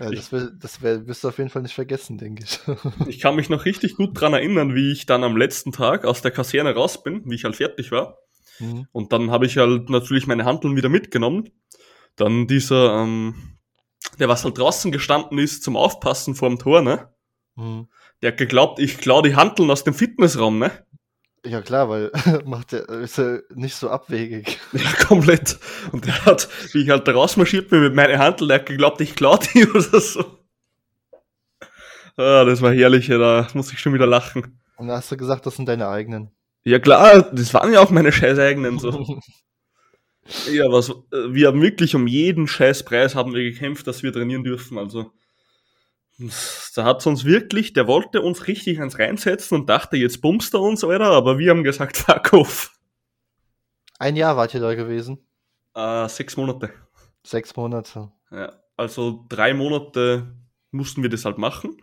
Ja, 0.01 0.09
das, 0.09 0.31
will, 0.31 0.51
das 0.59 0.81
wär, 0.81 1.05
wirst 1.07 1.23
du 1.23 1.27
auf 1.27 1.37
jeden 1.37 1.49
Fall 1.49 1.61
nicht 1.61 1.75
vergessen, 1.75 2.17
denke 2.17 2.43
ich. 2.43 2.59
ich 3.07 3.19
kann 3.19 3.35
mich 3.35 3.49
noch 3.49 3.65
richtig 3.65 3.95
gut 3.95 4.19
dran 4.19 4.33
erinnern, 4.33 4.73
wie 4.73 4.91
ich 4.91 5.05
dann 5.05 5.23
am 5.23 5.37
letzten 5.37 5.71
Tag 5.71 6.05
aus 6.05 6.21
der 6.21 6.31
Kaserne 6.31 6.73
raus 6.73 7.03
bin, 7.03 7.21
wie 7.25 7.35
ich 7.35 7.43
halt 7.43 7.55
fertig 7.55 7.91
war. 7.91 8.17
Mhm. 8.59 8.87
Und 8.91 9.13
dann 9.13 9.29
habe 9.29 9.45
ich 9.45 9.57
halt 9.57 9.89
natürlich 9.89 10.27
meine 10.27 10.45
Handeln 10.45 10.75
wieder 10.75 10.89
mitgenommen. 10.89 11.49
Dann 12.15 12.47
dieser, 12.47 13.03
ähm, 13.03 13.57
der 14.19 14.27
was 14.27 14.43
halt 14.43 14.57
draußen 14.57 14.91
gestanden 14.91 15.37
ist 15.37 15.63
zum 15.63 15.77
Aufpassen 15.77 16.35
vor 16.35 16.49
dem 16.49 16.57
Tor, 16.57 16.81
ne? 16.81 17.09
Mhm. 17.55 17.87
Der 18.21 18.31
hat 18.31 18.37
geglaubt, 18.37 18.79
ich 18.79 18.97
klaue 18.97 19.23
die 19.23 19.35
Handeln 19.35 19.69
aus 19.69 19.83
dem 19.83 19.93
Fitnessraum, 19.93 20.59
ne? 20.59 20.71
Ja 21.45 21.61
klar, 21.61 21.89
weil 21.89 22.11
macht 22.45 22.71
der 22.71 22.87
ist 22.89 23.17
ja 23.17 23.39
nicht 23.53 23.75
so 23.75 23.89
abwegig. 23.89 24.59
Ja, 24.73 24.91
komplett. 25.05 25.57
Und 25.91 26.05
der 26.05 26.25
hat, 26.25 26.47
wie 26.73 26.83
ich 26.83 26.89
halt 26.89 27.07
da 27.07 27.13
rausmarschiert 27.13 27.69
bin 27.69 27.81
mit 27.81 27.95
meiner 27.95 28.19
Handel, 28.19 28.47
der 28.47 28.59
hat 28.59 28.65
geglaubt, 28.67 29.01
ich 29.01 29.15
klau 29.15 29.37
die 29.37 29.67
oder 29.69 29.99
so. 29.99 30.37
Ah, 32.17 32.45
das 32.45 32.61
war 32.61 32.73
herrlich, 32.73 33.07
ja, 33.07 33.17
da 33.17 33.47
muss 33.53 33.71
ich 33.71 33.79
schon 33.79 33.93
wieder 33.93 34.05
lachen. 34.05 34.59
Und 34.77 34.87
da 34.87 34.97
hast 34.97 35.11
du 35.11 35.17
gesagt, 35.17 35.45
das 35.45 35.55
sind 35.55 35.67
deine 35.67 35.87
eigenen. 35.87 36.31
Ja 36.63 36.77
klar, 36.77 37.23
das 37.31 37.53
waren 37.53 37.73
ja 37.73 37.79
auch 37.79 37.89
meine 37.89 38.11
scheiß 38.11 38.37
eigenen 38.37 38.77
so. 38.77 39.19
ja, 40.51 40.71
was, 40.71 40.89
wir 41.11 41.47
haben 41.47 41.61
wirklich 41.61 41.95
um 41.95 42.05
jeden 42.05 42.47
scheiß 42.47 42.83
Preis 42.83 43.15
haben 43.15 43.33
wir 43.33 43.41
gekämpft, 43.41 43.87
dass 43.87 44.03
wir 44.03 44.13
trainieren 44.13 44.43
dürfen, 44.43 44.77
also. 44.77 45.11
Da 46.75 46.83
hat 46.83 47.05
uns 47.05 47.25
wirklich, 47.25 47.73
der 47.73 47.87
wollte 47.87 48.21
uns 48.21 48.47
richtig 48.47 48.79
ans 48.79 48.99
reinsetzen 48.99 49.59
und 49.59 49.69
dachte, 49.69 49.97
jetzt 49.97 50.21
bummst 50.21 50.53
er 50.53 50.61
uns, 50.61 50.83
Alter, 50.83 51.11
aber 51.11 51.37
wir 51.37 51.51
haben 51.51 51.63
gesagt, 51.63 51.97
fuck 51.97 52.33
off. 52.33 52.77
Ein 53.99 54.15
Jahr 54.15 54.37
wart 54.37 54.53
ihr 54.53 54.59
da 54.59 54.73
gewesen? 54.73 55.19
Äh, 55.75 56.07
sechs 56.09 56.37
Monate. 56.37 56.71
Sechs 57.23 57.55
Monate. 57.55 58.11
Ja, 58.31 58.53
also 58.77 59.25
drei 59.29 59.53
Monate 59.53 60.35
mussten 60.71 61.03
wir 61.03 61.09
das 61.09 61.25
halt 61.25 61.37
machen. 61.37 61.77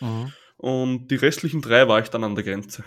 Mhm. 0.00 0.32
Und 0.56 1.08
die 1.08 1.16
restlichen 1.16 1.62
drei 1.62 1.88
war 1.88 2.00
ich 2.00 2.10
dann 2.10 2.24
an 2.24 2.34
der 2.34 2.44
Grenze. 2.44 2.84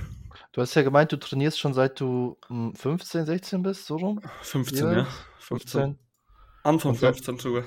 Du 0.51 0.61
hast 0.61 0.75
ja 0.75 0.83
gemeint, 0.83 1.11
du 1.11 1.17
trainierst 1.17 1.59
schon 1.59 1.73
seit 1.73 1.99
du 1.99 2.37
15, 2.47 3.21
hm, 3.21 3.25
16 3.25 3.63
bist, 3.63 3.87
so 3.87 3.95
rum? 3.95 4.21
15, 4.41 4.91
ja. 4.91 5.07
15. 5.39 5.81
15. 5.81 5.99
Anfang 6.63 6.95
15 6.95 7.39
sogar. 7.39 7.63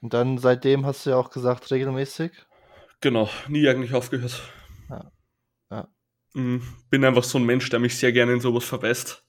Und 0.00 0.14
dann 0.14 0.38
seitdem 0.38 0.86
hast 0.86 1.04
du 1.06 1.10
ja 1.10 1.16
auch 1.16 1.30
gesagt, 1.30 1.70
regelmäßig? 1.70 2.32
Genau, 3.00 3.28
nie 3.48 3.68
eigentlich 3.68 3.94
aufgehört. 3.94 4.42
Ja. 4.88 5.12
ja. 5.70 5.88
Mhm. 6.34 6.62
Bin 6.90 7.04
einfach 7.04 7.24
so 7.24 7.38
ein 7.38 7.44
Mensch, 7.44 7.68
der 7.70 7.80
mich 7.80 7.96
sehr 7.98 8.12
gerne 8.12 8.32
in 8.34 8.40
sowas 8.40 8.64
verbeißt. 8.64 9.24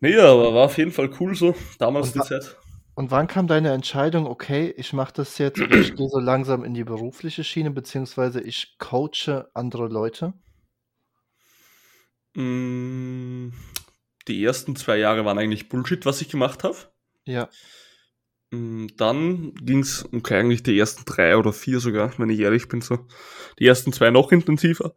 Nee, 0.00 0.16
aber 0.18 0.54
war 0.54 0.66
auf 0.66 0.76
jeden 0.78 0.92
Fall 0.92 1.10
cool 1.20 1.34
so, 1.34 1.54
damals 1.78 2.08
Und 2.08 2.14
die 2.16 2.20
Zeit. 2.28 2.56
und 2.94 3.10
wann 3.10 3.26
kam 3.26 3.46
deine 3.46 3.72
Entscheidung: 3.72 4.26
„Okay, 4.26 4.72
ich 4.76 4.92
mache 4.92 5.12
das 5.14 5.38
jetzt 5.38 5.62
ich 5.72 5.94
gehe 5.94 6.08
so 6.08 6.18
langsam 6.18 6.64
in 6.64 6.74
die 6.74 6.84
berufliche 6.84 7.44
Schiene, 7.44 7.70
beziehungsweise 7.70 8.40
ich 8.40 8.76
coache 8.78 9.50
andere 9.54 9.88
Leute?“ 9.88 10.34
Hm, 12.36 13.52
die 14.28 14.44
ersten 14.44 14.76
2 14.76 14.98
Jahre 14.98 15.24
waren 15.24 15.38
eigentlich 15.38 15.68
Bullshit, 15.68 16.04
was 16.06 16.20
ich 16.20 16.28
gemacht 16.28 16.64
habe. 16.64 16.76
Ja. 17.24 17.48
Hm, 18.56 18.88
dann 18.96 19.54
ging's 19.54 20.08
okay, 20.12 20.38
eigentlich 20.38 20.62
die 20.62 20.78
ersten 20.78 21.04
3 21.04 21.36
oder 21.36 21.52
4 21.52 21.80
sogar, 21.80 22.12
wenn 22.18 22.30
ich 22.30 22.40
ehrlich 22.40 22.68
bin 22.68 22.80
so. 22.80 23.06
Die 23.58 23.66
ersten 23.66 23.92
2 23.92 24.10
noch 24.10 24.32
intensiver, 24.32 24.94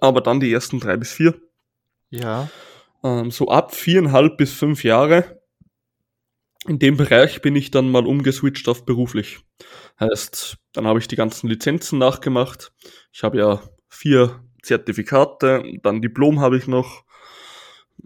aber 0.00 0.20
dann 0.20 0.40
die 0.40 0.52
ersten 0.52 0.80
3 0.80 0.96
bis 0.96 1.12
4. 1.12 1.34
Ja. 2.10 2.50
Ähm, 3.02 3.30
so 3.30 3.48
ab 3.48 3.72
4,5 3.72 4.36
bis 4.36 4.52
5 4.52 4.84
Jahre 4.84 5.38
in 6.66 6.78
dem 6.78 6.96
Bereich 6.96 7.40
bin 7.40 7.56
ich 7.56 7.70
dann 7.70 7.90
mal 7.90 8.06
umgeswitcht 8.06 8.68
auf 8.68 8.84
beruflich. 8.84 9.38
Heißt, 10.00 10.58
dann 10.72 10.86
habe 10.86 10.98
ich 10.98 11.08
die 11.08 11.16
ganzen 11.16 11.48
Lizenzen 11.48 11.98
nachgemacht. 11.98 12.72
Ich 13.12 13.22
habe 13.22 13.38
ja 13.38 13.62
4 13.88 14.42
Zertifikate, 14.62 15.62
dann 15.82 16.02
Diplom 16.02 16.40
habe 16.40 16.58
ich 16.58 16.66
noch 16.66 17.04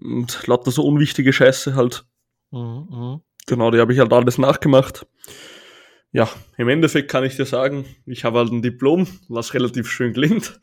und 0.01 0.47
lauter 0.47 0.71
so 0.71 0.85
unwichtige 0.85 1.33
Scheiße 1.33 1.75
halt. 1.75 2.05
Mhm, 2.51 2.87
mhm. 2.91 3.21
Genau, 3.47 3.71
die 3.71 3.79
habe 3.79 3.93
ich 3.93 3.99
halt 3.99 4.13
alles 4.13 4.39
nachgemacht. 4.39 5.07
Ja, 6.13 6.29
im 6.59 6.69
Endeffekt 6.69 7.11
kann 7.11 7.25
ich 7.25 7.37
dir 7.37 7.47
sagen, 7.47 7.87
ich 8.07 8.25
habe 8.25 8.39
halt 8.39 8.53
ein 8.53 8.63
Diplom, 8.63 9.07
was 9.29 9.55
relativ 9.55 9.91
schön 9.91 10.13
klingt. 10.13 10.61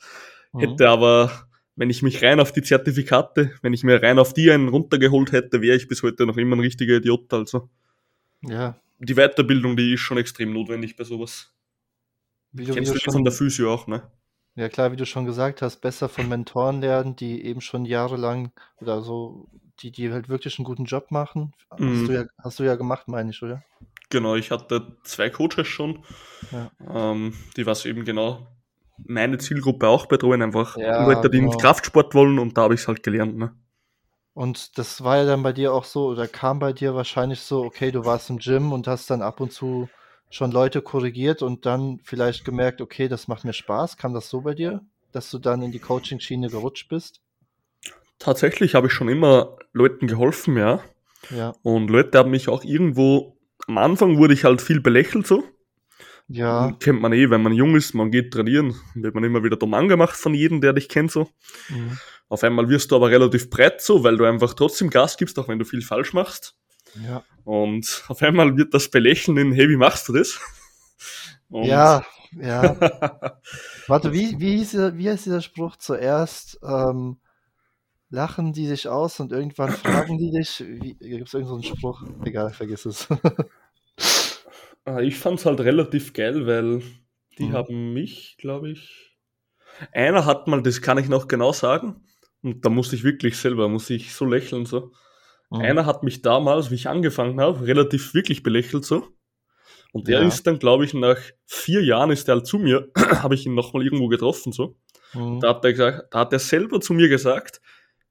Mhm. 0.53 0.59
Hätte 0.59 0.89
aber, 0.89 1.47
wenn 1.75 1.89
ich 1.89 2.01
mich 2.03 2.21
rein 2.23 2.39
auf 2.39 2.51
die 2.51 2.61
Zertifikate, 2.61 3.51
wenn 3.61 3.73
ich 3.73 3.83
mir 3.83 4.01
rein 4.01 4.19
auf 4.19 4.33
die 4.33 4.51
einen 4.51 4.69
runtergeholt 4.69 5.31
hätte, 5.31 5.61
wäre 5.61 5.75
ich 5.75 5.87
bis 5.87 6.03
heute 6.03 6.25
noch 6.25 6.37
immer 6.37 6.55
ein 6.55 6.59
richtiger 6.61 6.97
Idiot. 6.97 7.33
Also 7.33 7.69
Ja. 8.43 8.79
die 8.99 9.15
Weiterbildung, 9.15 9.75
die 9.75 9.93
ist 9.93 10.01
schon 10.01 10.17
extrem 10.17 10.53
notwendig 10.53 10.95
bei 10.95 11.03
sowas. 11.03 11.53
Wie 12.51 12.65
du 12.65 12.71
wie 12.71 12.75
Kennst 12.75 12.91
du 12.91 12.93
du 12.93 12.99
die 12.99 13.03
von 13.05 13.13
schon 13.13 13.23
der 13.23 13.33
Physio 13.33 13.73
auch, 13.73 13.87
ne? 13.87 14.03
Ja 14.55 14.69
klar, 14.69 14.91
wie 14.91 14.97
du 14.97 15.05
schon 15.05 15.25
gesagt 15.25 15.61
hast, 15.61 15.77
besser 15.81 16.09
von 16.09 16.27
Mentoren 16.27 16.81
lernen, 16.81 17.15
die 17.15 17.43
eben 17.45 17.61
schon 17.61 17.85
jahrelang 17.85 18.51
oder 18.77 19.01
so 19.01 19.47
die 19.81 19.91
die 19.91 20.11
halt 20.11 20.29
wirklich 20.29 20.59
'n 20.59 20.63
guten 20.65 20.85
Job 20.85 21.11
machen. 21.11 21.53
Hast 21.85 22.07
du 22.07 22.11
Mhm. 22.11 22.13
ja 22.13 22.25
hast 22.43 22.59
du 22.59 22.63
ja 22.63 22.75
gemacht, 22.75 23.07
meine 23.07 23.31
ich, 23.31 23.41
oder? 23.43 23.63
Genau, 24.11 24.35
ich 24.35 24.49
hatte 24.51 24.97
2 25.03 25.29
Coaches 25.29 25.67
schon, 25.67 26.03
Ja. 26.51 26.71
ähm, 26.93 27.33
die 27.57 27.65
was 27.67 27.85
eben 27.85 28.05
genau 28.05 28.47
meine 29.03 29.37
Zielgruppe 29.39 29.87
auch 29.89 30.07
betreuen, 30.07 30.41
einfach 30.43 30.77
Ja, 30.77 30.87
Leute, 30.95 31.29
die 31.29 31.39
in 31.39 31.49
genau. 31.49 31.51
Kraftsport 31.51 32.15
wollen 32.15 32.39
und 32.39 32.57
da 32.57 32.63
habe 32.63 32.75
ich's 32.75 32.87
halt 32.87 33.03
gelernt, 33.03 33.37
ne? 33.37 33.55
Und 34.37 34.77
das 34.77 35.03
war 35.03 35.17
ja 35.17 35.25
dann 35.25 35.43
bei 35.43 35.53
dir 35.53 35.73
auch 35.73 35.83
so 35.83 36.07
oder 36.07 36.27
kam 36.27 36.59
bei 36.59 36.71
dir 36.73 36.93
wahrscheinlich 36.95 37.41
so, 37.41 37.63
okay, 37.63 37.91
du 37.91 38.05
warst 38.05 38.29
im 38.29 38.37
Gym 38.37 38.71
und 38.71 38.87
hast 38.87 39.09
dann 39.09 39.21
ab 39.21 39.39
und 39.41 39.51
zu 39.51 39.91
schon 40.29 40.51
Leute 40.51 40.81
korrigiert 40.83 41.41
und 41.41 41.65
dann 41.65 41.99
vielleicht 42.03 42.45
gemerkt: 42.45 42.81
„Okay, 42.81 43.07
das 43.07 43.27
macht 43.27 43.43
mir 43.43 43.53
Spaß.“ 43.53 43.97
Kam 43.97 44.13
das 44.13 44.29
so 44.29 44.41
bei 44.41 44.53
dir, 44.53 44.85
dass 45.11 45.31
du 45.31 45.39
dann 45.39 45.61
in 45.63 45.71
die 45.71 45.79
Coachingschiene 45.79 46.51
gerutscht 46.51 46.87
bist? 46.89 47.21
Tatsächlich 48.19 48.75
habe 48.75 48.87
ich 48.87 48.93
schon 48.93 49.09
immer 49.09 49.57
Leuten 49.73 50.07
geholfen, 50.07 50.57
ja. 50.57 50.81
Ja. 51.29 51.55
Und 51.63 51.89
Leute 51.89 52.17
haben 52.17 52.31
mich 52.31 52.47
auch 52.49 52.63
irgendwo 52.63 53.39
am 53.67 53.77
Anfang 53.77 54.17
wurde 54.17 54.33
ich 54.33 54.43
halt 54.43 54.61
viel 54.61 54.81
belächelt 54.81 55.27
so. 55.27 55.43
Ja. 56.27 56.75
Kennt 56.79 57.01
man 57.01 57.13
eh, 57.13 57.29
wenn 57.29 57.41
man 57.41 57.53
jung 57.53 57.75
ist, 57.75 57.93
man 57.93 58.11
geht 58.11 58.33
trainieren, 58.33 58.75
wird 58.93 59.15
man 59.15 59.23
immer 59.23 59.43
wieder 59.43 59.57
dumm 59.57 59.73
angemacht 59.73 60.15
von 60.15 60.33
jedem, 60.33 60.61
der 60.61 60.73
dich 60.73 60.89
kennt 60.89 61.11
so. 61.11 61.29
Mhm. 61.69 61.97
Auf 62.27 62.43
einmal 62.43 62.69
wirst 62.69 62.91
du 62.91 62.95
aber 62.95 63.09
relativ 63.09 63.49
breit 63.49 63.81
so, 63.81 64.03
weil 64.03 64.17
du 64.17 64.25
einfach 64.25 64.53
trotzdem 64.53 64.89
Gas 64.89 65.17
gibst, 65.17 65.39
auch 65.39 65.47
wenn 65.47 65.57
du 65.57 65.65
viel 65.65 65.81
falsch 65.81 66.13
machst. 66.13 66.55
Ja. 67.03 67.23
Und 67.43 68.03
auf 68.07 68.21
einmal 68.21 68.57
wird 68.57 68.73
das 68.73 68.89
Belächeln 68.89 69.37
in, 69.37 69.51
hey, 69.51 69.69
wie 69.69 69.77
machst 69.77 70.07
du 70.09 70.13
das? 70.13 70.39
Und 71.49 71.65
Ja, 71.65 72.05
ja. 72.39 72.75
Warte, 73.87 74.13
wie 74.13 74.39
wie 74.39 74.57
hieß 74.57 74.71
dieser 74.71 74.97
wie 74.97 75.09
heißt 75.09 75.25
dieser 75.25 75.41
Spruch? 75.41 75.77
Zuerst, 75.77 76.59
ähm, 76.63 77.17
lachen 78.09 78.53
die 78.53 78.67
dich 78.67 78.87
aus 78.87 79.19
und 79.19 79.31
irgendwann 79.31 79.73
fragen 79.73 80.17
die 80.17 80.31
dich 80.31 80.59
wie 80.67 80.95
gibt's 80.95 81.33
irgend 81.33 81.47
so 81.49 81.61
Spruch? 81.61 82.03
Egal, 82.25 82.51
vergiss 82.53 82.85
es. 82.85 83.07
Äh, 84.85 85.05
ich 85.05 85.17
fand's 85.17 85.45
halt 85.45 85.59
relativ 85.61 86.13
geil, 86.13 86.45
weil 86.47 86.81
die 87.37 87.45
Mhm. 87.45 87.53
haben 87.53 87.93
mich, 87.93 88.37
glaube 88.37 88.71
ich 88.71 89.05
einer 89.93 90.25
hat 90.25 90.47
mal, 90.47 90.61
das 90.63 90.81
kann 90.81 90.97
ich 90.97 91.09
noch 91.09 91.27
genau 91.27 91.53
sagen, 91.53 92.03
und 92.43 92.65
da 92.65 92.69
musste 92.69 92.95
ich 92.95 93.03
wirklich 93.03 93.37
selber 93.37 93.69
muss 93.69 93.89
ich 93.89 94.13
so 94.13 94.25
lächeln 94.25 94.65
so. 94.65 94.93
Mhm. 95.51 95.61
Einer 95.63 95.85
hat 95.85 96.03
mich 96.03 96.21
damals, 96.21 96.71
wie 96.71 96.75
ich 96.75 96.87
angefangen 96.89 97.39
habe, 97.41 97.65
relativ 97.67 98.13
wirklich 98.13 98.43
belächelt 98.43 98.85
so. 98.85 99.07
Und 99.93 100.07
der 100.07 100.21
Ja. 100.21 100.27
ist 100.27 100.47
dann, 100.47 100.59
glaube 100.59 100.85
ich, 100.85 100.93
nach 100.93 101.17
4 101.47 101.83
Jahren 101.83 102.11
ist 102.11 102.27
der 102.27 102.35
halt 102.35 102.47
zu 102.47 102.59
mir, 102.59 102.89
habe 103.23 103.35
ich 103.35 103.45
ihn 103.45 103.55
noch 103.55 103.73
mal 103.73 103.83
irgendwo 103.83 104.07
getroffen 104.09 104.51
so. 104.53 104.77
Mhm. 105.13 105.39
Da 105.41 105.49
hat 105.49 105.65
er 105.65 105.73
gesagt 105.73 106.13
da 106.13 106.19
hat 106.21 106.33
er 106.33 106.39
selber 106.39 106.81
zu 106.81 106.93
mir 106.93 107.09
gesagt: 107.09 107.61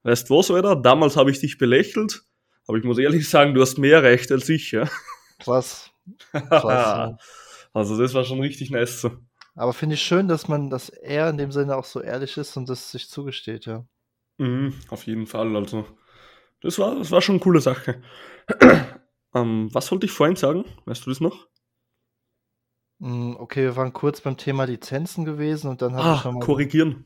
„Weißt 0.03 0.29
du 0.31 0.37
was, 0.39 0.51
Alter, 0.51 0.77
damals 0.77 1.17
habe 1.17 1.31
ich 1.31 1.41
dich 1.41 1.59
belächelt, 1.59 2.23
aber 2.67 2.79
ich 2.79 2.85
muss 2.85 2.99
ehrlich 2.99 3.29
sagen, 3.29 3.55
du 3.55 3.61
hast 3.61 3.79
mehr 3.79 3.97
erreicht 3.99 4.31
als 4.33 4.49
ich, 4.49 4.73
ja.“ 4.73 4.89
Krass. 5.39 5.91
Krass. 6.33 7.19
Also, 7.75 7.99
das 7.99 8.15
war 8.15 8.25
schon 8.25 8.41
richtig 8.41 8.71
nice 8.71 9.03
so. 9.03 9.11
Aber 9.55 9.73
finde 9.75 9.95
ich 9.95 10.03
schön, 10.03 10.27
dass 10.27 10.49
man 10.49 10.71
dass 10.71 10.89
er 10.89 11.29
in 11.29 11.37
dem 11.37 11.53
Sinne 11.53 11.77
auch 11.77 11.85
so 11.85 12.01
ehrlich 12.01 12.37
ist 12.39 12.57
und 12.57 12.69
das 12.69 12.91
sich 12.91 13.09
zugesteht, 13.11 13.67
ja. 13.67 13.85
Mhm, 14.39 14.75
auf 14.89 15.07
jeden 15.07 15.27
Fall, 15.27 15.55
also 15.57 15.85
das 16.63 16.79
war 16.79 16.97
das 16.97 17.11
war 17.11 17.23
schon 17.23 17.37
'ne 17.37 17.41
coole 17.41 17.61
Sache. 17.61 18.03
Ähm, 19.35 19.69
was 19.75 19.93
wollte 19.93 20.07
ich 20.07 20.13
vorhin 20.13 20.37
sagen? 20.37 20.65
Weißt 20.87 21.05
du 21.05 21.11
das 21.11 21.21
noch? 21.21 21.49
Hm, 23.01 23.37
okay, 23.39 23.63
wir 23.63 23.77
waren 23.77 23.93
kurz 23.93 24.21
beim 24.23 24.37
Thema 24.37 24.65
Lizenzen 24.65 25.25
gewesen 25.25 25.69
und 25.71 25.83
dann 25.83 25.95
habe 25.95 26.03
ich 26.15 26.25
Ah, 26.25 26.25
noch 26.25 26.33
mal 26.33 26.41
korrigieren. 26.41 27.05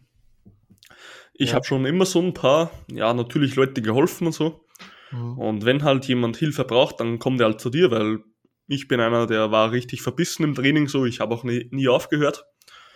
Ich 1.37 1.55
Ja. 1.55 1.55
habe 1.55 1.64
schon 1.64 1.87
immer 1.87 2.05
so 2.05 2.21
'n 2.21 2.35
paar 2.35 2.71
ja, 2.92 3.14
natürlich 3.14 3.55
Leute 3.57 3.81
geholfen 3.83 4.27
und 4.27 4.33
so. 4.35 4.66
Mhm. 5.12 5.37
Und 5.37 5.64
wenn 5.66 5.85
halt 5.85 6.07
jemand 6.07 6.37
Hilfe 6.38 6.64
braucht, 6.64 7.01
dann 7.01 7.18
kommt 7.18 7.40
er 7.40 7.47
halt 7.49 7.61
zu 7.61 7.71
dir, 7.71 7.90
weil 7.90 8.21
ich 8.68 8.88
bin 8.88 9.01
einer, 9.01 9.27
der 9.27 9.51
war 9.53 9.73
richtig 9.73 10.03
verbissen 10.03 10.45
im 10.45 10.55
Training 10.55 10.88
so, 10.88 11.07
ich 11.07 11.21
habe 11.21 11.35
auch 11.35 11.45
nie 11.45 11.68
nie 11.73 11.88
aufgehört. 11.88 12.47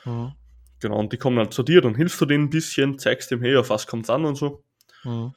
Mhm. 0.06 0.36
Genau, 0.82 0.98
und 0.98 1.12
die 1.12 1.16
kommen 1.16 1.38
halt 1.38 1.54
zu 1.54 1.62
dir, 1.62 1.80
dann 1.80 1.94
hilfst 1.94 2.20
du 2.20 2.26
denen 2.26 2.44
'n 2.48 2.50
bisschen, 2.50 2.98
zeigst 2.98 3.30
dem: 3.30 3.40
„Hey, 3.40 3.56
auf 3.56 3.70
was 3.70 3.86
kommt's 3.86 4.10
an“ 4.10 4.24
und 4.26 4.36
so. 4.36 4.62
Mhm. 5.04 5.36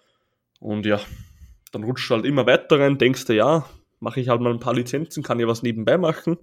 Und 0.62 0.86
ja, 0.86 1.00
dann 1.72 1.84
rutscht 1.84 2.10
du 2.10 2.16
halt 2.16 2.26
immer 2.26 2.46
weiter 2.46 2.80
rein, 2.80 2.98
denkst 2.98 3.26
dir: 3.26 3.36
„Ja, 3.36 3.66
mache 4.00 4.20
ich 4.20 4.30
halt 4.30 4.42
mal 4.42 4.52
'n 4.54 4.60
paar 4.60 4.74
Lizenzen, 4.76 5.24
kann 5.24 5.40
ja 5.40 5.48
was 5.48 5.64
nebenbei 5.64 5.98
machen.“ 5.98 6.38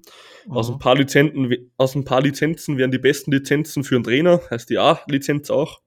Aus 0.52 0.70
'n 0.70 0.78
Mhm. 0.78 0.78
paar 0.78 0.96
Lizenten 0.96 1.50
we 1.50 1.70
aus 1.76 1.94
'n 1.96 2.04
paar 2.04 2.22
Lizenzen 2.22 2.78
werden 2.78 2.90
die 2.92 2.98
besten 2.98 3.32
Lizenzen 3.32 3.84
für 3.84 3.96
'n 3.96 4.04
Trainer, 4.04 4.40
heißt 4.50 4.70
die 4.70 4.78
A-Lizenz 4.78 5.50
auch. 5.50 5.80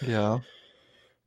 Ja. 0.00 0.42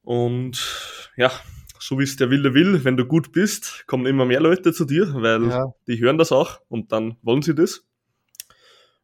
Und 0.03 1.11
ja, 1.17 1.31
so 1.79 1.99
wie's 1.99 2.15
der 2.17 2.29
Wille 2.29 2.53
will, 2.53 2.83
wenn 2.83 2.97
du 2.97 3.05
gut 3.05 3.31
bist, 3.31 3.85
kommen 3.87 4.05
immer 4.05 4.25
mehr 4.25 4.41
Leute 4.41 4.73
zu 4.73 4.85
dir, 4.85 5.13
weil 5.15 5.49
Ja. 5.49 5.65
die 5.87 5.99
hören 5.99 6.17
das 6.17 6.31
auch 6.31 6.61
und 6.69 6.91
dann 6.91 7.17
wollen 7.21 7.41
sie 7.41 7.55
das. 7.55 7.85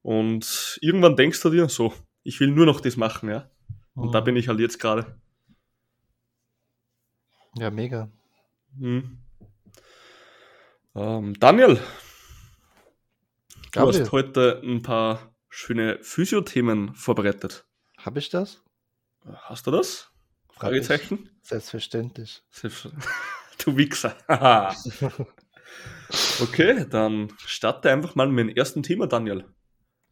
Und 0.01 0.77
irgendwann 0.81 1.15
denkst 1.15 1.41
du 1.41 1.49
dir: 1.49 1.67
„So, 1.69 1.93
ich 2.23 2.39
will 2.39 2.49
nur 2.51 2.65
noch 2.65 2.79
das 2.81 2.97
machen“, 2.97 3.29
ja. 3.29 3.49
Und 3.95 4.13
da 4.13 4.21
Mhm. 4.21 4.25
bin 4.25 4.35
ich 4.35 4.47
halt 4.47 4.59
jetzt 4.59 4.79
grade. 4.79 5.19
Ja, 7.57 7.71
mega. 7.71 8.09
Mhm. 8.77 9.19
Ähm, 10.95 11.33
Daniel 11.39 11.75
du 11.75 11.81
Gabriel. 13.71 14.01
hast 14.01 14.11
heute 14.11 14.61
'n 14.63 14.81
paar 14.81 15.33
schöne 15.49 15.99
Physio-Themen 16.01 16.95
vorbereitet. 16.95 17.65
Habe 17.97 18.19
ich 18.19 18.29
das? 18.29 18.64
Hast 19.33 19.65
du 19.65 19.71
das? 19.71 20.11
Fragezeichen? 20.53 21.29
Selbstverständlich. 21.41 22.43
Selbst 22.51 22.85
du 23.65 23.77
Wichser. 23.77 24.15
Okay, 26.37 26.85
dann 26.89 27.31
starte 27.45 27.89
einfach 27.89 28.15
mal 28.15 28.27
mit 28.27 28.49
dem 28.49 28.55
ersten 28.55 28.83
Thema, 28.83 29.07
Daniel. 29.07 29.45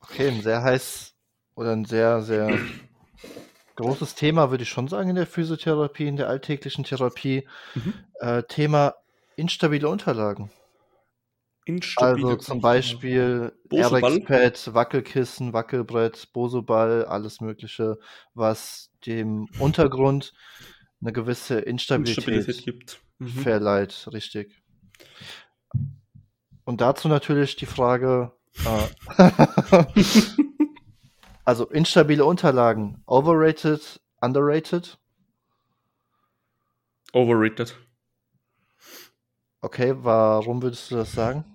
Okay, 0.01 0.27
'n 0.29 0.41
sehr 0.41 0.63
heiß 0.63 1.13
oder 1.55 1.73
'n 1.73 1.85
sehr, 1.85 2.21
sehr 2.21 2.49
großes 3.75 4.15
Thema, 4.15 4.51
würde 4.51 4.63
ich 4.63 4.69
schon 4.69 4.87
sagen, 4.87 5.09
in 5.09 5.15
der 5.15 5.27
Physiotherapie, 5.27 6.07
in 6.07 6.17
der 6.17 6.29
alltäglichen 6.29 6.83
Therapie. 6.83 7.47
Mhm. 7.75 7.93
Äh, 8.19 8.43
Thema 8.43 8.95
instabile 9.35 9.89
Unterlagen. 9.89 10.51
Also, 11.97 12.35
zum. 12.37 12.61
Beispiel? 12.61 13.53
RX-Pad, 13.71 14.73
Wackelkissen, 14.73 15.53
Wackelbrett, 15.53 16.31
Bosu-Ball, 16.33 17.05
alles 17.05 17.41
Mögliche, 17.41 17.97
was 18.33 18.91
dem 19.05 19.47
Untergrund 19.59 20.33
'ne 20.99 21.11
gewisse 21.13 21.59
Instabilität 21.59 22.17
Instabilität 22.27 22.65
gibt. 22.65 22.99
Mhm. 23.19 23.27
verleiht, 23.27 24.07
richtig. 24.11 24.61
Und 26.65 26.81
dazu 26.81 27.07
natürlich 27.07 27.55
die 27.55 27.65
Frage, 27.65 28.31
äh 28.65 28.87
also, 31.45 31.65
instabile 31.69 32.25
Unterlagen, 32.25 33.01
overrated, 33.05 33.99
underrated? 34.21 34.97
Overrated. 37.13 37.75
Okay, 39.63 39.93
warum 39.95 40.61
würdest 40.61 40.91
du 40.91 40.95
das 40.95 41.13
sagen? 41.13 41.45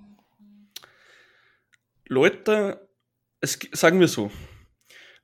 Leute, 2.08 2.88
es, 3.40 3.58
sagen 3.72 4.00
wir 4.00 4.08
so, 4.08 4.30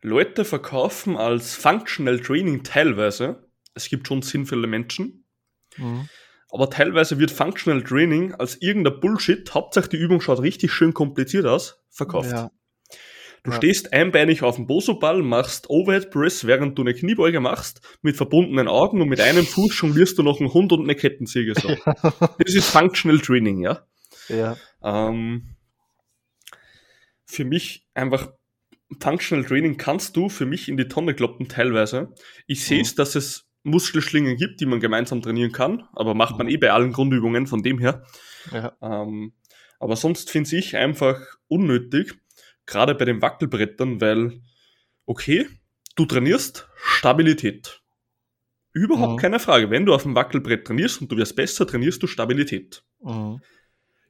Leute 0.03 0.45
verkaufen 0.45 1.17
als 1.17 1.55
Functional 1.55 2.21
Training 2.21 2.63
teilweise, 2.63 3.49
es 3.75 3.89
gibt 3.89 4.07
schon 4.07 4.23
sinnvolle 4.23 4.67
Menschen, 4.67 5.27
mhm. 5.77 6.09
aber 6.51 6.71
teilweise 6.71 7.19
wird 7.19 7.31
Functional 7.31 7.83
Training 7.83 8.35
als 8.35 8.61
irgendein 8.61 9.01
Bullshit, 9.01 9.53
Hauptsache 9.55 9.89
die 9.89 9.97
Übung 9.97 10.21
schaut 10.21 10.43
richtig 10.43 10.73
schön 10.73 10.93
kompliziert 10.95 11.47
aus, 11.47 11.83
verkauft. 11.91 12.33
Ja. 12.33 12.51
Du 13.45 13.51
ja. 13.51 13.59
stehst 13.59 13.93
einbeinig 13.93 14.43
auf 14.43 14.57
dem 14.57 14.67
Bosoball, 14.67 15.23
machst 15.23 15.69
Overhead 15.69 16.11
Press, 16.11 16.47
während 16.47 16.79
du 16.79 16.83
eine 16.83 16.95
Kniebeuge 16.95 17.41
machst, 17.41 17.83
mit 18.01 18.17
verbundenen 18.17 18.69
Augen 18.69 19.03
und 19.03 19.09
mit 19.09 19.21
einem 19.21 19.45
Fuß 19.45 19.79
jonglierst 19.81 20.19
du 20.19 20.23
noch 20.23 20.41
einen 20.41 20.53
Hund 20.53 20.73
und 20.73 20.83
eine 20.83 20.95
Kettensäge. 20.95 21.55
So. 21.55 21.69
das 22.39 22.55
ist 22.55 22.71
Functional 22.71 23.21
Training, 23.21 23.61
ja. 23.61 23.87
Ja. 24.29 24.57
Ähm, 24.83 25.54
für 27.27 27.45
mich 27.45 27.87
einfach 27.95 28.33
Functional 29.01 29.45
Training 29.45 29.77
kannst 29.77 30.17
du 30.17 30.29
für 30.29 30.47
mich 30.47 30.69
in 30.69 30.77
die 30.77 30.89
Tonne 30.89 31.15
kloppen 31.15 31.49
teilweise. 31.49 32.15
Ich 32.47 32.65
sehe 32.65 32.83
es, 32.83 32.93
mhm. 32.93 32.97
dass 32.97 33.15
es 33.15 33.49
Muskelschlingen 33.63 34.37
gibt, 34.37 34.61
die 34.61 34.67
man 34.67 34.81
gemeinsam 34.81 35.23
trainieren 35.23 35.53
kann, 35.53 35.89
aber 35.95 36.15
macht 36.15 36.37
man 36.37 36.47
mhm. 36.47 36.53
eh 36.53 36.57
bei 36.59 36.71
allen 36.71 36.93
Grundübungen 36.93 37.47
von 37.47 37.63
dem 37.63 37.79
her. 37.79 38.05
Ja. 38.53 38.77
Ähm, 38.83 39.33
aber 39.79 39.97
sonst 39.97 40.31
finde 40.31 40.57
ich 40.57 40.77
einfach 40.77 41.21
unnötig 41.49 42.15
gerade 42.67 42.95
bei 42.95 43.05
den 43.05 43.23
Wackelbrettern, 43.23 44.01
weil, 44.01 44.41
okay, 45.07 45.49
du 45.97 46.07
trainierst 46.07 46.69
Stabilität. 46.77 47.83
Überhaupt 48.73 49.15
mhm. 49.15 49.19
keine 49.19 49.39
Frage. 49.39 49.71
Wenn 49.71 49.87
du 49.87 49.95
auf 49.95 50.03
dem 50.03 50.15
Wackelbrett 50.15 50.67
trainierst 50.67 51.01
und 51.01 51.13
du 51.13 51.17
wirst 51.17 51.37
besser, 51.37 51.67
trainierst 51.67 52.03
du 52.03 52.07
Stabilität. 52.07 52.83
Mhm. 53.01 53.41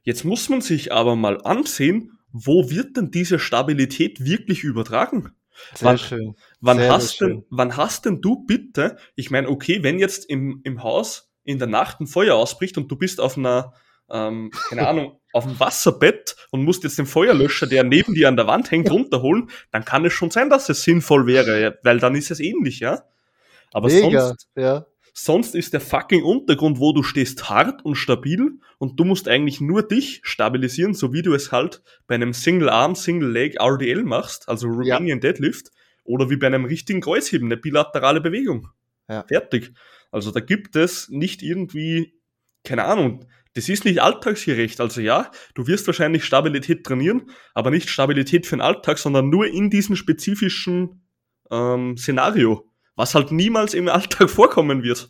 Jetzt 0.03 0.23
muss 0.23 0.49
man 0.49 0.61
sich 0.61 0.91
aber 0.91 1.15
mal 1.15 1.41
ansehen, 1.41 2.17
wo 2.37 2.69
wird 2.69 2.97
denn 2.97 3.11
diese 3.11 3.39
Stabilität 3.39 4.25
wirklich 4.25 4.65
übertragen? 4.65 5.31
Sehr 5.73 5.87
wann, 5.87 5.97
schön. 5.97 6.35
Wann, 6.59 6.77
sehr, 6.79 6.91
hast 6.91 7.17
sehr 7.17 7.29
denn, 7.29 7.45
wann 7.49 7.77
hast 7.77 8.03
denn 8.03 8.19
du 8.19 8.45
bitte, 8.45 8.97
ich 9.15 9.31
meine, 9.31 9.47
okay, 9.47 9.83
wenn 9.83 9.99
jetzt 9.99 10.29
im, 10.29 10.59
im 10.65 10.83
Haus 10.83 11.31
in 11.45 11.59
der 11.59 11.69
Nacht 11.69 12.01
ein 12.01 12.07
Feuer 12.07 12.35
ausbricht 12.35 12.77
und 12.77 12.91
du 12.91 12.97
bist 12.97 13.21
auf 13.21 13.37
einer, 13.37 13.73
ähm, 14.09 14.51
keine 14.67 14.85
Ahnung, 14.87 15.17
auf 15.31 15.45
dem 15.45 15.57
Wasserbett 15.57 16.35
und 16.51 16.65
musst 16.65 16.83
jetzt 16.83 16.97
den 16.97 17.05
Feuerlöscher, 17.05 17.67
der 17.67 17.85
neben 17.85 18.13
dir 18.15 18.27
an 18.27 18.35
der 18.35 18.47
Wand 18.47 18.69
hängt, 18.69 18.91
runterholen, 18.91 19.49
dann 19.71 19.85
kann 19.85 20.03
es 20.03 20.11
schon 20.11 20.29
sein, 20.29 20.49
dass 20.49 20.67
es 20.67 20.83
sinnvoll 20.83 21.27
wäre, 21.27 21.79
weil 21.83 21.99
dann 21.99 22.15
ist 22.15 22.31
es 22.31 22.41
ähnlich, 22.41 22.81
ja. 22.81 23.03
Aber 23.71 23.87
Mega, 23.87 24.27
sonst, 24.27 24.49
ja. 24.55 24.85
Sonst 25.17 25.55
ist 25.55 25.73
der 25.73 25.79
fucking 25.79 26.23
Untergrund, 26.23 26.79
wo 26.79 26.91
du 26.91 27.01
stehst, 27.01 27.49
hart 27.49 27.83
und 27.85 27.95
stabil 27.95 28.59
und 28.77 28.99
du 28.99 29.05
musst 29.05 29.27
eigentlich 29.29 29.61
nur 29.61 29.87
dich 29.87 30.19
stabilisieren, 30.23 30.93
so 30.93 31.13
wie 31.13 31.21
du 31.21 31.33
es 31.33 31.51
halt 31.51 31.81
bei 32.05 32.15
einem 32.15 32.33
Single 32.33 32.69
Arm, 32.69 32.95
Single 32.95 33.31
Leg 33.31 33.55
RDL 33.59 34.03
machst, 34.03 34.49
also 34.49 34.67
Romanian 34.67 35.07
ja. 35.07 35.31
Deadlift, 35.31 35.71
oder 36.03 36.29
wie 36.29 36.35
bei 36.35 36.47
einem 36.47 36.65
richtigen 36.65 37.01
Kreuzheben, 37.01 37.47
eine 37.47 37.57
bilaterale 37.57 38.21
Bewegung. 38.21 38.67
Ja. 39.09 39.23
Fertig. 39.23 39.73
Also 40.11 40.31
da 40.31 40.41
gibt 40.41 40.75
es 40.75 41.09
nicht 41.09 41.41
irgendwie, 41.41 42.19
keine 42.63 42.83
Ahnung, 42.83 43.25
das 43.53 43.69
ist 43.69 43.85
nicht 43.85 44.01
alltagsgerecht. 44.01 44.81
Also 44.81 44.99
ja, 44.99 45.31
du 45.53 45.65
wirst 45.65 45.87
wahrscheinlich 45.87 46.25
Stabilität 46.25 46.83
trainieren, 46.83 47.31
aber 47.53 47.71
nicht 47.71 47.89
Stabilität 47.89 48.45
für 48.45 48.57
den 48.57 48.61
Alltag, 48.61 48.97
sondern 48.97 49.29
nur 49.29 49.47
in 49.47 49.69
diesem 49.69 49.95
spezifischen 49.95 51.07
ähm, 51.49 51.95
Szenario, 51.97 52.69
was 52.95 53.15
halt 53.15 53.31
niemals 53.31 53.73
im 53.73 53.87
Alltag 53.87 54.29
vorkommen 54.31 54.83
wird. 54.83 55.09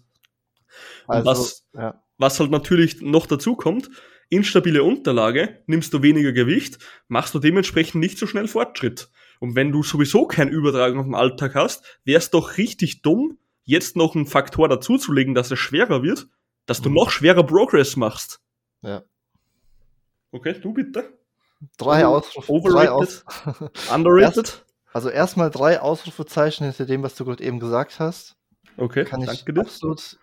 Also, 1.08 1.26
was, 1.26 1.68
ja. 1.74 2.04
was 2.18 2.40
halt 2.40 2.52
natürlich 2.52 3.02
noch 3.02 3.28
dazu 3.28 3.56
kommt, 3.56 3.90
instabile 4.30 4.84
Unterlage, 4.84 5.64
nimmst 5.68 5.94
du 5.94 6.02
weniger 6.02 6.32
Gewicht, 6.32 6.80
machst 7.08 7.34
du 7.36 7.40
dementsprechend 7.40 8.02
nicht 8.02 8.18
so 8.18 8.28
schnell 8.28 8.48
Fortschritt. 8.48 9.10
Und 9.40 9.56
wenn 9.56 9.72
du 9.72 9.84
sowieso 9.84 10.26
kein 10.26 10.50
Übertragen 10.50 11.00
auf 11.00 11.06
dem 11.06 11.16
Alltag 11.16 11.56
hast, 11.56 12.00
wär's 12.06 12.32
doch 12.32 12.58
richtig 12.58 13.02
dumm, 13.02 13.38
jetzt 13.64 13.96
noch 13.96 14.16
einen 14.16 14.26
Faktor 14.26 14.70
dazuzulegen, 14.70 15.36
dass 15.36 15.52
es 15.52 15.60
schwerer 15.60 16.04
wird, 16.04 16.28
dass 16.66 16.82
du 16.82 16.90
mhm. 16.90 16.96
noch 16.96 17.12
schwerer 17.12 17.44
Progress 17.44 17.96
machst. 17.96 18.40
Ja. 18.82 19.04
Okay, 20.32 20.56
du 20.60 20.74
bitte. 20.74 21.14
Drei 21.78 22.06
Ausrufe. 22.06 22.52
Overrated. 22.52 23.24
Drei 23.26 23.52
Aus 23.52 23.90
Underrated. 23.94 24.65
Also 24.96 25.10
erstmal 25.10 25.52
drei 25.52 25.82
Ausrufezeichen 25.82 26.64
hinter 26.64 26.86
dem, 26.86 27.04
was 27.04 27.16
du 27.16 27.26
gerade 27.26 27.44
eben 27.44 27.60
gesagt 27.60 28.00
hast. 28.00 28.38
Okay, 28.78 29.04
Kann 29.04 29.20
ich 29.20 29.44
danke 29.44 29.60
absolut, 29.60 30.18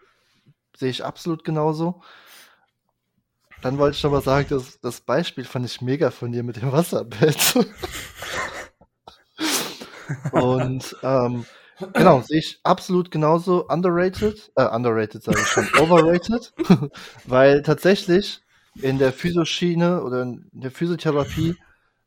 sehe 0.74 0.88
ich 0.88 1.04
absolut 1.04 1.44
genauso. 1.44 2.00
Dann 3.60 3.76
wollte 3.76 3.98
ich 3.98 4.06
aber 4.06 4.22
sagen, 4.22 4.48
dass 4.48 4.80
das 4.80 5.02
Beispiel 5.02 5.44
fand 5.44 5.66
ich 5.66 5.82
mega 5.82 6.10
von 6.10 6.32
dir 6.32 6.42
mit 6.42 6.56
dem 6.56 6.72
Wasserbett. 6.72 7.54
Und 10.32 10.96
ähm, 11.02 11.44
Genau, 11.92 12.22
sehe 12.22 12.38
ich 12.38 12.58
absolut 12.62 13.10
genauso 13.10 13.66
underrated, 13.68 14.52
äh, 14.56 14.64
underrated 14.64 15.22
sage 15.22 15.38
ich 15.38 15.48
schon, 15.48 15.68
overrated, 15.78 16.54
weil 17.26 17.60
tatsächlich 17.60 18.40
in 18.76 18.98
der 18.98 19.12
Physioschiene 19.12 20.02
oder 20.02 20.22
in 20.22 20.48
der 20.50 20.70
Physiotherapie 20.70 21.56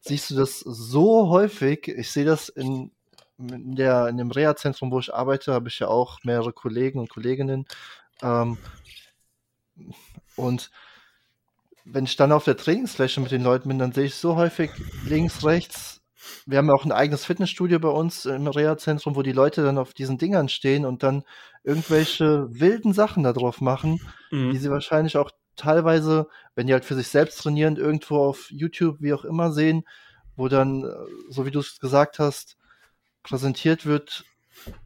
siehst 0.05 0.31
du 0.31 0.35
das 0.35 0.59
so 0.59 1.29
häufig. 1.29 1.87
Ich 1.87 2.11
sehe 2.11 2.25
das 2.25 2.49
in, 2.49 2.91
in, 3.37 3.75
der, 3.75 4.07
in 4.07 4.17
dem 4.17 4.31
Reha-Zentrum, 4.31 4.91
wo 4.91 4.99
ich 4.99 5.13
arbeite, 5.13 5.53
habe 5.53 5.67
ich 5.67 5.79
ja 5.79 5.87
auch 5.87 6.19
mehrere 6.23 6.53
Kollegen 6.53 6.99
und 6.99 7.09
Kolleginnen. 7.09 7.65
Ähm, 8.21 8.57
und 10.35 10.71
wenn 11.83 12.05
ich 12.05 12.15
dann 12.15 12.31
auf 12.31 12.45
der 12.45 12.57
Trainingsfläche 12.57 13.21
mit 13.21 13.31
den 13.31 13.43
Leuten 13.43 13.69
bin, 13.69 13.79
dann 13.79 13.91
sehe 13.91 14.05
ich 14.05 14.15
so 14.15 14.35
häufig 14.35 14.71
links, 15.05 15.43
rechts 15.43 16.01
wir 16.45 16.57
haben 16.57 16.67
ja 16.67 16.73
auch 16.73 16.85
ein 16.85 16.91
eigenes 16.91 17.25
Fitnessstudio 17.25 17.79
bei 17.79 17.89
uns 17.89 18.25
im 18.25 18.47
Reha-Zentrum, 18.47 19.15
wo 19.15 19.21
die 19.21 19.31
Leute 19.31 19.63
dann 19.63 19.77
auf 19.77 19.93
diesen 19.93 20.17
Dingern 20.17 20.49
stehen 20.49 20.85
und 20.85 21.03
dann 21.03 21.23
irgendwelche 21.63 22.47
wilden 22.49 22.93
Sachen 22.93 23.23
da 23.23 23.33
drauf 23.33 23.61
machen, 23.61 24.01
mhm. 24.31 24.51
die 24.51 24.57
sie 24.57 24.69
wahrscheinlich 24.69 25.17
auch 25.17 25.31
teilweise, 25.55 26.27
wenn 26.55 26.67
die 26.67 26.73
halt 26.73 26.85
für 26.85 26.95
sich 26.95 27.07
selbst 27.07 27.41
trainieren, 27.41 27.77
irgendwo 27.77 28.17
auf 28.17 28.49
YouTube, 28.51 28.97
wie 29.01 29.13
auch 29.13 29.25
immer 29.25 29.51
sehen, 29.51 29.83
wo 30.35 30.47
dann, 30.47 30.83
äh, 30.83 30.93
so 31.29 31.45
wie 31.45 31.51
du 31.51 31.59
es 31.59 31.79
gesagt 31.79 32.19
hast, 32.19 32.57
präsentiert 33.23 33.85
wird 33.85 34.25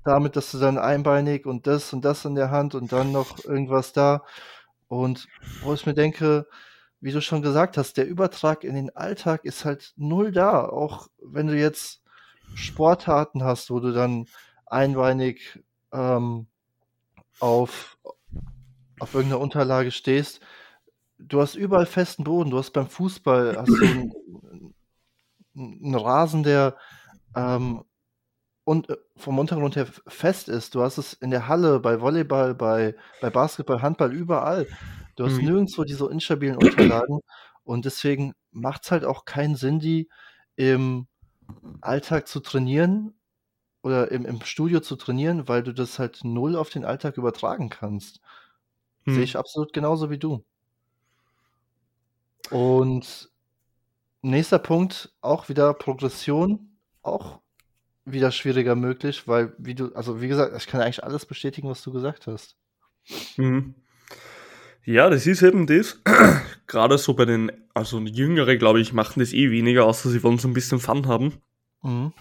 damit, 0.04 0.36
dass 0.36 0.52
du 0.52 0.60
dann 0.60 0.78
einbeinig 0.78 1.46
und 1.46 1.68
das 1.68 1.94
und 1.94 2.04
das 2.04 2.26
in 2.26 2.36
der 2.36 2.52
Hand 2.52 2.76
und 2.76 2.92
dann 2.92 3.12
noch 3.12 3.44
irgendwas 3.46 3.94
da. 3.94 4.24
Und 4.88 5.28
wo 5.62 5.74
ich 5.74 5.86
mir 5.86 5.94
denke, 5.94 6.48
wie 7.02 7.12
du 7.12 7.22
schon 7.22 7.42
gesagt 7.42 7.78
hast, 7.78 7.98
der 7.98 8.08
Übertrag 8.08 8.64
in 8.64 8.76
den 8.76 8.96
Alltag 8.96 9.46
ist 9.46 9.66
halt 9.66 9.94
null 9.96 10.32
da. 10.32 10.66
Auch 10.66 11.08
wenn 11.22 11.48
du 11.48 11.58
jetzt 11.58 12.02
Sportarten 12.56 13.44
hast, 13.44 13.70
wo 13.70 13.80
du 13.80 13.92
dann 13.92 14.26
einbeinig 14.66 15.60
ähm, 15.94 16.48
auf, 17.40 17.98
auf 19.00 19.14
irgendeiner 19.14 19.42
Unterlage 19.42 19.92
stehst, 19.92 20.42
du 21.20 21.42
hast 21.42 21.56
überall 21.56 21.86
festen 21.86 22.24
Boden. 22.24 22.50
Du 22.50 22.58
hast 22.58 22.72
beim 22.72 22.88
Fußball 22.88 23.58
hast 23.58 23.68
du 23.68 23.86
einen, 23.86 24.74
einen 25.56 25.96
Rasen, 25.96 26.44
der 26.44 26.76
ähm, 27.36 27.84
und 28.64 28.90
äh, 28.90 28.98
vom 29.16 29.40
Untergrund 29.40 29.76
her 29.76 29.88
fest 30.08 30.50
ist. 30.50 30.76
Du 30.76 30.82
hast 30.82 30.98
es 30.98 31.14
in 31.14 31.32
der 31.32 31.48
Halle, 31.48 31.80
bei 31.80 32.02
Volleyball, 32.02 32.56
bei, 32.56 32.96
bei 33.22 33.30
Basketball, 33.30 33.82
Handball, 33.82 34.14
überall. 34.14 34.68
Du 35.16 35.26
hast 35.26 35.38
mhm. 35.38 35.46
nirgendwo 35.46 35.84
diese 35.84 36.10
instabilen 36.10 36.56
Unterlagen 36.56 37.20
und 37.64 37.86
deswegen 37.86 38.34
macht 38.52 38.86
es 38.86 38.92
halt 38.92 39.06
auch 39.06 39.26
keinen 39.26 39.56
Sinn, 39.56 39.80
die 39.80 40.10
im 40.56 41.08
Alltag 41.82 42.28
zu 42.28 42.40
trainieren 42.40 43.14
oder 43.82 44.12
im, 44.12 44.26
im 44.26 44.42
Studio 44.42 44.82
zu 44.82 44.96
trainieren, 44.96 45.48
weil 45.48 45.64
du 45.64 45.74
das 45.74 46.00
halt 46.00 46.24
null 46.24 46.56
auf 46.56 46.70
den 46.70 46.86
Alltag 46.86 47.18
übertragen 47.18 47.70
kannst. 47.70 48.22
Mhm. 49.06 49.16
Sehe 49.16 49.24
ich 49.24 49.38
absolut 49.38 49.74
genauso 49.74 50.10
wie 50.10 50.20
du. 50.20 50.46
Und 52.50 53.30
nächster 54.22 54.60
Punkt, 54.60 55.14
auch 55.22 55.50
wieder 55.50 55.74
Progression, 55.74 56.78
auch 57.02 57.42
wieder 58.06 58.32
schwieriger 58.32 58.76
möglich, 58.76 59.28
weil, 59.28 59.54
wie 59.58 59.76
du, 59.76 59.94
also 59.94 60.22
wie 60.22 60.28
gesagt, 60.28 60.56
ich 60.58 60.68
kann 60.68 60.82
eigentlich 60.82 61.04
alles 61.04 61.26
bestätigen, 61.26 61.70
was 61.70 61.84
du 61.84 61.92
gesagt 61.92 62.28
hast. 62.28 62.56
Mhm. 63.38 63.76
Ja, 64.86 65.10
das 65.10 65.28
ist 65.28 65.44
eben 65.44 65.68
das. 65.68 66.02
Gerade 66.68 66.98
so 66.98 67.14
bei 67.14 67.26
den, 67.26 67.52
also 67.74 68.00
Jüngere, 68.00 68.58
glaube 68.58 68.82
ich, 68.82 68.94
machen 68.94 69.20
das 69.20 69.34
eh 69.34 69.52
weniger, 69.52 69.86
außer 69.86 70.10
sie 70.10 70.24
wollen 70.24 70.40
so 70.40 70.48
ein 70.48 70.54
bisschen 70.54 70.80
Fun 70.80 71.08
haben. 71.08 71.42
Mhm. 71.84 72.14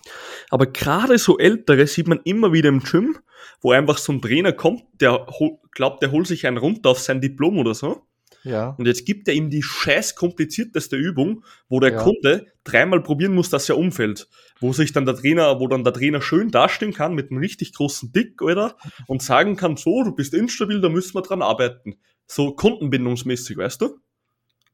Aber 0.50 0.66
gerade 0.66 1.18
so 1.18 1.38
Ältere 1.38 1.86
sieht 1.86 2.08
man 2.08 2.20
immer 2.24 2.52
wieder 2.52 2.68
im 2.68 2.80
Gym, 2.80 3.18
wo 3.60 3.72
einfach 3.72 3.98
so 3.98 4.12
ein 4.12 4.22
Trainer 4.22 4.52
kommt, 4.52 4.84
der 5.00 5.26
glaubt, 5.72 6.02
der 6.02 6.12
holt 6.12 6.26
sich 6.26 6.46
einen 6.46 6.58
runter 6.58 6.90
auf 6.90 7.00
sein 7.00 7.20
Diplom 7.20 7.58
oder 7.58 7.74
so. 7.74 8.06
Ja. 8.44 8.74
Und 8.78 8.86
jetzt 8.86 9.04
gibt 9.04 9.28
er 9.28 9.34
ihm 9.34 9.50
die 9.50 9.62
scheiß 9.62 10.14
komplizierteste 10.14 10.96
Übung, 10.96 11.44
wo 11.68 11.80
der 11.80 11.92
ja. 11.92 12.02
Kunde 12.02 12.46
dreimal 12.64 13.02
probieren 13.02 13.34
muss, 13.34 13.50
dass 13.50 13.68
er 13.68 13.78
umfällt. 13.78 14.28
Wo 14.60 14.72
sich 14.72 14.92
dann 14.92 15.06
der 15.06 15.16
Trainer, 15.16 15.60
wo 15.60 15.68
dann 15.68 15.84
der 15.84 15.92
Trainer 15.92 16.20
schön 16.20 16.50
dastehen 16.50 16.92
kann 16.92 17.14
mit 17.14 17.30
einem 17.30 17.40
richtig 17.40 17.72
großen 17.74 18.12
Dick, 18.12 18.42
oder? 18.42 18.76
Und 19.06 19.22
sagen 19.22 19.56
kann, 19.56 19.76
so, 19.76 20.02
du 20.02 20.12
bist 20.12 20.34
instabil, 20.34 20.80
da 20.80 20.88
müssen 20.88 21.14
wir 21.14 21.22
dran 21.22 21.42
arbeiten. 21.42 21.98
So 22.26 22.52
kundenbindungsmäßig, 22.54 23.56
weißt 23.56 23.80
du? 23.80 23.98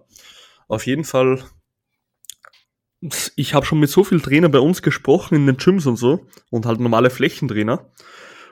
Auf 0.67 0.85
jeden 0.85 1.03
Fall, 1.03 1.43
ich 3.35 3.53
habe 3.53 3.65
schon 3.65 3.79
mit 3.79 3.89
so 3.89 4.03
vielen 4.03 4.21
Trainern 4.21 4.51
bei 4.51 4.59
uns 4.59 4.81
gesprochen 4.81 5.35
in 5.35 5.45
den 5.45 5.57
Gyms 5.57 5.85
und 5.85 5.97
so 5.97 6.25
und 6.49 6.65
halt 6.65 6.79
normale 6.79 7.09
Flächentrainer 7.09 7.91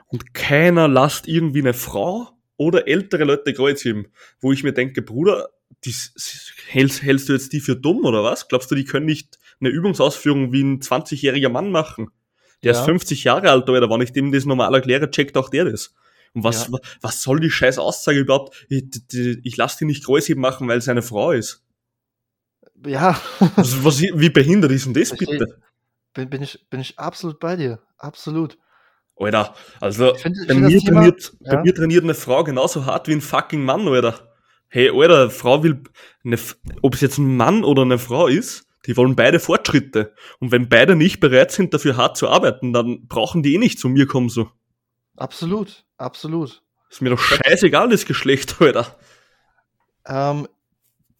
und 0.06 0.34
keiner 0.34 0.88
lasst 0.88 1.26
irgendwie 1.26 1.60
eine 1.60 1.74
Frau 1.74 2.30
oder 2.56 2.86
ältere 2.86 3.24
Leute 3.24 3.52
Kreuz 3.52 3.84
heben, 3.84 4.06
wo 4.40 4.52
ich 4.52 4.62
mir 4.62 4.72
denke, 4.72 5.02
Bruder, 5.02 5.50
dies, 5.84 6.52
hältst, 6.68 7.02
hältst 7.02 7.28
du 7.28 7.32
jetzt 7.32 7.52
die 7.52 7.60
für 7.60 7.76
dumm 7.76 8.04
oder 8.04 8.22
was? 8.22 8.48
Glaubst 8.48 8.70
du, 8.70 8.74
die 8.74 8.84
können 8.84 9.06
nicht 9.06 9.38
eine 9.60 9.70
Übungsausführung 9.70 10.52
wie 10.52 10.62
ein 10.62 10.80
20-jähriger 10.80 11.48
Mann 11.48 11.70
machen? 11.70 12.10
Der 12.62 12.72
ja. 12.72 12.78
ist 12.78 12.84
50 12.86 13.24
Jahre 13.24 13.50
alt, 13.50 13.68
oder 13.68 13.90
wenn 13.90 14.00
ich 14.00 14.12
dem 14.12 14.32
das 14.32 14.46
normal 14.46 14.74
erkläre, 14.74 15.10
checkt 15.10 15.36
auch 15.36 15.50
der 15.50 15.64
das. 15.66 15.94
Und 16.34 16.44
was, 16.44 16.68
ja. 16.68 16.78
was 17.00 17.22
soll 17.22 17.40
die 17.40 17.50
scheiß 17.50 17.78
Aussage 17.78 18.18
überhaupt? 18.18 18.66
Ich, 18.68 18.84
ich 19.44 19.56
lasse 19.56 19.78
die 19.78 19.84
nicht 19.84 20.04
Kreuzheben 20.04 20.40
machen, 20.40 20.68
weil 20.68 20.78
es 20.78 20.88
eine 20.88 21.02
Frau 21.02 21.30
ist. 21.30 21.64
Ja. 22.84 23.18
also 23.56 23.84
was, 23.84 24.02
wie 24.02 24.30
behindert 24.30 24.72
ist 24.72 24.86
denn 24.86 24.94
das 24.94 25.08
Verstehe. 25.08 25.38
bitte? 25.38 25.60
Bin, 26.12 26.30
bin, 26.30 26.42
ich, 26.42 26.66
bin 26.68 26.80
ich 26.80 26.98
absolut 26.98 27.38
bei 27.40 27.56
dir. 27.56 27.80
Absolut. 27.96 28.58
Alter, 29.16 29.54
also 29.80 30.14
find, 30.14 30.36
bei, 30.48 30.54
mir 30.54 30.80
Thema, 30.80 31.00
trainiert, 31.00 31.32
ja. 31.40 31.54
bei 31.54 31.62
mir 31.62 31.74
trainiert 31.74 32.02
eine 32.02 32.14
Frau 32.14 32.42
genauso 32.42 32.84
hart 32.84 33.06
wie 33.06 33.12
ein 33.12 33.20
fucking 33.20 33.64
Mann, 33.64 33.86
Alter. 33.86 34.34
Hey, 34.68 34.90
Alter, 34.90 35.22
eine 35.22 35.30
Frau 35.30 35.62
will, 35.62 35.84
eine, 36.24 36.36
ob 36.82 36.94
es 36.94 37.00
jetzt 37.00 37.18
ein 37.18 37.36
Mann 37.36 37.62
oder 37.62 37.82
eine 37.82 37.98
Frau 37.98 38.26
ist, 38.26 38.66
die 38.86 38.96
wollen 38.96 39.14
beide 39.14 39.38
Fortschritte. 39.38 40.14
Und 40.40 40.50
wenn 40.50 40.68
beide 40.68 40.96
nicht 40.96 41.20
bereit 41.20 41.52
sind, 41.52 41.72
dafür 41.72 41.96
hart 41.96 42.16
zu 42.16 42.28
arbeiten, 42.28 42.72
dann 42.72 43.06
brauchen 43.06 43.42
die 43.42 43.54
eh 43.54 43.58
nicht 43.58 43.78
zu 43.78 43.88
mir 43.88 44.06
kommen 44.06 44.28
so. 44.28 44.50
Absolut, 45.16 45.84
absolut. 45.96 46.62
Ist 46.90 47.02
mir 47.02 47.10
doch 47.10 47.18
scheißegal, 47.18 47.88
das 47.88 48.06
Geschlecht, 48.06 48.56
Alter. 48.60 48.96
Ähm, 50.06 50.48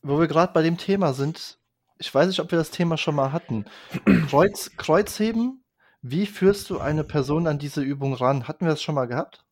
wo 0.03 0.21
wir 0.21 0.29
gerade 0.29 0.53
bei 0.53 0.63
dem 0.63 0.79
Thema 0.79 1.15
sind, 1.15 1.59
ich 1.99 2.15
weiß 2.15 2.29
nicht, 2.29 2.41
ob 2.41 2.51
wir 2.51 2.59
das 2.59 2.71
Thema 2.71 2.97
schon 2.97 3.15
mal 3.15 3.33
hatten. 3.33 3.65
Kreuz, 4.29 4.71
Kreuzheben, 4.77 5.65
wie 6.03 6.27
führst 6.27 6.69
du 6.71 6.79
eine 6.79 7.05
Person 7.05 7.47
an 7.47 7.59
diese 7.59 7.83
Übung 7.83 8.15
ran? 8.15 8.47
Hatten 8.47 8.67
wir 8.67 8.71
das 8.71 8.83
schon 8.83 8.95
mal 8.95 9.07
gehabt? 9.07 9.45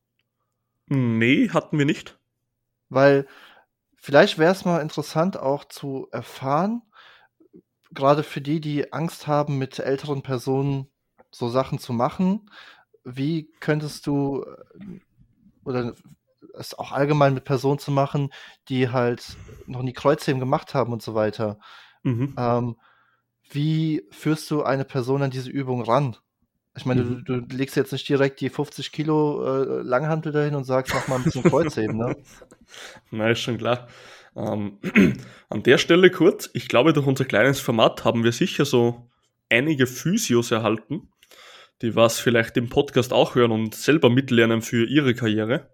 Nee, 0.87 1.49
hatten 1.49 1.79
wir 1.79 1.87
nicht. 1.87 2.19
Weil 2.89 3.27
vielleicht 3.97 4.39
wäre 4.39 4.53
es 4.53 4.65
mal 4.65 4.81
interessant 4.81 5.39
auch 5.39 5.65
zu 5.65 6.09
erfahren, 6.13 6.83
gerade 7.91 8.23
für 8.23 8.41
die, 8.41 8.61
die 8.61 8.93
Angst 8.93 9.27
haben, 9.27 9.59
mit 9.59 9.79
älteren 9.79 10.23
Personen 10.23 10.89
so 11.31 11.49
Sachen 11.49 11.79
zu 11.79 11.93
machen, 11.93 12.51
wie 13.05 13.51
könntest 13.61 14.07
du 14.07 14.45
äh, 14.45 15.01
oder 15.65 15.95
es 16.55 16.75
auch 16.75 16.93
allgemein 16.93 17.35
mit 17.35 17.45
Personen 17.45 17.79
zu 17.79 17.91
machen, 17.91 18.31
die 18.69 18.91
halt 18.91 19.37
noch 19.67 19.83
nie 19.83 19.93
Kreuzheben 19.93 20.41
gemacht 20.41 20.75
haben 20.75 20.93
und 20.93 21.03
so 21.03 21.15
weiter. 21.15 21.59
Mhm. 22.03 22.35
Ähm, 22.37 22.77
wie 23.51 24.03
führst 24.11 24.51
du 24.51 24.63
eine 24.63 24.85
Person 24.85 25.23
an 25.23 25.31
diese 25.31 25.51
Übung 25.51 25.83
ran? 25.83 26.17
Ich 26.75 26.87
meine, 26.87 27.05
mhm. 27.05 27.25
du, 27.25 27.41
du, 27.43 27.57
legst 27.57 27.77
jetzt 27.77 27.93
nicht 27.93 28.09
direkt 28.09 28.41
die 28.41 28.49
50 28.49 28.93
Kilo 28.93 29.45
äh, 29.45 29.83
Langhantel 29.83 30.33
dahin 30.33 30.55
und 30.55 30.65
sagst, 30.65 30.95
mach 30.95 31.07
mal 31.07 31.17
ein 31.17 31.25
bisschen 31.25 31.43
Kreuzheben, 31.43 31.99
ne? 31.99 32.17
Na, 33.11 33.31
ist 33.31 33.41
schon 33.41 33.59
klar. 33.59 33.89
Ähm, 34.35 34.79
an 35.51 35.63
der 35.63 35.77
Stelle 35.77 36.11
kurz, 36.11 36.49
ich 36.55 36.69
glaube, 36.69 36.95
durch 36.95 37.07
unser 37.07 37.27
kleines 37.27 37.61
Format 37.61 38.05
haben 38.05 38.25
wir 38.25 38.33
sicher 38.33 38.65
so 38.65 39.07
einige 39.51 39.87
Physios 39.87 40.51
erhalten, 40.51 41.12
die 41.83 41.95
was 41.97 42.21
vielleicht 42.21 42.57
im 42.57 42.69
Podcast 42.69 43.13
auch 43.13 43.35
hören 43.35 43.51
und 43.51 43.75
selber 43.75 44.09
mitlernen 44.09 44.63
für 44.63 44.87
ihre 44.87 45.15
Karriere. 45.15 45.69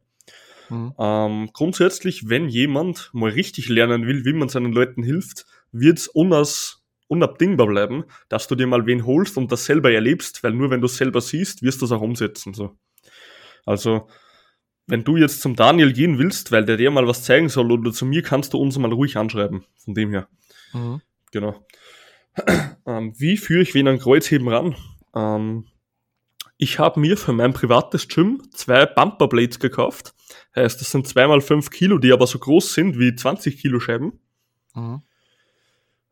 Mhm. 0.71 0.95
Ähm, 0.99 1.51
grundsätzlich, 1.53 2.29
wenn 2.29 2.49
jemand 2.49 3.11
mal 3.13 3.31
richtig 3.31 3.69
lernen 3.69 4.07
will, 4.07 4.25
wie 4.25 4.33
man 4.33 4.49
seinen 4.49 4.73
Leuten 4.73 5.03
hilft, 5.03 5.47
wird 5.73 5.99
es 5.99 6.09
unaus, 6.09 6.85
unabdingbar 7.09 7.67
bleiben, 7.67 8.05
dass 8.29 8.49
du 8.49 8.55
dir 8.55 8.67
mal 8.67 8.87
wen 8.87 9.07
holst 9.07 9.37
und 9.37 9.53
das 9.53 9.65
selber 9.65 9.93
erlebst, 9.93 10.43
weil 10.43 10.53
nur 10.53 10.71
wenn 10.71 10.81
du 10.81 10.87
es 10.87 10.97
selber 10.97 11.21
siehst, 11.21 11.63
wirst 11.63 11.81
du 11.81 11.87
es 11.87 11.93
auch 11.93 12.03
umsetzen. 12.03 12.55
So. 12.55 12.77
Also, 13.65 14.09
wenn 14.87 15.05
du 15.05 15.17
jetzt 15.17 15.41
zum 15.43 15.57
Daniel 15.57 15.93
gehen 15.93 16.19
willst, 16.19 16.53
weil 16.53 16.65
der 16.65 16.77
dir 16.77 16.91
mal 16.91 17.07
was 17.07 17.23
zeigen 17.23 17.49
soll, 17.49 17.71
oder 17.71 17.93
zu 17.93 18.07
mir, 18.07 18.23
kannst 18.23 18.55
du 18.55 18.59
uns 18.59 18.79
mal 18.79 18.93
ruhig 18.93 19.17
anschreiben. 19.17 19.65
Von 19.77 19.95
dem 19.95 20.11
her. 20.11 20.29
Mhm. 20.73 21.01
Genau. 21.33 21.65
Ähm, 22.87 23.13
wie 23.19 23.37
führe 23.37 23.61
ich 23.61 23.75
wen 23.75 23.87
an 23.87 23.99
Kreuzheben 23.99 24.49
ran? 24.49 24.75
Ähm, 25.15 25.67
ich 26.59 26.79
habe 26.81 27.01
mir 27.01 27.17
für 27.17 27.33
mein 27.33 27.53
privates 27.53 28.09
Gym 28.09 28.43
zwei 28.53 28.85
Bumperblades 28.85 29.61
gekauft. 29.61 30.15
Heißt, 30.55 30.81
das 30.81 30.91
sind 30.91 31.07
zweimal 31.07 31.41
fünf 31.41 31.71
Kilo, 31.71 31.99
die 31.99 32.13
aber 32.13 32.27
so 32.27 32.39
groß 32.39 32.75
sind 32.75 32.99
wie 32.99 33.15
20 33.15 33.59
Kilo 33.59 33.79
Scheiben. 33.79 34.19
Mhm. 34.75 35.03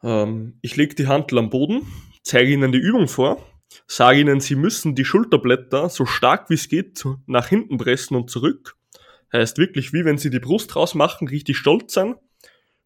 Ähm, 0.02 0.58
ich 0.62 0.76
lege 0.76 0.94
die 0.94 1.08
Handel 1.08 1.38
am 1.38 1.50
Boden, 1.50 1.82
zeige 2.22 2.52
ihnen 2.52 2.70
die 2.70 2.78
Übung 2.78 3.08
vor, 3.08 3.44
sage 3.88 4.20
ihnen, 4.20 4.40
sie 4.40 4.54
müssen 4.54 4.94
die 4.94 5.04
Schulterblätter 5.04 5.88
so 5.88 6.06
stark 6.06 6.48
wie 6.48 6.54
es 6.54 6.68
geht 6.68 7.04
nach 7.26 7.48
hinten 7.48 7.76
pressen 7.76 8.16
und 8.16 8.30
zurück. 8.30 8.76
Heißt 9.32 9.58
wirklich, 9.58 9.92
wie 9.92 10.04
wenn 10.04 10.16
sie 10.16 10.30
die 10.30 10.38
Brust 10.38 10.76
rausmachen, 10.76 11.26
richtig 11.26 11.56
stolz 11.56 11.92
sein. 11.92 12.14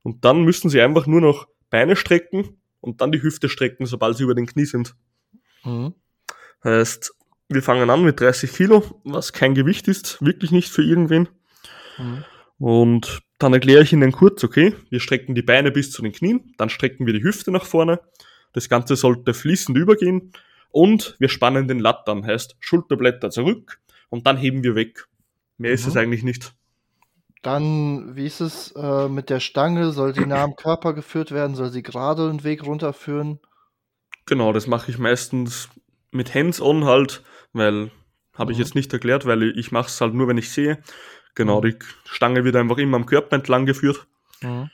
Und 0.03 0.25
dann 0.25 0.45
müssen 0.45 0.71
sie 0.71 0.81
einfach 0.81 1.07
nur 1.07 1.21
noch 1.21 1.47
Beine 1.69 1.95
strecken 1.95 2.63
und 2.81 3.03
dann 3.03 3.13
die 3.13 3.23
Hüfte 3.23 3.51
strecken, 3.51 3.85
sobald 3.85 4.17
sie 4.17 4.23
über 4.23 4.35
den 4.35 4.47
Knie 4.47 4.65
sind. 4.65 4.95
Mhm. 5.63 5.95
Heißt, 6.65 7.15
wir 7.51 7.63
fangen 7.63 7.91
an 7.91 8.05
mit 8.05 8.21
30 8.21 8.53
Kilo, 8.53 8.85
was 9.05 9.33
kein 9.33 9.55
Gewicht 9.55 9.89
ist, 9.89 10.25
wirklich 10.25 10.53
nicht 10.53 10.71
für 10.71 10.83
irgendwen. 10.83 11.29
Mhm. 11.99 12.25
Und 12.59 13.23
dann 13.39 13.53
erkläre 13.53 13.83
ich 13.83 13.93
Ihnen 13.93 14.13
kurz, 14.13 14.45
okay, 14.45 14.75
wir 14.89 15.01
strecken 15.01 15.35
die 15.35 15.43
Beine 15.43 15.71
bis 15.71 15.91
zu 15.91 16.03
den 16.03 16.13
Knien, 16.13 16.55
dann 16.59 16.71
strecken 16.71 17.07
wir 17.07 17.13
die 17.13 17.23
Hüfte 17.23 17.51
nach 17.51 17.65
vorne. 17.65 18.01
Das 18.53 18.69
Ganze 18.69 18.97
sollte 18.97 19.35
fließend 19.35 19.77
übergehen 19.77 20.33
und 20.71 21.17
wir 21.19 21.29
spannen 21.29 21.67
den 21.67 21.81
Latt 21.81 22.09
an, 22.09 22.25
heißt 22.25 22.57
Schulterblätter 22.61 23.31
zurück 23.31 23.81
und 24.11 24.27
dann 24.27 24.37
heben 24.37 24.63
wir 24.63 24.75
weg. 24.75 25.09
Mehr 25.59 25.71
mhm. 25.71 25.75
ist 25.75 25.87
es 25.87 25.97
eigentlich 25.97 26.23
nicht. 26.23 26.53
Dann, 27.43 28.15
wie 28.17 28.27
ist 28.27 28.41
es 28.41 28.73
äh, 28.73 29.09
mit 29.09 29.31
der 29.31 29.41
Stange? 29.41 29.93
Soll 29.93 30.15
sie 30.15 30.27
nah 30.27 30.43
am 30.43 30.57
Körper 30.57 30.93
geführt 30.93 31.33
werden? 31.33 31.57
Soll 31.57 31.71
sie 31.71 31.83
gerade 31.83 32.29
den 32.29 32.45
Weg 32.45 32.67
runterführen? 32.67 33.41
Genau, 34.27 34.53
das 34.53 34.67
mache 34.67 34.91
ich 34.91 34.99
meistens 34.99 35.71
mit 36.11 36.35
Hands-on 36.35 36.85
halt 36.85 37.23
weil 37.53 37.91
habe 38.35 38.53
ich 38.53 38.59
mhm. 38.59 38.65
jetzt 38.65 38.75
nicht 38.75 38.93
erklärt, 38.93 39.27
weil 39.27 39.43
ich 39.59 39.73
mache 39.73 39.89
es 39.89 40.01
halt 40.01 40.15
nur, 40.15 40.29
wenn 40.29 40.39
ich 40.39 40.51
sehe. 40.51 40.79
Genau, 41.35 41.61
mhm. 41.61 41.71
die 41.71 41.77
Stange 42.05 42.45
wird 42.45 42.57
einfach 42.57 42.79
immer 42.79 42.97
am 42.97 43.07
Körper 43.07 43.37
entlang 43.37 43.67
geführt. 43.67 44.07
Mhm. 44.41 44.71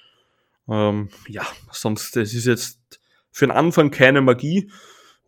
Ähm, 0.68 1.08
ja, 1.28 1.46
sonst, 1.70 2.16
das 2.16 2.32
ist 2.34 2.46
jetzt 2.46 3.00
für 3.30 3.46
den 3.46 3.56
Anfang 3.56 3.90
keine 3.90 4.20
Magie. 4.20 4.70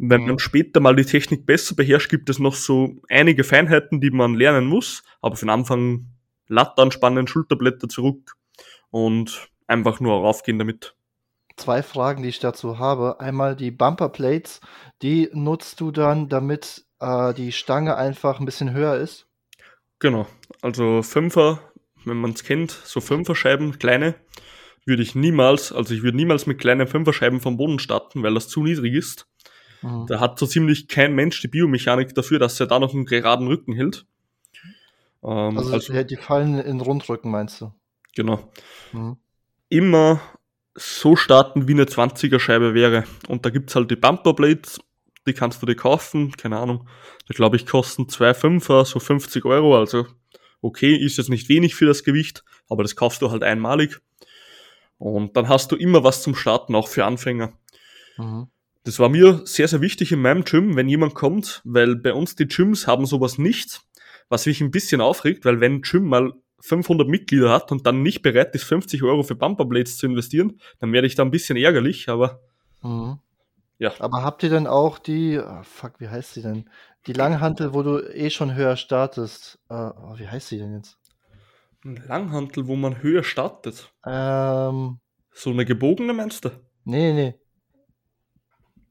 Wenn 0.00 0.26
man 0.26 0.38
später 0.38 0.78
mal 0.78 0.94
die 0.94 1.04
Technik 1.04 1.44
besser 1.44 1.74
beherrscht, 1.74 2.08
gibt 2.08 2.30
es 2.30 2.38
noch 2.38 2.54
so 2.54 2.94
einige 3.08 3.42
Feinheiten, 3.42 4.00
die 4.00 4.10
man 4.10 4.34
lernen 4.34 4.66
muss. 4.66 5.02
Aber 5.20 5.34
für 5.34 5.46
den 5.46 5.50
Anfang 5.50 6.06
Latte 6.46 6.80
anspannen, 6.80 7.26
Schulterblätter 7.26 7.88
zurück 7.88 8.36
und 8.90 9.48
einfach 9.66 10.00
nur 10.00 10.14
raufgehen 10.20 10.58
damit. 10.58 10.94
Zwei 11.56 11.82
Fragen, 11.82 12.22
die 12.22 12.28
ich 12.28 12.38
dazu 12.38 12.78
habe. 12.78 13.18
Einmal 13.18 13.56
die 13.56 13.72
Bumper 13.72 14.08
Plates, 14.08 14.60
die 15.02 15.28
nutzt 15.32 15.80
du 15.80 15.90
dann, 15.90 16.28
damit 16.28 16.86
äh, 17.00 17.34
die 17.34 17.52
Stange 17.52 17.96
einfach 17.96 18.40
ein 18.40 18.46
bisschen 18.46 18.72
höher 18.72 18.96
ist. 18.96 19.26
Genau, 19.98 20.26
also 20.62 21.02
Fünfer, 21.02 21.60
wenn 22.04 22.16
man 22.18 22.32
es 22.32 22.44
kennt, 22.44 22.70
so 22.70 23.00
Fünfer-Scheiben, 23.00 23.78
kleine, 23.78 24.14
würde 24.84 25.02
ich 25.02 25.14
niemals, 25.14 25.72
also 25.72 25.94
ich 25.94 26.02
würde 26.02 26.16
niemals 26.16 26.46
mit 26.46 26.58
kleinen 26.58 26.86
Fünferscheiben 26.86 27.40
vom 27.40 27.56
Boden 27.56 27.78
starten, 27.78 28.22
weil 28.22 28.34
das 28.34 28.48
zu 28.48 28.62
niedrig 28.62 28.94
ist. 28.94 29.26
Mhm. 29.82 30.06
Da 30.06 30.20
hat 30.20 30.38
so 30.38 30.46
ziemlich 30.46 30.88
kein 30.88 31.14
Mensch 31.14 31.40
die 31.40 31.48
Biomechanik 31.48 32.14
dafür, 32.14 32.38
dass 32.38 32.58
er 32.58 32.66
da 32.66 32.78
noch 32.78 32.94
einen 32.94 33.04
geraden 33.04 33.46
Rücken 33.46 33.74
hält. 33.74 34.06
Ähm, 35.22 35.58
also, 35.58 35.72
also 35.72 36.02
die 36.02 36.16
fallen 36.16 36.58
in 36.58 36.80
Rundrücken, 36.80 37.30
meinst 37.30 37.60
du? 37.60 37.72
Genau. 38.14 38.50
Mhm. 38.92 39.16
Immer 39.68 40.20
so 40.74 41.16
starten, 41.16 41.68
wie 41.68 41.72
eine 41.72 41.84
20er 41.84 42.38
Scheibe 42.38 42.72
wäre. 42.74 43.04
Und 43.28 43.44
da 43.44 43.50
gibt's 43.50 43.74
halt 43.74 43.90
die 43.90 43.96
Bumperblades, 43.96 44.80
die 45.28 45.34
kannst 45.34 45.62
du 45.62 45.66
dir 45.66 45.76
kaufen, 45.76 46.32
keine 46.32 46.58
Ahnung. 46.58 46.88
Da 47.28 47.34
glaube 47.34 47.56
ich 47.56 47.66
kosten 47.66 48.04
2,5er, 48.04 48.84
so 48.84 48.98
50 48.98 49.44
Euro, 49.44 49.78
also 49.78 50.06
okay, 50.60 50.96
ist 50.96 51.18
jetzt 51.18 51.30
nicht 51.30 51.48
wenig 51.48 51.74
für 51.74 51.86
das 51.86 52.02
Gewicht, 52.02 52.44
aber 52.68 52.82
das 52.82 52.96
kaufst 52.96 53.22
du 53.22 53.30
halt 53.30 53.42
einmalig. 53.42 54.00
Und 54.98 55.36
dann 55.36 55.48
hast 55.48 55.70
du 55.70 55.76
immer 55.76 56.02
was 56.02 56.22
zum 56.22 56.34
Starten, 56.34 56.74
auch 56.74 56.88
für 56.88 57.04
Anfänger. 57.04 57.52
Mhm. 58.16 58.48
Das 58.84 58.98
war 58.98 59.08
mir 59.08 59.42
sehr, 59.44 59.68
sehr 59.68 59.80
wichtig 59.80 60.12
in 60.12 60.20
meinem 60.20 60.44
Gym, 60.44 60.74
wenn 60.74 60.88
jemand 60.88 61.14
kommt, 61.14 61.60
weil 61.64 61.94
bei 61.94 62.12
uns 62.12 62.34
die 62.34 62.48
Gyms 62.48 62.86
haben 62.86 63.06
sowas 63.06 63.38
nicht, 63.38 63.82
was 64.28 64.46
mich 64.46 64.60
ein 64.60 64.70
bisschen 64.70 65.00
aufregt, 65.00 65.44
weil 65.44 65.60
wenn 65.60 65.74
ein 65.74 65.82
Gym 65.82 66.04
mal 66.04 66.32
500 66.60 67.06
Mitglieder 67.06 67.50
hat 67.50 67.70
und 67.70 67.86
dann 67.86 68.02
nicht 68.02 68.22
bereit 68.22 68.54
ist, 68.54 68.64
50 68.64 69.02
Euro 69.02 69.22
für 69.22 69.34
Bumperblades 69.34 69.96
zu 69.96 70.06
investieren, 70.06 70.60
dann 70.80 70.92
werde 70.92 71.06
ich 71.06 71.14
da 71.14 71.22
ein 71.22 71.30
bisschen 71.30 71.56
ärgerlich, 71.56 72.08
aber 72.08 72.40
mhm. 72.82 73.18
Ja. 73.78 73.92
Aber 74.00 74.22
habt 74.22 74.42
ihr 74.42 74.50
denn 74.50 74.66
auch 74.66 74.98
die, 74.98 75.38
oh 75.38 75.62
fuck, 75.62 76.00
wie 76.00 76.08
heißt 76.08 76.34
sie 76.34 76.42
denn? 76.42 76.68
Die 77.06 77.12
Langhantel, 77.12 77.72
wo 77.74 77.82
du 77.82 78.00
eh 78.00 78.30
schon 78.30 78.54
höher 78.54 78.76
startest. 78.76 79.58
Uh, 79.70 79.92
oh, 79.96 80.18
wie 80.18 80.28
heißt 80.28 80.48
sie 80.48 80.58
denn 80.58 80.74
jetzt? 80.74 80.98
Ein 81.84 82.02
Langhantel, 82.06 82.66
wo 82.66 82.76
man 82.76 83.02
höher 83.02 83.22
startet? 83.22 83.92
Ähm. 84.04 84.98
So 85.32 85.50
eine 85.50 85.64
gebogene 85.64 86.12
meinst 86.12 86.44
du? 86.44 86.50
Nee, 86.84 87.12
nee. 87.12 87.34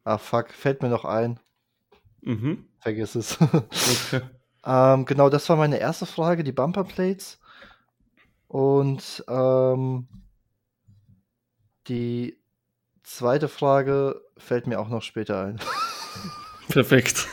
Ah, 0.06 0.18
fuck, 0.18 0.52
fällt 0.52 0.82
mir 0.82 0.90
noch 0.90 1.04
ein. 1.04 1.40
Mhm. 2.22 2.70
Vergiss 2.80 3.16
es. 3.16 3.38
okay. 3.42 4.22
ähm, 4.66 5.06
genau, 5.06 5.30
das 5.30 5.50
war 5.50 5.58
meine 5.58 5.80
erste 5.80 6.06
Frage, 6.06 6.46
die 6.46 6.54
Bumperplates. 6.54 7.42
Und 8.48 9.26
ähm, 9.28 10.08
die 11.90 12.40
zweite 13.08 13.48
Frage 13.48 14.22
fällt 14.38 14.68
mir 14.68 14.80
auch 14.80 14.90
noch 14.90 15.02
später 15.02 15.46
ein. 15.46 15.60
Perfekt. 16.70 17.28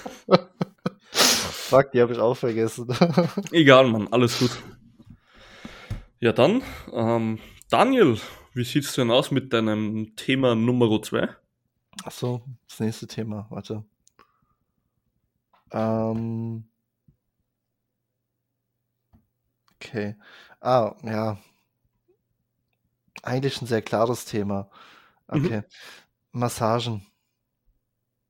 Fuck, 1.11 1.93
die 1.93 2.01
habe 2.01 2.13
ich 2.13 2.19
auch 2.19 2.37
vergessen. 2.37 2.89
Egal, 3.51 3.89
Mann, 3.89 4.09
alles 4.09 4.39
gut. 4.39 4.51
Ja, 6.21 6.33
dann, 6.33 6.63
ähm, 6.93 7.39
Daniel, 7.69 8.19
wie 8.55 8.65
sieht 8.65 8.85
es 8.85 8.95
denn 8.95 9.11
aus 9.11 9.31
mit 9.31 9.53
deinem 9.53 10.15
Thema 10.17 10.55
Nummer 10.55 11.03
2? 11.03 11.29
Achso, 12.05 12.45
das 12.69 12.81
nächste 12.81 13.07
Thema, 13.07 13.47
warte. 13.51 13.85
Ähm, 15.73 16.69
okay. 19.75 20.17
Ah, 20.61 20.95
ja. 21.03 21.39
Eigentlich 23.23 23.61
ein 23.61 23.67
sehr 23.67 23.83
klares 23.83 24.25
Thema. 24.25 24.71
Mhm. 25.35 25.47
Okay. 25.47 25.61
Mhm. 25.61 25.65
Massagen. 26.41 27.07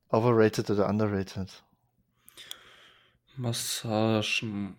Overrated 0.09 0.71
oder 0.71 0.89
underrated? 0.89 1.65
Massagen. 3.37 4.77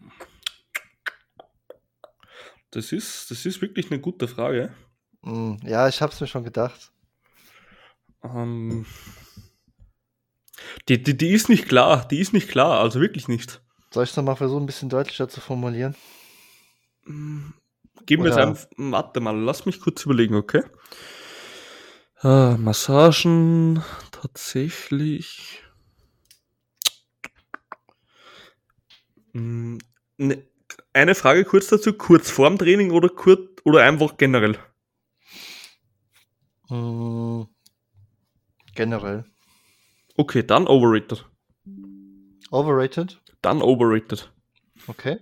Das 2.72 2.92
ist, 2.92 3.32
das 3.32 3.46
ist 3.46 3.62
wirklich 3.62 3.92
eine 3.92 4.00
gute 4.00 4.28
Frage. 4.28 4.74
Mm, 5.22 5.56
ja, 5.64 5.88
ich 5.88 6.02
habe 6.02 6.14
es 6.14 6.22
mir 6.22 6.28
schon 6.28 6.44
gedacht. 6.44 6.92
Ähm, 8.24 8.86
die, 10.90 11.02
die, 11.02 11.18
die 11.18 11.30
ist 11.30 11.50
nicht 11.50 11.68
klar, 11.68 12.08
die 12.08 12.20
ist 12.20 12.34
nicht 12.34 12.50
klar, 12.50 12.80
also 12.80 13.00
wirklich 13.00 13.28
nicht. 13.28 13.62
Soll 13.92 14.04
ich 14.04 14.12
es 14.12 14.18
nochmal 14.18 14.36
versuchen, 14.36 14.64
ein 14.64 14.68
bisschen 14.68 14.90
deutlicher 14.90 15.30
zu 15.30 15.42
formulieren? 15.42 15.96
Gib 18.06 18.20
mir 18.20 18.30
es 18.30 18.38
einfach. 18.38 18.68
Warte 18.78 19.20
mal, 19.20 19.38
lass 19.38 19.66
mich 19.66 19.80
kurz 19.80 20.04
überlegen, 20.06 20.36
okay? 20.36 20.64
Ah, 22.28 22.58
Massagen, 22.58 23.84
tatsächlich. 24.10 25.62
Hm, 29.34 29.78
ne, 30.18 30.44
eine 30.92 31.14
Frage 31.14 31.46
kurz 31.46 31.68
dazu: 31.68 31.94
kurz 31.94 32.32
vorm 32.32 32.58
Training 32.58 32.90
oder, 32.90 33.10
kurz, 33.10 33.62
oder 33.64 33.84
einfach 33.84 34.18
generell? 34.18 34.58
Hm, 36.70 37.46
generell. 38.74 39.26
Okay, 40.18 40.42
dann 40.42 40.66
overrated. 40.66 41.30
Overrated? 42.50 43.22
Dann 43.44 43.62
overrated. 43.62 44.34
Okay. 44.88 45.20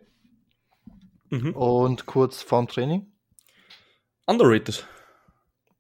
Mhm. 1.32 1.54
Und 1.54 2.06
kurz 2.06 2.42
vorm 2.42 2.70
Training? 2.70 3.12
Underrated. 4.26 4.88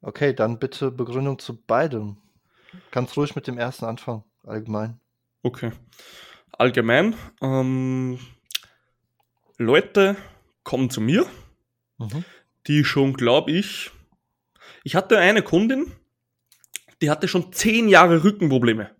Okay, 0.03 0.33
dann 0.33 0.59
bitte 0.59 0.91
Begründung 0.91 1.39
zu 1.39 1.55
beidem. 1.55 2.17
Ganz 2.91 3.15
ruhig 3.15 3.35
mit 3.35 3.47
dem 3.47 3.57
ersten 3.57 3.85
anfangen, 3.85 4.23
allgemein. 4.43 4.99
Okay. 5.43 5.71
Allgemein, 6.51 7.15
ähm, 7.41 8.19
Leute 9.57 10.17
kommen 10.63 10.89
zu 10.89 10.99
mir, 10.99 11.25
mhm. 11.97 12.25
die 12.67 12.83
schon, 12.83 13.13
glaube 13.13 13.51
ich, 13.51 13.91
ich 14.83 14.95
hatte 14.95 15.17
eine 15.19 15.41
Kundin, 15.41 15.91
die 17.01 17.09
hatte 17.09 17.29
schon 17.29 17.53
zehn 17.53 17.87
Jahre 17.87 18.25
Rückenprobleme. 18.25 18.91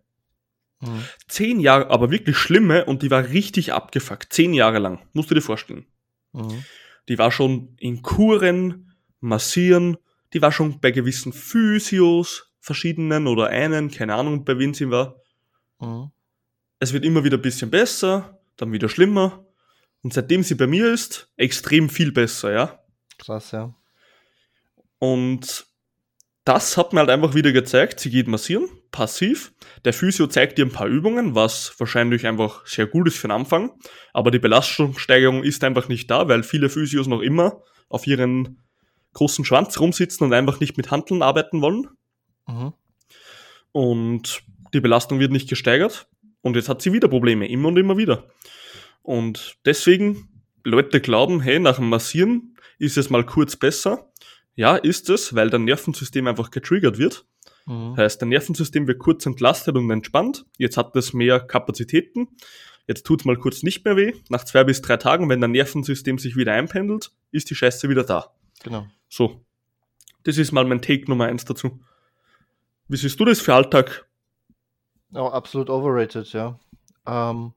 Mhm. 0.80 1.04
Zehn 1.28 1.60
Jahre, 1.60 1.90
aber 1.90 2.12
wirklich 2.12 2.38
schlimme 2.38 2.86
und 2.86 3.02
die 3.02 3.12
war 3.12 3.30
richtig 3.30 3.74
abgefuckt. 3.74 4.32
Zehn 4.32 4.54
Jahre 4.54 4.80
lang, 4.80 5.06
musst 5.12 5.30
du 5.30 5.36
dir 5.36 5.42
vorstellen. 5.42 5.86
Mhm. 6.32 6.64
Die 7.10 7.18
war 7.18 7.32
schon 7.32 7.76
in 7.78 8.02
Kuren, 8.02 8.94
massieren, 9.20 9.98
die 10.34 10.42
war 10.42 10.52
schon 10.52 10.80
bei 10.80 10.92
gewissen 10.92 11.34
Physios, 11.34 12.52
verschiedenen 12.60 13.28
oder 13.28 13.48
einen, 13.48 13.92
keine 13.92 14.16
Ahnung, 14.16 14.46
bei 14.46 14.58
wem 14.58 14.74
sie 14.74 14.90
war. 14.90 15.22
Mhm. 15.80 16.12
Es 16.80 16.94
wird 16.94 17.06
immer 17.06 17.24
wieder 17.24 17.38
ein 17.38 17.42
bisschen 17.42 17.70
besser, 17.70 18.40
dann 18.58 18.72
wieder 18.72 18.90
schlimmer. 18.90 19.46
Und 20.02 20.14
seitdem 20.14 20.44
sie 20.44 20.56
bei 20.56 20.68
mir 20.68 20.92
ist, 20.92 21.32
extrem 21.38 21.90
viel 21.90 22.12
besser, 22.12 22.52
ja. 22.52 22.80
Krass, 23.18 23.52
ja. 23.52 23.74
Und 25.00 25.66
das 26.46 26.76
hat 26.76 26.92
mir 26.92 27.00
halt 27.00 27.10
einfach 27.10 27.36
wieder 27.36 27.54
gezeigt, 27.54 28.02
sie 28.02 28.10
geht 28.10 28.28
massieren, 28.28 28.68
passiv. 28.92 29.54
Der 29.86 29.94
Physio 29.94 30.28
zeigt 30.28 30.60
ihr 30.60 30.66
ein 30.66 30.72
paar 30.72 30.88
Übungen, 30.88 31.36
was 31.36 31.74
wahrscheinlich 31.80 32.28
einfach 32.28 32.66
sehr 32.68 32.86
gut 32.86 33.08
ist 33.08 33.18
für 33.18 33.28
den 33.28 33.36
Anfang. 33.36 33.72
Aber 34.12 34.30
die 34.30 34.40
Belastungssteigerung 34.40 35.44
ist 35.44 35.64
einfach 35.64 35.88
nicht 35.88 36.12
da, 36.12 36.28
weil 36.28 36.44
viele 36.44 36.70
Physios 36.70 37.08
noch 37.08 37.22
immer 37.22 37.62
auf 37.88 38.08
ihren 38.08 38.63
großen 39.14 39.46
Schwanz 39.46 39.80
rumsitzen 39.80 40.26
und 40.26 40.34
einfach 40.34 40.60
nicht 40.60 40.78
mit 40.78 40.92
Handeln 40.92 41.22
arbeiten 41.22 41.62
wollen. 41.62 41.88
Mhm. 42.48 42.74
Und 43.72 44.44
die 44.74 44.82
Belastung 44.82 45.20
wird 45.20 45.32
nicht 45.32 45.50
gesteigert. 45.50 46.08
Und 46.42 46.56
jetzt 46.56 46.70
hat 46.70 46.82
sie 46.82 46.94
wieder 46.94 47.08
Probleme, 47.08 47.48
immer 47.48 47.70
und 47.70 47.78
immer 47.78 47.98
wieder. 47.98 48.28
Und 49.02 49.58
deswegen, 49.66 50.44
Leute 50.64 51.00
glauben, 51.00 51.42
hey, 51.42 51.60
nach 51.60 51.78
dem 51.78 51.90
Massieren 51.90 52.56
ist 52.80 52.98
es 52.98 53.10
mal 53.10 53.26
kurz 53.26 53.56
besser. 53.56 54.12
Ja, 54.56 54.76
ist 54.76 55.10
es, 55.10 55.36
weil 55.36 55.50
dein 55.50 55.64
Nervensystem 55.64 56.28
einfach 56.28 56.52
getriggert 56.52 56.98
wird. 56.98 57.26
Mhm. 57.66 57.96
Heißt, 57.98 58.22
dein 58.22 58.30
Nervensystem 58.30 58.88
wird 58.88 59.00
kurz 59.00 59.26
entlastet 59.26 59.76
und 59.76 59.90
entspannt. 59.90 60.46
Jetzt 60.58 60.78
hat 60.78 60.96
es 60.96 61.14
mehr 61.14 61.40
Kapazitäten. 61.40 62.28
Jetzt 62.88 63.06
tut 63.06 63.22
es 63.22 63.26
mal 63.26 63.38
kurz 63.38 63.64
nicht 63.64 63.86
mehr 63.86 63.96
weh. 63.96 64.14
Nach 64.30 64.44
zwei 64.44 64.64
bis 64.64 64.82
drei 64.82 64.98
Tagen, 64.98 65.30
wenn 65.30 65.40
dein 65.40 65.52
Nervensystem 65.52 66.18
sich 66.18 66.36
wieder 66.36 66.54
einpendelt, 66.54 67.12
ist 67.32 67.50
die 67.50 67.56
Scheiße 67.56 67.88
wieder 67.90 68.04
da. 68.04 68.34
Genau. 68.64 68.88
So. 69.10 69.46
Das 70.24 70.38
ist 70.38 70.52
mal 70.52 70.66
mein 70.66 70.82
Take 70.82 71.10
Nummer 71.10 71.26
eins 71.26 71.46
dazu. 71.46 71.80
Wie 72.88 72.98
siehst 72.98 73.20
du 73.20 73.26
das 73.26 73.42
für 73.42 73.54
Alltag? 73.54 74.08
Oh, 75.14 75.28
absolut 75.28 75.70
overrated, 75.70 76.32
ja. 76.34 76.60
Ähm, 77.06 77.54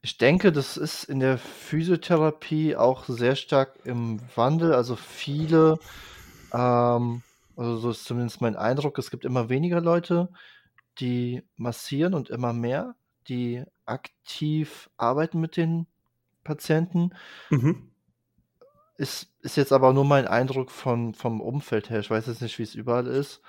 ich 0.00 0.16
denke, 0.16 0.52
das 0.52 0.76
ist 0.76 1.04
in 1.04 1.20
der 1.20 1.38
Physiotherapie 1.38 2.76
auch 2.76 3.04
sehr 3.04 3.36
stark 3.36 3.78
im 3.84 4.20
Wandel. 4.34 4.74
Also 4.74 4.96
viele, 4.96 5.78
ähm, 6.52 7.22
also 7.56 7.76
so 7.78 7.90
ist 7.90 8.04
zumindest 8.04 8.40
mein 8.40 8.56
Eindruck, 8.56 8.98
es 8.98 9.10
gibt 9.10 9.24
immer 9.24 9.48
weniger 9.48 9.80
Leute, 9.80 10.30
die 11.00 11.42
massieren 11.56 12.14
und 12.14 12.30
immer 12.30 12.52
mehr, 12.52 12.94
die 13.28 13.64
aktiv 13.86 14.88
arbeiten 14.96 15.40
mit 15.40 15.56
den 15.56 15.86
Patienten. 16.44 17.10
Mhm. 17.50 17.87
Ist, 18.98 19.32
ist 19.40 19.56
jetzt 19.56 19.72
aber 19.72 19.92
nur 19.94 20.04
mein 20.04 20.26
Eindruck 20.26 20.70
von, 20.70 21.14
vom 21.14 21.40
Umfeld 21.40 21.88
her. 21.88 22.00
Ich 22.00 22.10
weiß 22.10 22.26
jetzt 22.26 22.42
nicht, 22.42 22.58
wie 22.58 22.64
es 22.64 22.74
überall 22.74 23.06
ist. 23.06 23.40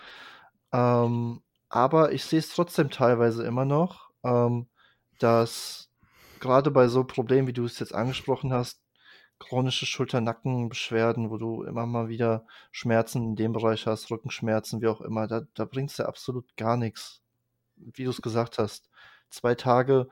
Ähm, 0.71 1.41
aber 1.69 2.13
ich 2.13 2.23
sehe 2.23 2.39
es 2.39 2.49
trotzdem 2.53 2.91
teilweise 2.91 3.43
immer 3.45 3.65
noch, 3.65 4.11
ähm, 4.23 4.67
dass 5.19 5.89
gerade 6.39 6.71
bei 6.71 6.87
so 6.87 7.03
Problemen, 7.03 7.47
wie 7.47 7.53
du 7.53 7.65
es 7.65 7.79
jetzt 7.79 7.95
angesprochen 7.95 8.53
hast, 8.53 8.81
chronische 9.39 9.85
Schulter-Nackenbeschwerden, 9.85 11.31
wo 11.31 11.37
du 11.37 11.63
immer 11.63 11.85
mal 11.85 12.09
wieder 12.09 12.45
Schmerzen 12.71 13.23
in 13.29 13.35
dem 13.35 13.53
Bereich 13.53 13.87
hast, 13.87 14.11
Rückenschmerzen, 14.11 14.81
wie 14.81 14.87
auch 14.87 15.01
immer, 15.01 15.27
da, 15.27 15.41
da 15.55 15.65
bringt 15.65 15.91
es 15.91 15.97
ja 15.97 16.05
absolut 16.05 16.55
gar 16.57 16.77
nichts. 16.77 17.21
Wie 17.77 18.03
du 18.03 18.11
es 18.11 18.21
gesagt 18.21 18.59
hast, 18.59 18.89
zwei 19.29 19.55
Tage 19.55 20.09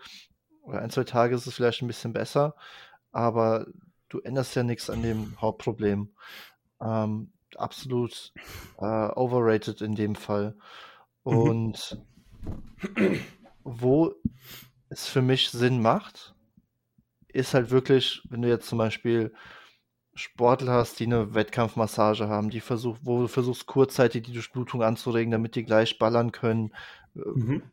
oder 0.64 0.82
ein, 0.82 0.90
zwei 0.90 1.04
Tage 1.04 1.36
ist 1.36 1.48
es 1.48 1.54
vielleicht 1.56 1.82
ein 1.82 1.88
bisschen 1.88 2.14
besser, 2.14 2.56
aber 3.12 3.68
du 4.10 4.20
änderst 4.20 4.56
ja 4.56 4.64
nichts 4.64 4.90
an 4.90 5.02
dem 5.02 5.40
Hauptproblem. 5.42 6.10
Ähm, 6.82 7.32
absolut 7.56 8.34
äh, 8.80 9.10
overrated 9.16 9.82
in 9.82 9.96
dem 9.96 10.16
Fall. 10.16 10.56
Mhm. 11.26 11.34
Und 11.34 12.02
wo 13.64 14.14
es 14.90 15.08
für 15.08 15.22
mich 15.22 15.50
Sinn 15.50 15.82
macht, 15.82 16.36
ist 17.28 17.54
halt 17.54 17.70
wirklich, 17.72 18.22
wenn 18.30 18.42
du 18.42 18.50
jetzt 18.50 18.68
zum 18.68 18.78
Beispiel 18.78 19.34
Sportler 20.14 20.74
hast, 20.74 21.00
die 21.00 21.06
eine 21.06 21.36
Wettkampfmassage 21.36 22.28
haben, 22.28 22.50
die 22.50 22.62
versuch, 22.62 22.98
wo 23.04 23.22
du 23.22 23.28
versuchst, 23.28 23.68
kurzzeitig 23.68 24.24
die 24.24 24.34
Durchblutung 24.34 24.82
anzuregen, 24.82 25.32
damit 25.32 25.56
die 25.56 25.64
gleich 25.64 26.00
ballern 26.00 26.32
können. 26.32 26.74
Äh, 27.16 27.20
Mhm. 27.20 27.64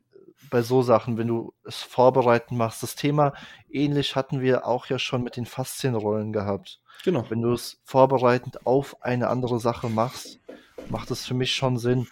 Bei 0.51 0.63
so 0.63 0.83
Sachen, 0.83 1.19
wenn 1.19 1.29
du 1.29 1.53
es 1.65 1.83
vorbereiten 1.83 2.57
machst. 2.57 2.83
Das 2.83 2.95
Thema 2.95 3.33
ähnlich 3.71 4.17
hatten 4.17 4.41
wir 4.41 4.67
auch 4.67 4.87
ja 4.87 4.99
schon 4.99 5.23
mit 5.23 5.37
den 5.37 5.47
Faszienrollen 5.47 6.33
gehabt. 6.33 6.81
Genau. 7.05 7.25
Wenn 7.29 7.43
du 7.43 7.53
es 7.53 7.81
vorbereitend 7.85 8.67
auf 8.67 9.03
eine 9.03 9.29
andere 9.29 9.61
Sache 9.61 9.89
machst, 9.89 10.41
macht 10.89 11.11
es 11.11 11.27
für 11.27 11.35
mich 11.35 11.55
schon 11.55 11.79
Sinn, 11.79 12.07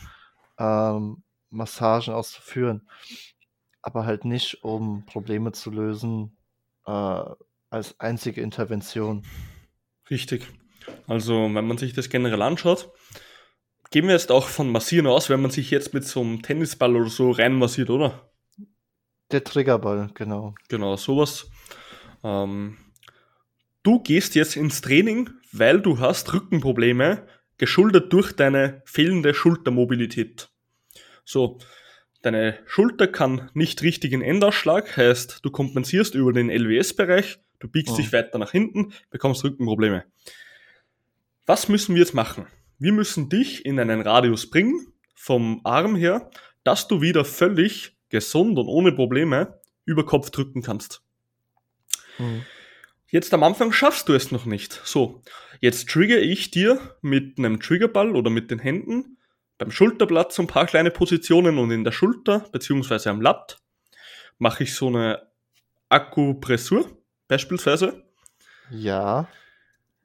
ähm, 0.59 1.23
Massagen 1.51 2.15
auszuführen. 2.15 2.89
Aber 3.81 4.07
halt 4.07 4.25
nicht, 4.25 4.63
um 4.63 5.05
Probleme 5.07 5.53
zu 5.53 5.71
lösen, 5.71 6.37
äh, 6.87 7.25
als 7.71 7.99
einzige 8.01 8.41
Intervention. 8.41 9.25
Richtig. 10.11 10.47
Also, 11.07 11.35
wenn 11.55 11.67
man 11.67 11.79
sich 11.79 11.95
das 11.95 12.11
generell 12.11 12.43
anschaut, 12.43 12.91
gehen 13.93 14.07
wir 14.07 14.15
jetzt 14.15 14.33
auch 14.33 14.49
von 14.49 14.71
Massieren 14.71 15.07
aus, 15.07 15.31
wenn 15.31 15.41
man 15.41 15.51
sich 15.53 15.71
jetzt 15.71 15.95
mit 15.95 16.05
so 16.05 16.21
einem 16.21 16.43
Tennisball 16.43 16.97
oder 16.97 17.09
so 17.11 17.31
reinmassiert, 17.31 17.91
oder? 17.91 18.33
Der 19.31 19.45
Triggerball, 19.45 20.11
genau. 20.15 20.55
Genau, 20.69 20.97
sowas. 20.97 21.49
Ähm, 22.25 22.79
du 23.83 24.01
gehst 24.01 24.35
jetzt 24.35 24.57
ins 24.57 24.81
Training, 24.81 25.31
weil 25.53 25.81
du 25.81 26.01
hast 26.01 26.33
Rückenprobleme, 26.33 27.27
geschuldet 27.59 28.13
durch 28.13 28.33
deine 28.33 28.83
fehlende 28.85 29.35
Schultermobilität. 29.35 30.51
So, 31.25 31.59
deine 32.23 32.59
Schulter 32.67 33.07
kann 33.07 33.51
nicht 33.55 33.83
richtig 33.83 34.13
in 34.13 34.23
Endausschlag, 34.23 34.97
heißt, 34.97 35.41
du 35.43 35.51
kompensierst 35.51 36.15
über 36.15 36.33
den 36.33 36.51
LWS-Bereich, 36.51 37.39
du 37.61 37.69
biegst 37.69 37.93
Mhm. 37.95 38.03
dich 38.03 38.13
weiter 38.13 38.39
nach 38.39 38.51
hinten, 38.51 38.93
bekommst 39.11 39.45
Rückenprobleme. 39.45 40.05
Was 41.47 41.69
müssen 41.69 41.95
wir 41.95 42.01
jetzt 42.03 42.15
machen? 42.15 42.47
Wir 42.83 42.93
müssen 42.93 43.29
dich 43.29 43.65
in 43.65 43.79
einen 43.79 44.01
Radius 44.01 44.51
bringen, 44.51 44.93
vom 45.15 45.61
Arm 45.63 45.95
her, 45.95 46.29
dass 46.65 46.89
du 46.89 47.01
wieder 47.01 47.25
völlig 47.25 47.97
gesund 48.09 48.59
und 48.59 48.67
ohne 48.67 48.91
Probleme 48.91 49.61
über 49.85 50.05
Kopf 50.05 50.31
drücken 50.31 50.63
kannst. 50.63 51.01
Mhm. 52.19 52.45
Jetzt 53.07 53.33
am 53.35 53.45
Anfang 53.45 53.71
schaffst 53.71 54.09
du 54.09 54.15
es 54.15 54.33
noch 54.33 54.47
nicht. 54.47 54.81
So, 54.85 55.23
jetzt 55.61 55.89
trigger 55.89 56.21
ich 56.21 56.51
dir 56.51 56.97
mit 57.03 57.39
einem 57.39 57.61
Triggerball 57.61 58.17
oder 58.17 58.31
mit 58.31 58.51
den 58.51 58.59
Händen 58.59 59.17
beim 59.59 59.71
Schulterblatt 59.71 60.33
so 60.33 60.43
ein 60.43 60.49
paar 60.49 60.67
kleine 60.67 60.91
Positionen 60.91 61.59
und 61.59 61.71
in 61.71 61.85
der 61.85 61.93
Schulter 61.93 62.41
beziehungsweise 62.51 63.11
am 63.11 63.21
Latt 63.21 63.59
mache 64.39 64.65
ich 64.65 64.75
so 64.75 64.89
eine 64.89 65.29
Akupressur 65.89 66.91
beispielsweise. 67.29 68.03
Ja, 68.71 69.29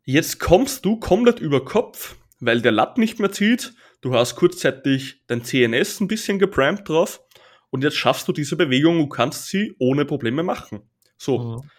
Jetzt 0.10 0.40
kommst 0.40 0.86
du 0.86 1.02
komplett 1.02 1.42
über 1.42 1.66
Kopf, 1.66 2.16
weil 2.40 2.62
der 2.62 2.72
Latt 2.72 2.98
nicht 2.98 3.20
mehr 3.20 3.32
zieht. 3.32 3.74
Du 4.02 4.14
hast 4.14 4.36
kurzzeitig 4.36 5.24
dein 5.28 5.44
CNS 5.44 6.00
ein 6.02 6.08
bisschen 6.08 6.40
geprimed 6.40 6.88
drauf 6.88 7.22
und 7.70 7.84
jetzt 7.84 7.98
schaffst 7.98 8.28
du 8.28 8.32
diese 8.34 8.56
Bewegung 8.56 9.00
und 9.00 9.10
kannst 9.10 9.48
sie 9.48 9.76
ohne 9.80 10.06
Probleme 10.06 10.44
machen. 10.44 10.90
So, 11.18 11.40
Mhm. 11.40 11.70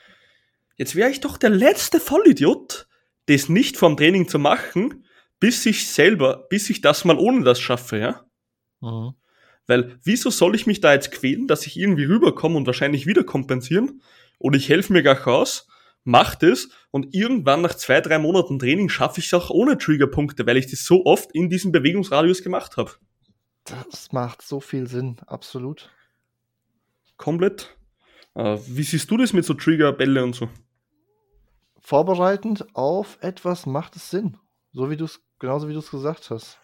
Jetzt 0.79 0.95
wäre 0.95 1.11
ich 1.11 1.21
doch 1.21 1.37
der 1.37 1.51
letzte 1.51 1.99
Vollidiot, 1.99 2.87
das 3.27 3.49
nicht 3.49 3.77
vom 3.77 3.97
Training 3.97 4.29
zu 4.29 4.39
machen, 4.39 5.05
bis 5.41 5.67
ich 5.67 5.89
selber, 5.89 6.47
bis 6.49 6.71
ich 6.71 6.81
das 6.81 7.05
mal 7.05 7.19
ohne 7.19 7.45
das 7.45 7.61
schaffe, 7.61 7.99
ja? 7.99 8.25
Mhm. 8.81 9.15
Weil 9.67 9.99
wieso 10.05 10.31
soll 10.31 10.55
ich 10.55 10.67
mich 10.67 10.81
da 10.81 10.95
jetzt 10.95 11.11
quälen, 11.11 11.49
dass 11.49 11.67
ich 11.67 11.77
irgendwie 11.77 12.05
rüberkomme 12.05 12.57
und 12.57 12.67
wahrscheinlich 12.67 13.07
wieder 13.07 13.25
kompensieren? 13.25 14.03
Oder 14.39 14.57
ich 14.57 14.69
helfe 14.69 14.93
mir 14.93 15.03
gar 15.03 15.27
aus, 15.27 15.67
mach 16.05 16.35
das 16.35 16.69
und 16.91 17.15
irgendwann 17.15 17.63
nach 17.63 17.75
zwei, 17.75 18.01
drei 18.01 18.19
Monaten 18.19 18.59
Training 18.59 18.89
schaffe 18.89 19.21
ich 19.21 19.27
es 19.27 19.35
auch 19.35 19.51
ohne 19.51 19.79
Triggerpunkte, 19.79 20.47
weil 20.47 20.57
ich 20.57 20.71
das 20.71 20.85
so 20.85 21.05
oft 21.05 21.31
in 21.33 21.51
diesem 21.51 21.73
Bewegungsradius 21.73 22.43
gemacht 22.43 22.77
habe. 22.77 22.93
Das 23.65 24.13
macht 24.13 24.43
so 24.43 24.61
viel 24.61 24.87
Sinn, 24.87 25.19
absolut. 25.27 25.91
Komplett. 27.17 27.77
Äh, 28.35 28.59
wie 28.67 28.83
siehst 28.83 29.11
du 29.11 29.17
das 29.17 29.33
mit 29.33 29.45
so 29.45 29.55
Triggerbälle 29.55 30.23
und 30.23 30.35
so? 30.35 30.49
Vorbereitend 31.81 32.67
auf 32.75 33.19
etwas 33.21 33.67
macht 33.67 33.97
es 33.97 34.11
Sinn. 34.11 34.39
So 34.73 34.91
wie 34.91 34.97
du 34.97 35.05
es, 35.05 35.21
genauso 35.39 35.69
wie 35.69 35.73
du 35.73 35.81
es 35.81 35.91
gesagt 35.91 36.31
hast. 36.31 36.59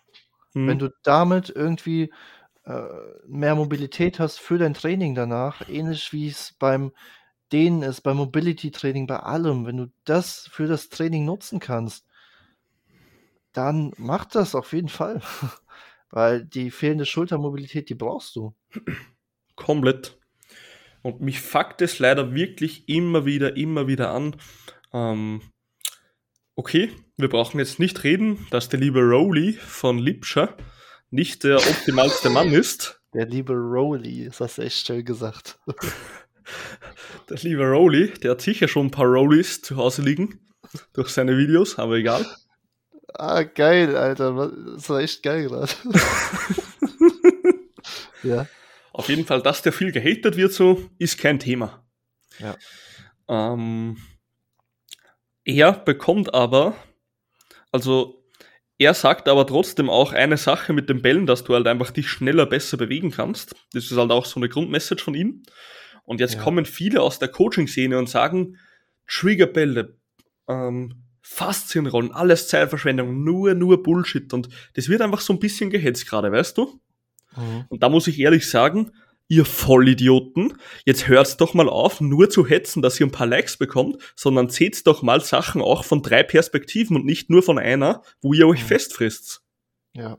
Hm. 0.55 0.69
Wenn 0.69 0.79
du 0.79 0.91
damit 1.03 1.51
irgendwie 1.55 2.13
äh, 2.65 2.89
mehr 3.27 3.55
Mobilität 3.55 4.19
hast 4.19 4.41
für 4.41 4.59
dein 4.59 4.75
Training 4.75 5.15
danach, 5.15 5.69
ähnlich 5.69 6.13
wie 6.13 6.29
es 6.29 6.55
beim 6.59 6.93
Dehnen 7.53 7.83
ist, 7.83 8.03
beim 8.03 8.17
Mobility-Training, 8.17 9.07
bei 9.07 9.19
allem, 9.21 9.67
wenn 9.67 9.77
du 9.77 9.93
das 10.05 10.49
für 10.51 10.67
das 10.67 10.89
Training 10.89 11.25
nutzen 11.25 11.61
kannst, 11.61 12.07
dann 13.53 13.93
mach 13.97 14.25
das 14.25 14.55
auf 14.55 14.73
jeden 14.73 14.89
Fall. 14.89 15.21
Weil 16.11 16.45
die 16.45 16.71
fehlende 16.71 17.07
Schultermobilität, 17.07 17.89
die 17.89 17.95
brauchst 17.95 18.37
du. 18.37 18.55
Komplett. 19.57 20.19
Und 21.03 21.21
mich 21.21 21.41
fuckt 21.41 21.83
es 21.83 21.99
leider 21.99 22.35
wirklich 22.35 22.89
immer 22.89 23.27
wieder, 23.27 23.57
immer 23.57 23.87
wieder 23.89 24.11
an. 24.11 24.37
Ähm, 24.93 25.43
okay, 26.55 26.91
wir 27.17 27.29
brauchen 27.29 27.59
jetzt 27.59 27.79
nicht 27.79 28.05
reden, 28.05 28.47
dass 28.51 28.69
der 28.69 28.81
liebe 28.81 29.01
Rowley 29.01 29.53
von 29.55 29.99
Lipscher 29.99 30.57
nicht 31.11 31.45
der 31.45 31.59
optimalste 31.59 32.31
Mann 32.31 32.53
ist. 32.53 33.01
Der 33.13 33.27
liebe 33.27 33.53
Rowley, 33.53 34.25
das 34.27 34.41
hast 34.41 34.59
du 34.59 34.63
echt 34.63 34.87
schön 34.87 35.05
gesagt. 35.05 35.59
Der 37.31 37.39
liebe 37.39 37.65
Rowley, 37.65 38.13
der 38.23 38.33
hat 38.33 38.43
sicher 38.43 38.69
schon 38.69 38.87
ein 38.87 38.91
paar 38.91 39.07
Rowleys 39.07 39.63
zu 39.63 39.77
Hause 39.77 40.03
liegen. 40.03 40.41
Durch 40.93 41.09
seine 41.09 41.39
Videos, 41.39 41.79
aber 41.79 41.95
egal. 41.95 42.27
Ah, 43.15 43.43
geil, 43.43 43.97
Alter. 43.97 44.53
Das 44.75 44.91
war 44.91 45.01
echt 45.01 45.23
geil 45.23 45.49
gerade. 45.49 45.73
ja. 48.23 48.47
Auf 48.93 49.09
jeden 49.09 49.25
Fall, 49.25 49.43
dass 49.43 49.63
der 49.63 49.73
viel 49.73 49.93
gehatet 49.93 50.37
wird, 50.37 50.53
so, 50.53 50.91
ist 50.99 51.19
kein 51.19 51.39
Thema. 51.39 51.85
Ja. 52.39 52.57
Ähm, 53.29 53.97
er 55.45 55.73
bekommt 55.73 56.35
aber, 56.35 56.77
also 57.73 58.23
er 58.79 58.95
sagt 58.95 59.29
aber 59.29 59.47
trotzdem 59.47 59.89
auch 59.89 60.13
eine 60.13 60.37
Sache 60.37 60.73
mit 60.73 60.89
den 60.89 61.01
Bällen, 61.01 61.27
dass 61.27 61.45
du 61.45 61.55
halt 61.55 61.67
einfach 61.67 61.91
dich 61.91 62.09
schneller, 62.09 62.47
besser 62.47 62.77
bewegen 62.77 63.11
kannst. 63.11 63.55
Das 63.73 63.91
ist 63.91 63.97
halt 63.97 64.11
auch 64.11 64.27
so 64.27 64.41
eine 64.41 64.49
Grundmessage 64.49 65.03
von 65.03 65.15
ihm. 65.15 65.43
Und 66.05 66.21
jetzt 66.21 66.35
Ja. 66.35 66.43
kommen 66.43 66.65
viele 66.67 67.01
aus 67.03 67.19
der 67.19 67.29
Coaching-Szene 67.29 67.99
und 67.99 68.09
sagen, 68.09 68.59
Triggerbälle, 69.09 69.97
ähm, 70.49 71.03
Faszienrollen, 71.23 72.13
alles 72.13 72.49
Zeitverschwendung, 72.49 73.25
nur, 73.25 73.55
nur 73.55 73.83
Bullshit. 73.83 74.33
Und 74.35 74.49
das 74.75 74.89
wird 74.89 75.01
einfach 75.01 75.21
so 75.21 75.33
ein 75.33 75.39
bisschen 75.39 75.71
gehetzt 75.71 76.07
gerade, 76.07 76.31
weißt 76.31 76.59
du? 76.59 76.81
Mhm. 77.37 77.65
Und 77.69 77.83
da 77.83 77.89
muss 77.89 78.07
ich 78.07 78.19
ehrlich 78.21 78.49
sagen, 78.51 78.91
ihr 79.27 79.47
Vollidioten, 79.47 80.53
jetzt 80.85 81.09
hört's 81.09 81.39
doch 81.39 81.55
mal 81.55 81.69
auf, 81.71 82.03
nur 82.03 82.29
zu 82.29 82.47
hetzen, 82.47 82.83
dass 82.83 83.01
ihr 83.01 83.07
ein 83.07 83.11
paar 83.13 83.27
Likes 83.27 83.57
bekommt, 83.57 83.97
sondern 84.15 84.51
seht 84.51 84.87
doch 84.87 85.03
mal 85.03 85.21
Sachen 85.23 85.63
auch 85.63 85.85
von 85.85 86.03
drei 86.03 86.23
Perspektiven 86.23 86.97
und 86.97 87.07
nicht 87.07 87.31
nur 87.31 87.43
von 87.43 87.59
einer, 87.59 88.03
wo 88.21 88.35
ihr 88.35 88.47
euch 88.47 88.63
Mhm. 88.63 88.67
festfrisst. 88.67 89.43
Ja. 89.95 90.19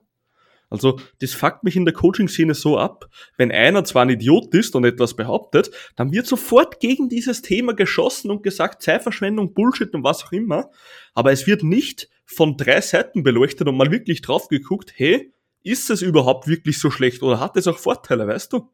Also, 0.70 1.00
das 1.22 1.34
fuckt 1.34 1.64
mich 1.64 1.76
in 1.76 1.86
der 1.86 1.94
Coaching-Szene 1.94 2.54
so 2.54 2.78
ab, 2.78 3.08
wenn 3.38 3.52
einer 3.52 3.84
zwar 3.84 4.04
ein 4.04 4.10
Idiot 4.10 4.54
ist 4.54 4.76
und 4.76 4.84
etwas 4.84 5.16
behauptet, 5.16 5.72
dann 5.96 6.12
wird 6.12 6.26
sofort 6.26 6.80
gegen 6.80 7.08
dieses 7.08 7.42
Thema 7.42 7.74
geschossen 7.74 8.32
und 8.32 8.44
gesagt, 8.44 8.82
Zeitverschwendung, 8.82 9.54
Bullshit 9.54 9.94
und 9.94 10.04
was 10.04 10.24
auch 10.24 10.32
immer, 10.32 10.72
aber 11.14 11.32
es 11.32 11.48
wird 11.48 11.64
nicht 11.64 12.10
von 12.26 12.58
drei 12.58 12.82
Seiten 12.82 13.24
beleuchtet 13.24 13.68
und 13.68 13.78
mal 13.78 13.92
wirklich 13.92 14.22
drauf 14.22 14.48
geguckt, 14.48 14.94
hey, 14.96 15.32
ist 15.64 15.90
es 15.90 16.02
überhaupt 16.02 16.48
wirklich 16.48 16.80
so 16.80 16.92
schlecht 16.92 17.24
oder 17.24 17.40
hat 17.40 17.58
es 17.58 17.68
auch 17.68 17.78
Vorteile, 17.78 18.28
weißt 18.28 18.54
du? 18.54 18.70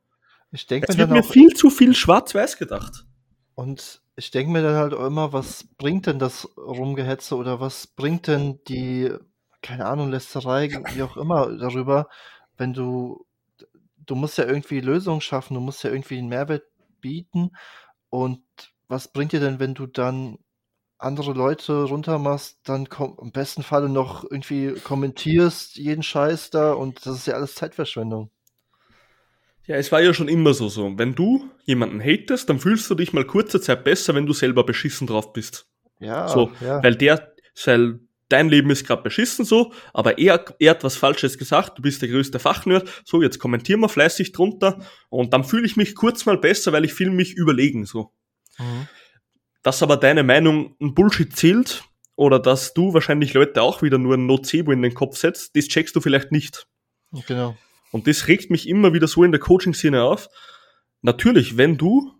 Ich 0.52 0.68
denke 0.68 0.88
Es 0.90 0.96
mir 0.96 1.04
wird 1.04 1.12
mir 1.12 1.24
viel 1.24 1.54
zu 1.54 1.70
viel 1.70 1.94
schwarz-weiß 1.94 2.58
gedacht. 2.58 3.06
und 3.56 4.02
ich 4.16 4.32
denke 4.32 4.52
mir 4.52 4.62
dann 4.62 4.76
halt 4.76 4.94
auch 4.94 5.06
immer, 5.06 5.34
was 5.34 5.66
bringt 5.78 6.06
denn 6.06 6.20
das 6.20 6.48
Rumgehetze 6.58 7.36
oder 7.36 7.60
was 7.60 7.88
bringt 7.88 8.28
denn 8.28 8.60
die, 8.68 9.12
keine 9.62 9.86
Ahnung, 9.86 10.10
Lästerei, 10.10 10.70
wie 10.94 11.04
auch 11.04 11.18
immer, 11.18 11.56
darüber, 11.58 12.08
wenn 12.58 12.74
du, 12.74 13.26
du 14.06 14.16
musst 14.16 14.38
ja 14.38 14.46
irgendwie 14.46 14.82
Lösungen 14.82 15.22
schaffen, 15.22 15.54
du 15.56 15.60
musst 15.60 15.84
ja 15.84 15.92
irgendwie 15.92 16.18
einen 16.18 16.30
Mehrwert 16.30 16.64
bieten 17.00 17.52
und 18.10 18.42
was 18.88 19.12
bringt 19.12 19.32
dir 19.32 19.40
denn, 19.40 19.60
wenn 19.60 19.74
du 19.74 19.88
dann 19.88 20.38
andere 20.98 21.34
Leute 21.34 21.84
runtermachst, 21.84 22.60
dann 22.64 22.88
komm, 22.90 23.18
im 23.22 23.32
besten 23.32 23.64
Falle 23.64 23.90
noch 23.90 24.24
irgendwie 24.24 24.74
kommentierst 24.74 25.78
jeden 25.78 26.04
Scheiß 26.04 26.52
da 26.52 26.74
und 26.74 27.06
das 27.06 27.18
ist 27.18 27.28
ja 27.28 27.34
alles 27.34 27.56
Zeitverschwendung. 27.56 28.30
Ja, 29.66 29.78
es 29.78 29.92
war 29.92 30.02
ja 30.02 30.14
schon 30.14 30.28
immer 30.28 30.54
so 30.54 30.70
so. 30.70 30.98
Wenn 30.98 31.16
du 31.16 31.50
jemanden 31.64 32.02
hatest, 32.02 32.50
dann 32.50 32.60
fühlst 32.60 32.90
du 32.90 32.96
dich 32.96 33.14
mal 33.14 33.26
kurze 33.26 33.62
Zeit 33.62 33.84
besser, 33.84 34.14
wenn 34.16 34.26
du 34.26 34.34
selber 34.34 34.64
beschissen 34.64 35.08
drauf 35.08 35.34
bist. 35.34 35.68
Ja, 36.00 36.28
So, 36.28 36.52
ja. 36.62 36.84
weil 36.84 36.96
der, 36.96 37.34
weil 37.66 38.00
dein 38.32 38.50
Leben 38.50 38.70
ist 38.70 38.86
gerade 38.86 39.02
beschissen 39.02 39.46
so, 39.46 39.74
aber 39.94 40.18
er, 40.18 40.46
er 40.60 40.72
hat 40.72 40.84
was 40.84 40.96
Falsches 40.96 41.38
gesagt, 41.38 41.78
du 41.78 41.82
bist 41.82 42.02
der 42.02 42.10
größte 42.10 42.40
Fachnerd, 42.40 42.90
so, 43.06 43.22
jetzt 43.22 43.40
kommentieren 43.40 43.80
wir 43.82 43.90
fleißig 43.90 44.32
drunter 44.32 44.80
und 45.10 45.34
dann 45.34 45.44
fühle 45.44 45.66
ich 45.66 45.78
mich 45.78 45.96
kurz 45.96 46.26
mal 46.26 46.38
besser, 46.38 46.72
weil 46.72 46.86
ich 46.86 46.94
fühle 46.94 47.12
mich 47.12 47.34
überlegen 47.34 47.86
so. 47.86 48.14
Mhm. 48.58 48.88
Dass 49.64 49.84
aber 49.84 49.98
deine 49.98 50.24
Meinung 50.24 50.76
ein 50.82 50.94
Bullshit 50.96 51.36
zählt 51.36 51.84
oder 52.16 52.40
dass 52.40 52.74
du 52.74 52.94
wahrscheinlich 52.94 53.34
Leute 53.34 53.62
auch 53.62 53.82
wieder 53.82 53.98
nur 53.98 54.16
ein 54.16 54.26
Nocebo 54.26 54.72
in 54.72 54.82
den 54.82 54.94
Kopf 54.94 55.18
setzt, 55.18 55.56
das 55.56 55.68
checkst 55.68 55.96
du 55.96 56.02
vielleicht 56.02 56.32
nicht. 56.32 56.68
Genau. 57.28 57.58
Und 57.92 58.08
das 58.08 58.28
regt 58.28 58.50
mich 58.50 58.68
immer 58.68 58.94
wieder 58.94 59.08
so 59.08 59.24
in 59.24 59.32
der 59.32 59.42
Coaching-Szene 59.42 60.02
auf. 60.04 60.30
Natürlich, 61.02 61.58
wenn 61.58 61.78
du 61.78 62.14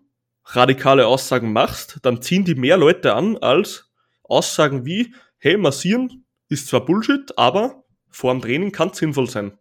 radikale 0.44 1.06
Aussagen 1.06 1.52
machst, 1.52 1.98
dann 2.02 2.20
ziehen 2.20 2.44
die 2.44 2.54
mehr 2.54 2.76
Leute 2.76 3.14
an 3.14 3.38
als 3.38 3.90
Aussagen 4.22 4.84
wie, 4.84 5.14
hey, 5.42 5.56
massieren 5.56 6.24
ist 6.48 6.68
zwar 6.68 6.84
Bullshit, 6.84 7.36
aber 7.36 7.82
vor 8.10 8.32
dem 8.32 8.40
Training 8.42 8.70
kann 8.72 8.92
sinnvoll 8.92 9.28
sein. 9.28 9.58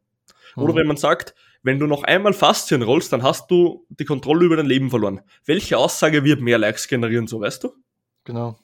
Oder 0.56 0.74
Mhm. 0.74 0.78
wenn 0.78 0.88
man 0.88 0.98
sagt, 0.98 1.34
wenn 1.64 1.80
du 1.80 1.88
noch 1.88 2.04
einmal 2.04 2.34
Faszien 2.34 2.82
rollst, 2.82 3.12
dann 3.14 3.24
hast 3.24 3.50
du 3.50 3.86
die 3.90 4.06
Kontrolle 4.06 4.46
über 4.46 4.58
dein 4.58 4.66
Leben 4.66 4.90
verloren. 4.90 5.22
Welche 5.46 5.78
Aussage 5.78 6.24
wird 6.24 6.42
mehr 6.42 6.58
Likes 6.58 6.88
generieren, 6.88 7.28
so 7.28 7.40
weißt 7.42 7.64
du? 7.64 7.74
Genau. 8.26 8.58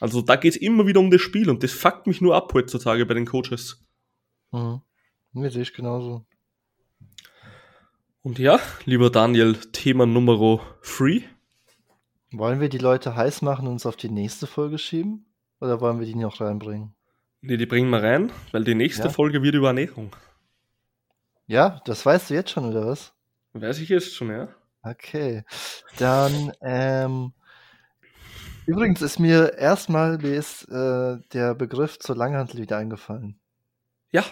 Also 0.00 0.20
da 0.22 0.36
geht's 0.36 0.56
immer 0.56 0.86
wieder 0.86 1.00
um 1.00 1.10
das 1.10 1.20
Spiel 1.20 1.48
und 1.48 1.62
das 1.62 1.72
fuckt 1.72 2.06
mich 2.06 2.20
nur 2.20 2.34
ab 2.34 2.52
heutzutage 2.52 3.06
bei 3.06 3.14
den 3.14 3.26
Coaches. 3.26 3.82
Mhm. 4.52 4.82
Nee, 5.32 5.48
sehe 5.48 5.62
ich 5.62 5.72
genauso. 5.72 6.24
Und 8.22 8.38
ja, 8.38 8.58
lieber 8.84 9.10
Daniel, 9.10 9.54
Thema 9.72 10.06
Nummer 10.06 10.60
3. 10.82 11.22
Wollen 12.32 12.60
wir 12.60 12.68
die 12.68 12.78
Leute 12.78 13.14
heiß 13.14 13.42
machen 13.42 13.66
und 13.66 13.74
uns 13.74 13.86
auf 13.86 13.96
die 13.96 14.08
nächste 14.10 14.46
Folge 14.46 14.78
schieben? 14.78 15.26
Oder 15.64 15.80
wollen 15.80 15.98
wir 15.98 16.04
die 16.06 16.14
noch 16.14 16.42
reinbringen? 16.42 16.94
Nee, 17.40 17.56
die 17.56 17.64
bringen 17.64 17.88
wir 17.88 18.02
rein, 18.02 18.30
weil 18.52 18.64
die 18.64 18.74
nächste 18.74 19.04
Ja. 19.04 19.08
Folge 19.08 19.42
wird 19.42 19.54
über 19.54 19.68
Ernährung. 19.68 20.14
Ja, 21.46 21.80
das 21.86 22.04
weißt 22.04 22.28
du 22.28 22.34
jetzt 22.34 22.50
schon, 22.50 22.66
oder 22.66 22.86
was? 22.86 23.14
Weiß 23.54 23.78
ich 23.78 23.88
jetzt 23.88 24.14
schon, 24.14 24.28
ja? 24.30 24.48
Okay. 24.82 25.42
Dann, 25.96 26.52
ähm, 26.60 27.32
übrigens 28.66 29.00
ist 29.00 29.18
mir 29.18 29.54
erstmal 29.54 30.18
mir 30.18 30.34
ist, 30.34 30.64
äh, 30.64 31.16
der 31.32 31.54
Begriff 31.54 31.98
zur 31.98 32.14
Langhantel 32.14 32.60
wieder 32.60 32.76
eingefallen. 32.76 33.40
Ja. 34.10 34.22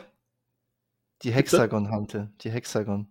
Die 1.22 1.32
Hexagon-Hantel. 1.32 2.30
Die 2.42 2.50
Hexagon. 2.50 3.08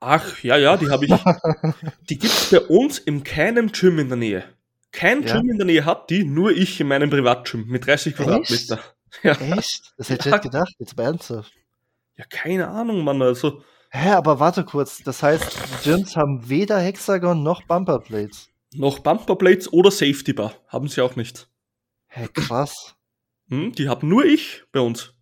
Ach, 0.00 0.42
ja, 0.42 0.56
ja, 0.56 0.78
die 0.78 0.88
habe 0.88 1.04
ich. 1.04 1.12
die 2.08 2.18
gibt's 2.18 2.50
bei 2.50 2.60
uns 2.60 2.98
in 2.98 3.24
keinem 3.24 3.72
Gym 3.72 3.98
in 3.98 4.08
der 4.08 4.16
Nähe. 4.16 4.44
Kein 4.92 5.22
Ja. 5.26 5.40
Gym 5.40 5.50
in 5.50 5.56
der 5.58 5.66
Nähe 5.66 5.84
hat 5.84 6.10
die, 6.10 6.24
nur 6.24 6.50
ich 6.52 6.78
in 6.80 6.88
meinem 6.88 7.10
Privatgym 7.10 7.66
mit 7.66 7.86
30 7.86 8.12
Echt? 8.12 8.16
Quadratmeter. 8.16 8.80
Ja. 9.22 9.32
Echt? 9.32 9.92
Das 9.98 10.08
hätte 10.08 10.26
ich 10.28 10.32
nicht 10.32 10.42
gedacht, 10.44 10.74
jetzt 10.78 10.96
mal 10.96 11.02
ernsthaft. 11.04 11.52
ja, 12.16 12.24
keine 12.30 12.68
Ahnung, 12.68 13.04
Mann. 13.04 13.20
Also, 13.20 13.62
Hä, 13.90 14.08
aber 14.12 14.40
warte 14.40 14.64
kurz. 14.64 15.02
Das 15.02 15.22
heißt, 15.22 15.44
die 15.84 15.90
Gyms 15.90 16.16
haben 16.16 16.48
weder 16.48 16.78
Hexagon 16.78 17.42
noch 17.42 17.62
Bumperplates. 17.64 18.48
noch 18.74 19.00
Bumperplates 19.00 19.70
oder 19.70 19.90
Safety 19.90 20.32
Bar 20.32 20.54
haben 20.68 20.88
sie 20.88 21.02
auch 21.02 21.14
nicht. 21.14 21.46
Hä, 22.06 22.26
krass. 22.32 22.94
Hm, 23.50 23.72
die 23.72 23.86
haben 23.90 24.08
nur 24.08 24.24
ich 24.24 24.62
bei 24.72 24.80
uns. 24.80 25.12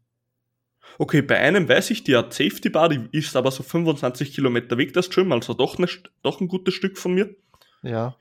Okay, 0.99 1.21
bei 1.23 1.39
einem 1.41 1.69
weiß 1.69 1.91
ich, 1.91 2.05
die 2.05 2.15
hat 2.17 2.33
Safety 2.33 2.69
Bar, 2.69 2.91
die 2.91 3.09
ist 3.11 3.35
aber 3.35 3.51
so 3.51 3.65
25 3.65 4.33
Kilometer 4.33 4.79
weg, 4.79 4.93
das 4.93 5.11
Gym, 5.11 5.33
also 5.33 5.53
doch, 5.53 5.79
ne, 5.79 5.89
doch 6.23 6.41
ein 6.41 6.47
gutes 6.47 6.75
Stück 6.75 6.97
von 6.97 7.15
mir. 7.15 7.35
Ja. 7.83 8.15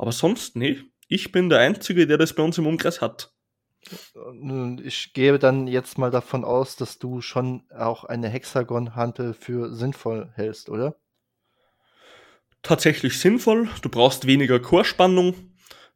Aber 0.00 0.12
sonst, 0.12 0.56
nee. 0.56 0.80
Ich 1.08 1.30
bin 1.30 1.50
der 1.50 1.58
Einzige, 1.58 2.06
der 2.06 2.16
das 2.16 2.32
bei 2.32 2.42
uns 2.42 2.56
im 2.56 2.66
Umkreis 2.66 3.02
hat. 3.02 3.34
Ich 4.82 5.12
gehe 5.12 5.38
dann 5.38 5.66
jetzt 5.66 5.98
mal 5.98 6.10
davon 6.10 6.42
aus, 6.42 6.76
dass 6.76 6.98
du 6.98 7.20
schon 7.20 7.64
auch 7.70 8.04
eine 8.04 8.30
Hexagon-Hantel 8.30 9.34
für 9.34 9.74
sinnvoll 9.74 10.32
hältst, 10.34 10.70
oder? 10.70 10.96
Tatsächlich 12.62 13.20
sinnvoll. 13.20 13.68
Du 13.82 13.90
brauchst 13.90 14.26
weniger 14.26 14.58
Chorspannung. 14.58 15.34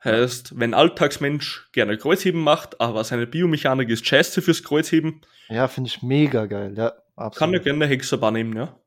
Heißt, 0.04 0.58
wenn 0.58 0.74
Alltagsmensch 0.74 1.70
gerne 1.72 1.96
Kreuzheben 1.96 2.42
macht, 2.42 2.82
aber 2.82 3.04
seine 3.04 3.26
Biomechanik 3.26 3.88
ist 3.88 4.06
scheiße 4.06 4.42
fürs 4.42 4.62
Kreuzheben, 4.62 5.22
Ja, 5.48 5.66
finde 5.66 5.88
ich 5.88 6.02
mega 6.02 6.44
geil. 6.44 6.74
Ja, 6.76 6.90
kann 6.90 6.98
er 7.16 7.24
absolut. 7.24 7.62
gerne 7.62 7.84
eine 7.84 7.86
Hexabar 7.86 8.32
nehmen, 8.32 8.54
ja. 8.54 8.78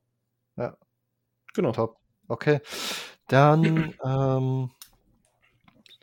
Ja. 0.56 0.76
Genau. 1.54 1.72
Top. 1.72 1.96
Okay. 2.28 2.60
Dann 3.26 3.94
ähm, 4.04 4.70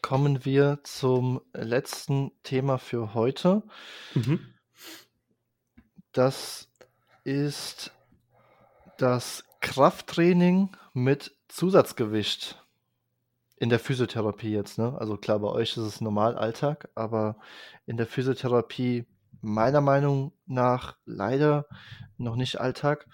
kommen 0.05 0.45
wir 0.45 0.81
zum 0.83 1.41
letzten 1.51 2.31
Thema 2.43 2.77
für 2.77 3.15
heute. 3.15 3.63
Mhm. 4.13 4.39
Das 6.11 6.69
ist 7.23 7.91
das 8.99 9.45
Krafttraining 9.61 10.69
mit 10.93 11.35
Zusatzgewicht 11.47 12.63
in 13.57 13.69
der 13.69 13.79
Physiotherapie 13.79 14.51
jetzt. 14.51 14.77
Ne? 14.77 14.95
Also 14.95 15.17
klar, 15.17 15.39
bei 15.39 15.47
euch 15.47 15.71
ist 15.71 15.77
es 15.77 16.01
normal 16.01 16.37
Alltag, 16.37 16.87
aber 16.93 17.37
in 17.87 17.97
der 17.97 18.05
Physiotherapie 18.05 19.07
meiner 19.41 19.81
Meinung 19.81 20.33
nach 20.45 20.97
leider 21.05 21.65
noch 22.17 22.35
nicht 22.35 22.61
Alltag. 22.61 23.07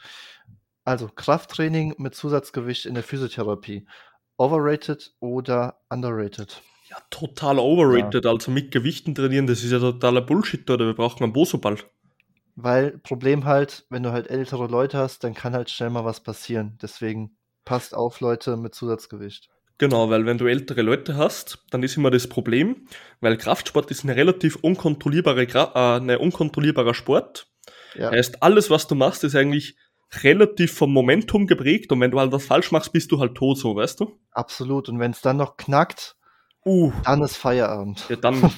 Also 0.83 1.07
Krafttraining 1.07 1.95
mit 1.99 2.15
Zusatzgewicht 2.15 2.85
in 2.85 2.95
der 2.95 3.03
Physiotherapie. 3.03 3.87
Overrated 4.35 5.13
oder 5.21 5.79
underrated? 5.87 6.61
Ja, 6.91 6.97
total 7.09 7.57
overrated. 7.57 8.25
Also 8.25 8.51
mit 8.51 8.71
Gewichten 8.71 9.15
trainieren, 9.15 9.47
das 9.47 9.63
ist 9.63 9.71
ja 9.71 9.79
totaler 9.79 10.19
Bullshit, 10.19 10.69
oder? 10.69 10.87
Wir 10.87 10.93
brauchen 10.93 11.23
einen 11.23 11.31
Bosoball. 11.31 11.77
Weil 12.57 12.97
Problem 12.97 13.45
halt, 13.45 13.85
wenn 13.89 14.03
du 14.03 14.11
halt 14.11 14.29
ältere 14.29 14.67
Leute 14.67 14.97
hast, 14.97 15.23
dann 15.23 15.33
kann 15.33 15.53
halt 15.53 15.69
schnell 15.69 15.89
mal 15.89 16.03
was 16.03 16.19
passieren. 16.19 16.77
Deswegen 16.81 17.37
passt 17.63 17.95
auf, 17.95 18.19
Leute 18.19 18.57
mit 18.57 18.75
Zusatzgewicht. 18.75 19.47
Genau, 19.77 20.09
weil 20.09 20.25
wenn 20.25 20.37
du 20.37 20.47
ältere 20.47 20.81
Leute 20.81 21.15
hast, 21.15 21.63
dann 21.69 21.81
ist 21.81 21.95
immer 21.95 22.11
das 22.11 22.27
Problem, 22.27 22.87
weil 23.21 23.37
Kraftsport 23.37 23.89
ist 23.89 24.03
eine 24.03 24.17
relativ 24.17 24.57
unkontrollierbare, 24.57 25.43
äh, 25.43 25.77
eine 25.95 26.19
unkontrollierbarer 26.19 26.93
Sport. 26.93 27.47
Ja, 27.95 28.11
Heißt, 28.11 28.43
alles, 28.43 28.69
was 28.69 28.87
du 28.87 28.95
machst, 28.95 29.23
ist 29.23 29.35
eigentlich 29.35 29.77
relativ 30.23 30.73
vom 30.73 30.91
Momentum 30.91 31.47
geprägt 31.47 31.93
und 31.93 32.01
wenn 32.01 32.11
du 32.11 32.19
halt 32.19 32.33
was 32.33 32.45
falsch 32.45 32.73
machst, 32.73 32.91
bist 32.91 33.13
du 33.13 33.19
halt 33.21 33.33
tot, 33.35 33.57
so, 33.57 33.77
weißt 33.77 34.01
du? 34.01 34.19
absolut. 34.31 34.89
Und 34.89 34.99
wenn 34.99 35.11
es 35.11 35.21
dann 35.21 35.37
noch 35.37 35.55
knackt, 35.55 36.17
Uh, 36.63 36.91
dann 37.03 37.23
ist 37.23 37.37
Feierabend. 37.37 38.05
ja, 38.09 38.15
dann, 38.17 38.51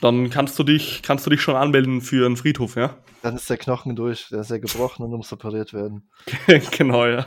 dann 0.00 0.30
kannst 0.30 0.56
du 0.58 0.62
dich, 0.62 1.02
kannst 1.02 1.26
du 1.26 1.30
dich 1.30 1.40
schon 1.40 1.56
anmelden 1.56 2.00
für 2.00 2.24
einen 2.24 2.36
Friedhof, 2.36 2.76
ja? 2.76 2.96
Dann 3.22 3.34
ist 3.34 3.50
der 3.50 3.56
Knochen 3.56 3.96
durch, 3.96 4.28
der 4.30 4.40
ist 4.40 4.50
ja 4.50 4.58
gebrochen 4.58 5.04
und 5.04 5.10
muss 5.10 5.32
operiert 5.32 5.72
werden. 5.72 6.08
genau, 6.70 7.06
ja. 7.06 7.26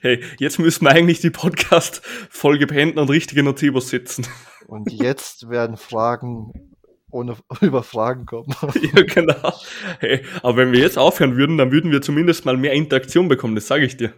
Hey, 0.00 0.24
jetzt 0.38 0.58
müssen 0.58 0.84
wir 0.84 0.90
eigentlich 0.90 1.20
die 1.20 1.30
Podcast-Folge 1.30 2.66
beenden 2.66 2.98
und 2.98 3.10
richtige 3.10 3.42
Nocebos 3.42 3.90
setzen. 3.90 4.26
Und 4.66 4.90
jetzt 4.90 5.50
werden 5.50 5.76
Fragen 5.76 6.74
ohne 7.10 7.36
über 7.60 7.82
Fragen 7.82 8.24
kommen. 8.24 8.54
ja, 8.80 9.02
genau. 9.02 9.52
Hey, 10.00 10.24
aber 10.42 10.56
wenn 10.56 10.72
wir 10.72 10.80
jetzt 10.80 10.96
aufhören 10.96 11.36
würden, 11.36 11.58
dann 11.58 11.70
würden 11.70 11.90
wir 11.92 12.00
zumindest 12.00 12.46
mal 12.46 12.56
mehr 12.56 12.72
Interaktion 12.72 13.28
bekommen, 13.28 13.54
das 13.56 13.66
sage 13.66 13.84
ich 13.84 13.98
dir. 13.98 14.14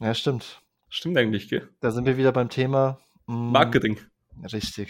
Ja, 0.00 0.12
stimmt. 0.12 0.60
Stimmt 0.88 1.16
eigentlich, 1.16 1.48
gell? 1.48 1.68
Da 1.80 1.92
sind 1.92 2.04
wir 2.04 2.16
wieder 2.16 2.32
beim 2.32 2.48
Thema 2.48 2.98
Marketing. 3.30 3.98
Richtig. 4.52 4.88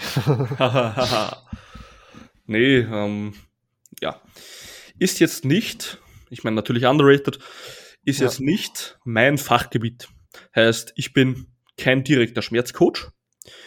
nee, 2.47 2.78
ähm, 2.78 3.34
ja. 4.01 4.20
Ist 4.99 5.20
jetzt 5.20 5.45
nicht, 5.45 5.99
ich 6.30 6.45
meine 6.45 6.57
natürlich 6.57 6.84
underrated, 6.84 7.38
ist 8.05 8.20
Ja. 8.20 8.26
jetzt 8.26 8.41
nicht 8.41 8.99
mein 9.05 9.38
Fachgebiet. 9.38 10.09
Heißt, 10.55 10.93
ich 10.97 11.12
bin 11.12 11.47
kein 11.76 12.05
direkter 12.05 12.43
Schmerzcoach. 12.43 13.11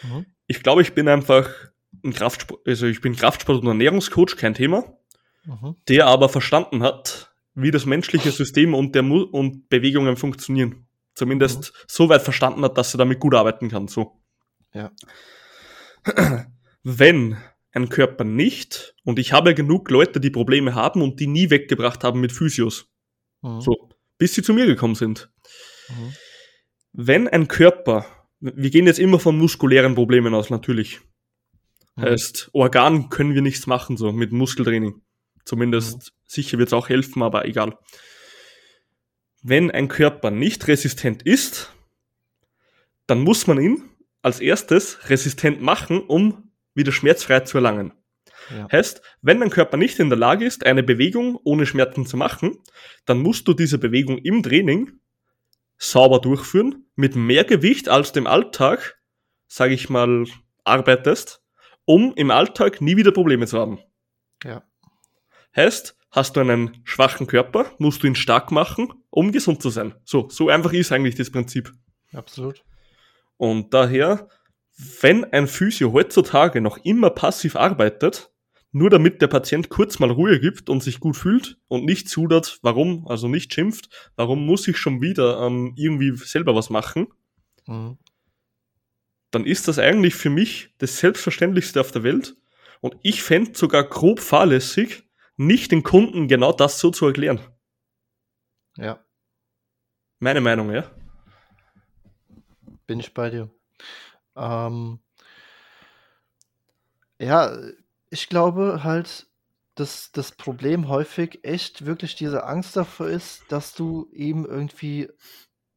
Mhm. 0.03 0.25
Ich 0.47 0.63
glaube, 0.63 0.81
ich 0.81 0.93
bin 0.93 1.07
einfach 1.07 1.49
ein 2.03 2.13
Kraftsport, 2.13 2.61
also 2.67 2.85
ich 2.87 3.01
bin 3.01 3.15
Kraftsport- 3.15 3.61
und 3.61 3.67
Ernährungscoach, 3.67 4.35
kein 4.37 4.53
Thema, 4.53 4.97
Mhm. 5.45 5.75
der 5.87 6.07
aber 6.07 6.29
verstanden 6.29 6.83
hat, 6.83 7.33
wie 7.53 7.71
das 7.71 7.85
menschliche 7.85 8.31
System 8.31 8.73
und, 8.73 8.95
der 8.95 9.03
Mu 9.03 9.21
und 9.21 9.69
Bewegungen 9.69 10.15
funktionieren. 10.17 10.87
Zumindest 11.15 11.73
so 11.87 12.09
weit 12.09 12.23
verstanden 12.23 12.63
hat, 12.63 12.77
dass 12.77 12.95
er 12.95 12.97
damit 12.97 13.19
gut 13.19 13.35
arbeiten 13.35 13.69
kann. 13.69 13.87
So. 13.87 14.22
Ja. 14.73 14.91
Wenn 16.83 17.37
ein 17.71 17.89
Körper 17.89 18.23
nicht, 18.23 18.95
und 19.03 19.19
ich 19.19 19.33
habe 19.33 19.55
genug 19.55 19.89
Leute, 19.89 20.19
die 20.19 20.29
Probleme 20.29 20.75
haben 20.75 21.01
und 21.01 21.19
die 21.19 21.27
nie 21.27 21.49
weggebracht 21.49 22.03
haben 22.03 22.21
mit 22.21 22.31
Physios, 22.31 22.93
Mhm. 23.43 23.61
so, 23.61 23.89
bis 24.17 24.33
sie 24.33 24.41
zu 24.41 24.53
mir 24.53 24.65
gekommen 24.65 24.95
sind. 24.95 25.29
Mhm. 25.89 26.13
Wenn 26.93 27.27
ein 27.27 27.47
Körper, 27.47 28.05
wir 28.39 28.69
gehen 28.69 28.87
jetzt 28.87 28.99
immer 28.99 29.19
von 29.19 29.37
muskulären 29.37 29.95
Problemen 29.95 30.33
aus, 30.33 30.49
natürlich. 30.49 31.01
Mhm. 31.95 32.01
Heißt, 32.01 32.49
Organ 32.53 33.09
können 33.09 33.35
wir 33.35 33.41
nichts 33.41 33.67
machen, 33.67 33.97
so 33.97 34.11
mit 34.11 34.31
Muskeltraining. 34.31 35.01
Zumindest 35.45 35.97
mhm. 35.97 36.01
sicher 36.25 36.57
wird 36.57 36.69
es 36.69 36.73
auch 36.73 36.89
helfen, 36.89 37.21
aber 37.21 37.45
egal. 37.45 37.77
Wenn 39.41 39.69
ein 39.69 39.89
Körper 39.89 40.31
nicht 40.31 40.67
resistent 40.67 41.21
ist, 41.23 41.73
dann 43.07 43.19
muss 43.19 43.45
man 43.45 43.59
ihn 43.59 43.89
als 44.23 44.39
erstes 44.39 45.09
resistent 45.09 45.61
machen, 45.61 45.99
um 46.01 46.51
wieder 46.73 46.91
schmerzfrei 46.91 47.41
zu 47.41 47.59
erlangen. 47.59 47.93
Ja. 48.49 48.67
Heißt, 48.71 49.01
wenn 49.21 49.39
dein 49.39 49.49
Körper 49.49 49.77
nicht 49.77 49.99
in 49.99 50.09
der 50.09 50.17
Lage 50.17 50.45
ist, 50.45 50.65
eine 50.65 50.83
Bewegung 50.83 51.39
ohne 51.43 51.65
Schmerzen 51.65 52.05
zu 52.05 52.17
machen, 52.17 52.57
dann 53.05 53.19
musst 53.19 53.47
du 53.47 53.53
diese 53.53 53.77
Bewegung 53.77 54.17
im 54.17 54.41
Training 54.41 54.99
sauber 55.77 56.19
durchführen, 56.19 56.85
mit 56.95 57.15
mehr 57.15 57.43
Gewicht 57.43 57.89
als 57.89 58.11
dem 58.11 58.27
Alltag, 58.27 58.97
sage 59.47 59.73
ich 59.73 59.89
mal, 59.89 60.25
arbeitest, 60.63 61.43
um 61.85 62.13
im 62.15 62.31
Alltag 62.31 62.81
nie 62.81 62.97
wieder 62.97 63.11
Probleme 63.11 63.47
zu 63.47 63.59
haben. 63.59 63.79
Ja. 64.43 64.63
Heißt, 65.55 65.97
hast 66.11 66.35
du 66.35 66.39
einen 66.39 66.81
schwachen 66.85 67.27
Körper, 67.27 67.71
musst 67.77 68.03
du 68.03 68.07
ihn 68.07 68.15
stark 68.15 68.51
machen, 68.51 68.93
um 69.09 69.31
gesund 69.31 69.61
zu 69.61 69.69
sein. 69.69 69.95
So, 70.05 70.29
so 70.29 70.49
einfach 70.49 70.73
ist 70.73 70.91
eigentlich 70.91 71.15
das 71.15 71.31
Prinzip. 71.31 71.71
Absolut. 72.13 72.63
Und 73.37 73.73
daher, 73.73 74.27
wenn 75.01 75.23
ein 75.25 75.47
Physio 75.47 75.93
heutzutage 75.93 76.61
noch 76.61 76.77
immer 76.83 77.09
passiv 77.09 77.55
arbeitet, 77.55 78.31
nur 78.73 78.89
damit 78.89 79.21
der 79.21 79.27
Patient 79.27 79.69
kurz 79.69 79.99
mal 79.99 80.09
Ruhe 80.09 80.39
gibt 80.39 80.69
und 80.69 80.81
sich 80.81 80.99
gut 80.99 81.15
fühlt 81.15 81.59
und 81.67 81.85
nicht 81.85 82.09
zudert, 82.09 82.59
warum, 82.63 83.07
also 83.07 83.27
nicht 83.27 83.53
schimpft, 83.53 84.11
warum 84.15 84.45
muss 84.45 84.67
ich 84.67 84.77
schon 84.77 84.99
wieder 84.99 85.45
ähm, 85.45 85.73
irgendwie 85.77 86.15
selber 86.17 86.55
was 86.55 86.71
machen, 86.71 87.07
mhm. 87.67 87.99
dann 89.29 89.45
ist 89.45 89.67
das 89.67 89.77
eigentlich 89.77 90.15
für 90.15 90.31
mich 90.31 90.73
das 90.79 90.97
Selbstverständlichste 90.97 91.79
auf 91.79 91.91
der 91.91 92.03
Welt. 92.03 92.35
Und 92.81 92.97
ich 93.03 93.21
fände 93.21 93.51
sogar 93.55 93.83
grob 93.83 94.19
fahrlässig, 94.19 95.03
nicht 95.37 95.71
den 95.71 95.83
Kunden 95.83 96.27
genau 96.27 96.51
das 96.51 96.79
so 96.79 96.89
zu 96.89 97.05
erklären. 97.05 97.39
Ja. 98.75 99.05
Meine 100.19 100.41
Meinung, 100.41 100.71
ja. 100.71 100.89
Bin 102.87 102.99
ich 102.99 103.13
bei 103.13 103.29
dir. 103.29 103.49
Ähm, 104.35 104.99
ja, 107.19 107.55
ich 108.09 108.29
glaube 108.29 108.83
halt, 108.83 109.27
dass 109.75 110.11
das 110.11 110.31
Problem 110.33 110.87
häufig 110.87 111.43
echt 111.43 111.85
wirklich 111.85 112.15
diese 112.15 112.43
Angst 112.45 112.75
davor 112.75 113.07
ist, 113.07 113.43
dass 113.51 113.73
du 113.73 114.07
ihm 114.11 114.45
irgendwie 114.45 115.09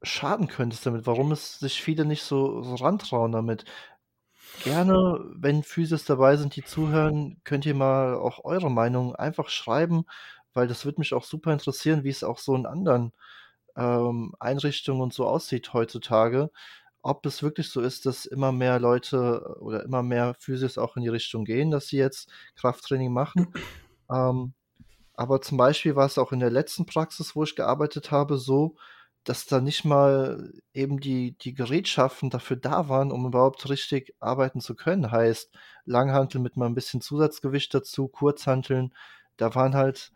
schaden 0.03 0.49
könntest 0.49 0.87
damit, 0.87 1.07
warum 1.07 1.33
es 1.33 1.59
sich 1.61 1.83
viele 1.83 2.05
nicht 2.07 2.23
so, 2.25 2.63
so 2.63 2.77
rantrauen 2.77 3.33
damit. 3.33 3.65
Gerne, 4.65 5.21
wenn 5.35 5.63
Physios 5.63 6.05
dabei 6.05 6.37
sind, 6.37 6.57
die 6.57 6.65
zuhören, 6.65 7.41
könnt 7.45 7.67
ihr 7.67 7.75
mal 7.75 8.17
auch 8.17 8.45
eure 8.45 8.71
Meinung 8.71 9.15
einfach 9.17 9.49
schreiben, 9.51 10.05
weil 10.55 10.69
das 10.69 10.85
würde 10.85 11.01
mich 11.01 11.15
auch 11.15 11.25
super 11.25 11.53
interessieren, 11.53 12.05
wie 12.05 12.11
es 12.11 12.25
auch 12.25 12.39
so 12.39 12.55
in 12.57 12.67
anderen 12.67 13.13
ähm, 13.77 14.35
Einrichtungen 14.41 15.03
und 15.03 15.13
so 15.15 15.27
aussieht 15.27 15.73
heutzutage 15.75 16.51
ob 17.07 17.25
es 17.25 17.43
wirklich 17.43 17.71
so 17.71 17.81
ist, 17.81 18.05
dass 18.05 18.27
immer 18.27 18.53
mehr 18.53 18.81
Leute 18.81 19.57
oder 19.61 19.85
immer 19.85 20.03
mehr 20.03 20.35
Physios 20.39 20.77
auch 20.77 20.97
in 20.97 21.03
die 21.03 21.09
Richtung 21.09 21.45
gehen, 21.45 21.71
dass 21.71 21.87
sie 21.89 21.99
jetzt 21.99 22.31
Krafttraining 22.57 23.13
machen. 23.13 23.53
Ähm, 24.09 24.55
aber 25.15 25.41
zum 25.41 25.59
Beispiel 25.59 25.97
war 25.97 26.07
es 26.07 26.19
auch 26.19 26.31
in 26.31 26.41
der 26.41 26.51
letzten 26.51 26.87
Praxis, 26.87 27.35
wo 27.35 27.43
ich 27.43 27.57
gearbeitet 27.57 28.11
habe, 28.11 28.39
so, 28.39 28.77
dass 29.25 29.47
da 29.47 29.61
nicht 29.61 29.85
mal 29.85 30.53
eben 30.75 31.01
die, 31.01 31.37
die 31.39 31.55
Gerätschaften 31.55 32.31
dafür 32.31 32.57
da 32.57 32.89
waren, 32.89 33.11
um 33.11 33.27
überhaupt 33.27 33.69
richtig 33.69 34.15
arbeiten 34.21 34.61
zu 34.61 34.77
können. 34.77 35.11
Heißt, 35.11 35.53
Langhanteln 35.85 36.43
mit 36.43 36.57
mal 36.57 36.67
ein 36.67 36.75
bisschen 36.75 37.01
Zusatzgewicht 37.01 37.75
dazu, 37.75 38.07
Kurzhanteln. 38.07 38.95
Da 39.37 39.55
waren 39.55 39.75
halt 39.75 40.13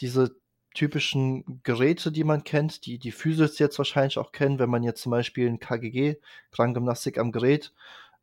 diese 0.00 0.36
typischen 0.74 1.60
Geräte, 1.62 2.12
die 2.12 2.24
man 2.24 2.44
kennt, 2.44 2.86
die 2.86 2.98
die 2.98 3.12
Physios 3.12 3.58
jetzt 3.58 3.78
wahrscheinlich 3.78 4.18
auch 4.18 4.32
kennen, 4.32 4.58
wenn 4.58 4.70
man 4.70 4.82
jetzt 4.82 5.02
zum 5.02 5.10
Beispiel 5.10 5.48
ein 5.48 5.58
KGG, 5.58 6.16
Krankengymnastik 6.52 7.18
am 7.18 7.32
Gerät, 7.32 7.72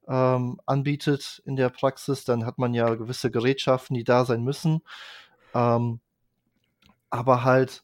ähm, 0.07 0.59
anbietet 0.65 1.41
in 1.45 1.55
der 1.55 1.69
Praxis, 1.69 2.23
dann 2.23 2.45
hat 2.45 2.57
man 2.57 2.73
ja 2.73 2.95
gewisse 2.95 3.29
Gerätschaften, 3.29 3.95
die 3.95 4.05
da 4.05 4.25
sein 4.25 4.43
müssen. 4.43 4.81
Ähm, 5.53 5.99
aber 7.09 7.43
halt, 7.43 7.83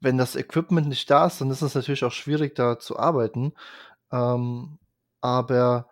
wenn 0.00 0.18
das 0.18 0.34
Equipment 0.36 0.88
nicht 0.88 1.08
da 1.10 1.26
ist, 1.26 1.40
dann 1.40 1.50
ist 1.50 1.62
es 1.62 1.74
natürlich 1.74 2.04
auch 2.04 2.12
schwierig, 2.12 2.56
da 2.56 2.78
zu 2.78 2.98
arbeiten. 2.98 3.54
Ähm, 4.10 4.78
aber 5.20 5.88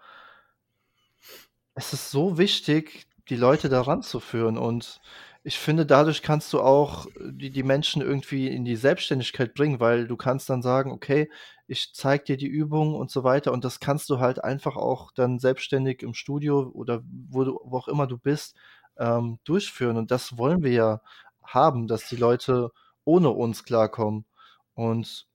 es 1.75 1.93
ist 1.93 2.11
so 2.11 2.37
wichtig, 2.37 3.07
die 3.29 3.37
Leute 3.37 3.69
da 3.69 3.83
ranzuführen 3.83 4.59
und 4.59 5.01
ich 5.43 5.59
finde, 5.59 5.87
dadurch 5.87 6.23
kannst 6.23 6.53
du 6.53 6.61
auch 6.61 7.07
die 7.21 7.51
die 7.51 7.63
Menschen 7.63 8.03
irgendwie 8.03 8.49
in 8.49 8.65
die 8.65 8.77
Selbstständigkeit 8.77 9.55
bringen, 9.55 9.81
weil 9.81 10.07
du 10.07 10.17
kannst 10.17 10.51
dann 10.51 10.63
sagen: 10.63 10.93
„Okay, 10.93 11.31
ich 11.67 11.93
zeige 11.95 12.25
dir 12.25 12.37
die 12.37 12.47
Übung“ 12.49 12.95
und 12.95 13.11
so 13.11 13.25
weiter. 13.25 13.53
Und 13.53 13.65
das 13.65 13.81
kannst 13.81 14.11
du 14.11 14.19
halt 14.21 14.45
einfach 14.45 14.77
auch 14.77 15.13
dann 15.13 15.39
selbstständig 15.39 16.03
im 16.03 16.15
Studio 16.15 16.71
oder 16.75 17.03
wo 17.31 17.45
du 17.45 17.59
wo 17.65 17.79
auch 17.79 17.89
immer 17.89 18.07
du 18.07 18.19
bist, 18.19 18.57
ähm, 18.99 19.39
durchführen. 19.45 19.97
Und 19.97 20.11
das 20.11 20.37
wollen 20.39 20.63
wir 20.63 20.73
ja 20.73 21.01
haben, 21.43 21.87
dass 21.89 22.09
die 22.09 22.17
Leute 22.17 22.71
ohne 23.05 23.31
uns 23.31 23.65
klarkommen. 23.65 24.27
Und 24.75 25.27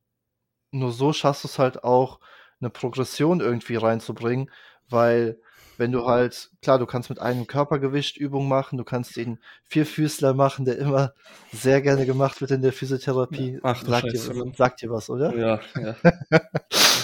nur 0.72 0.92
so 0.92 1.14
schaffst 1.14 1.44
du 1.44 1.48
es 1.48 1.60
halt 1.60 1.84
auch, 1.84 2.20
eine 2.62 2.70
Progression 2.70 3.42
irgendwie 3.42 3.76
reinzubringen, 3.76 4.50
weil 4.90 5.40
wenn 5.78 5.92
du 5.92 6.06
halt, 6.06 6.52
klar, 6.62 6.80
du 6.80 6.86
kannst 6.86 7.10
mit 7.10 7.20
einem 7.20 7.48
Körpergewicht 7.48 8.18
Übungen 8.18 8.48
machen, 8.48 8.78
du 8.78 8.84
kannst 8.84 9.16
den 9.16 9.40
Vierfüßler 9.64 10.34
machen, 10.34 10.66
der 10.66 10.78
immer 10.78 11.14
sehr 11.52 11.82
gerne 11.82 12.06
gemacht 12.06 12.42
wird 12.42 12.52
in 12.52 12.62
der 12.62 12.74
Physiotherapie. 12.74 13.60
Ach, 13.64 13.84
du 13.84 13.90
sagt, 13.90 14.12
Scheiße, 14.12 14.34
dir, 14.34 14.54
sagt 14.56 14.82
dir 14.82 14.90
was, 14.90 15.10
oder? 15.10 15.36
Ja, 15.36 15.60
ja. 15.80 15.96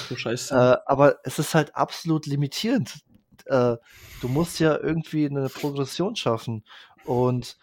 du 0.09 0.15
Scheiße. 0.15 0.53
Äh, 0.53 0.77
aber 0.85 1.17
es 1.23 1.39
ist 1.39 1.53
halt 1.53 1.75
absolut 1.75 2.25
limitierend. 2.25 3.01
Äh, 3.45 3.77
du 4.21 4.27
musst 4.27 4.59
ja 4.59 4.77
irgendwie 4.77 5.25
eine 5.25 5.49
Progression 5.49 6.15
schaffen. 6.15 6.63
Und 7.05 7.57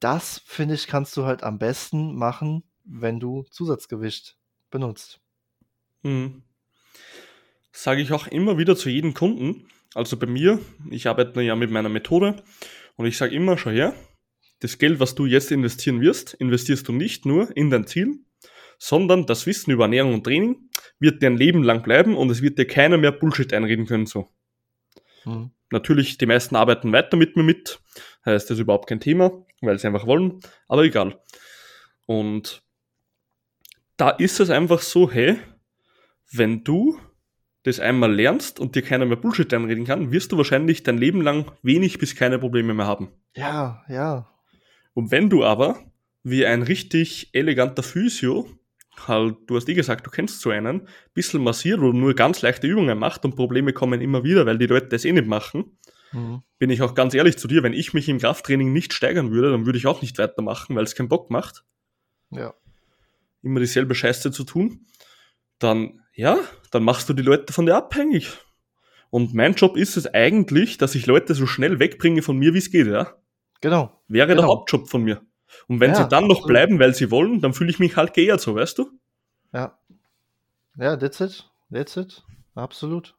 das, 0.00 0.42
finde 0.44 0.74
ich, 0.74 0.86
kannst 0.86 1.16
du 1.16 1.24
halt 1.24 1.42
am 1.42 1.58
besten 1.58 2.16
machen, 2.16 2.64
wenn 2.84 3.20
du 3.20 3.44
Zusatzgewicht 3.50 4.36
benutzt. 4.70 5.20
Mhm. 6.02 6.42
Sage 7.72 8.02
ich 8.02 8.12
auch 8.12 8.26
immer 8.26 8.58
wieder 8.58 8.76
zu 8.76 8.90
jedem 8.90 9.14
Kunden, 9.14 9.66
also 9.94 10.16
bei 10.16 10.26
mir, 10.26 10.58
ich 10.90 11.06
arbeite 11.06 11.40
ja 11.42 11.56
mit 11.56 11.70
meiner 11.70 11.88
Methode 11.88 12.42
und 12.96 13.06
ich 13.06 13.16
sage 13.16 13.34
immer, 13.34 13.58
schau 13.58 13.70
her, 13.70 13.94
das 14.60 14.78
Geld, 14.78 15.00
was 15.00 15.14
du 15.14 15.26
jetzt 15.26 15.50
investieren 15.50 16.00
wirst, 16.00 16.34
investierst 16.34 16.86
du 16.86 16.92
nicht 16.92 17.26
nur 17.26 17.54
in 17.56 17.70
dein 17.70 17.86
Ziel, 17.86 18.20
sondern 18.78 19.26
das 19.26 19.46
Wissen 19.46 19.70
über 19.70 19.84
Ernährung 19.84 20.14
und 20.14 20.24
Training 20.24 20.68
wird 20.98 21.22
dir 21.22 21.28
ein 21.28 21.36
Leben 21.36 21.62
lang 21.62 21.82
bleiben 21.82 22.16
und 22.16 22.30
es 22.30 22.42
wird 22.42 22.58
dir 22.58 22.66
keiner 22.66 22.96
mehr 22.96 23.12
Bullshit 23.12 23.52
einreden 23.52 23.86
können 23.86 24.06
so. 24.06 24.28
Mhm. 25.24 25.50
Natürlich, 25.70 26.18
die 26.18 26.26
meisten 26.26 26.54
arbeiten 26.54 26.92
weiter 26.92 27.16
mit 27.16 27.36
mir 27.36 27.42
mit, 27.42 27.80
heißt 28.26 28.50
das 28.50 28.58
ist 28.58 28.62
überhaupt 28.62 28.88
kein 28.88 29.00
Thema, 29.00 29.44
weil 29.60 29.78
sie 29.78 29.86
einfach 29.86 30.06
wollen, 30.06 30.40
aber 30.68 30.84
egal. 30.84 31.20
Und 32.06 32.62
da 33.96 34.10
ist 34.10 34.40
es 34.40 34.50
einfach 34.50 34.80
so, 34.80 35.10
hey, 35.10 35.38
wenn 36.30 36.64
du 36.64 36.98
das 37.64 37.78
einmal 37.78 38.12
lernst 38.12 38.58
und 38.58 38.74
dir 38.74 38.82
keiner 38.82 39.06
mehr 39.06 39.16
Bullshit 39.16 39.52
einreden 39.54 39.84
kann, 39.84 40.10
wirst 40.10 40.32
du 40.32 40.36
wahrscheinlich 40.36 40.82
dein 40.82 40.98
Leben 40.98 41.22
lang 41.22 41.50
wenig 41.62 41.98
bis 41.98 42.16
keine 42.16 42.38
Probleme 42.38 42.74
mehr 42.74 42.86
haben. 42.86 43.08
Ja, 43.36 43.84
ja. 43.88 44.28
Und 44.94 45.10
wenn 45.10 45.30
du 45.30 45.44
aber, 45.44 45.78
wie 46.22 46.44
ein 46.44 46.62
richtig 46.62 47.30
eleganter 47.32 47.82
Physio, 47.82 48.48
halt, 49.06 49.36
du 49.46 49.56
hast 49.56 49.68
eh 49.68 49.74
gesagt, 49.74 50.06
du 50.06 50.10
kennst 50.10 50.40
so 50.40 50.50
einen, 50.50 50.88
bisschen 51.14 51.42
massiert 51.42 51.78
oder 51.78 51.92
nur 51.92 52.14
ganz 52.14 52.42
leichte 52.42 52.66
Übungen 52.66 52.98
macht 52.98 53.24
und 53.24 53.36
Probleme 53.36 53.72
kommen 53.72 54.00
immer 54.00 54.24
wieder, 54.24 54.44
weil 54.44 54.58
die 54.58 54.66
Leute 54.66 54.88
das 54.88 55.04
eh 55.04 55.12
nicht 55.12 55.26
machen, 55.26 55.78
mhm. 56.12 56.42
bin 56.58 56.70
ich 56.70 56.82
auch 56.82 56.94
ganz 56.94 57.14
ehrlich 57.14 57.38
zu 57.38 57.48
dir, 57.48 57.62
wenn 57.62 57.72
ich 57.72 57.94
mich 57.94 58.08
im 58.08 58.18
Krafttraining 58.18 58.72
nicht 58.72 58.92
steigern 58.92 59.30
würde, 59.30 59.52
dann 59.52 59.66
würde 59.66 59.78
ich 59.78 59.86
auch 59.86 60.02
nicht 60.02 60.18
weitermachen, 60.18 60.76
weil 60.76 60.84
es 60.84 60.94
keinen 60.94 61.08
Bock 61.08 61.30
macht. 61.30 61.64
Ja. 62.30 62.54
Immer 63.42 63.60
dieselbe 63.60 63.94
Scheiße 63.94 64.30
zu 64.30 64.44
tun. 64.44 64.86
Dann 65.62 66.02
ja, 66.14 66.38
dann 66.70 66.84
machst 66.84 67.08
du 67.08 67.14
die 67.14 67.22
Leute 67.22 67.52
von 67.52 67.66
dir 67.66 67.76
abhängig. 67.76 68.38
Und 69.10 69.34
mein 69.34 69.54
Job 69.54 69.76
ist 69.76 69.96
es 69.96 70.06
eigentlich, 70.06 70.78
dass 70.78 70.94
ich 70.94 71.06
Leute 71.06 71.34
so 71.34 71.46
schnell 71.46 71.78
wegbringe 71.78 72.22
von 72.22 72.38
mir, 72.38 72.54
wie 72.54 72.58
es 72.58 72.70
geht, 72.70 72.86
ja. 72.86 73.14
Genau. 73.60 74.00
Wäre 74.08 74.28
genau. 74.28 74.42
der 74.42 74.48
Hauptjob 74.48 74.88
von 74.88 75.02
mir. 75.02 75.22
Und 75.68 75.80
wenn 75.80 75.90
ja, 75.90 75.96
sie 75.96 76.08
dann 76.08 76.24
absolut. 76.24 76.40
noch 76.40 76.46
bleiben, 76.46 76.78
weil 76.78 76.94
sie 76.94 77.10
wollen, 77.10 77.40
dann 77.40 77.52
fühle 77.52 77.70
ich 77.70 77.78
mich 77.78 77.96
halt 77.96 78.14
geehrt 78.14 78.40
so, 78.40 78.54
weißt 78.54 78.78
du? 78.78 78.90
Ja. 79.52 79.78
Ja, 80.76 80.96
that's 80.96 81.20
it. 81.20 81.50
That's 81.70 81.96
it. 81.96 82.24
Absolut. 82.54 83.14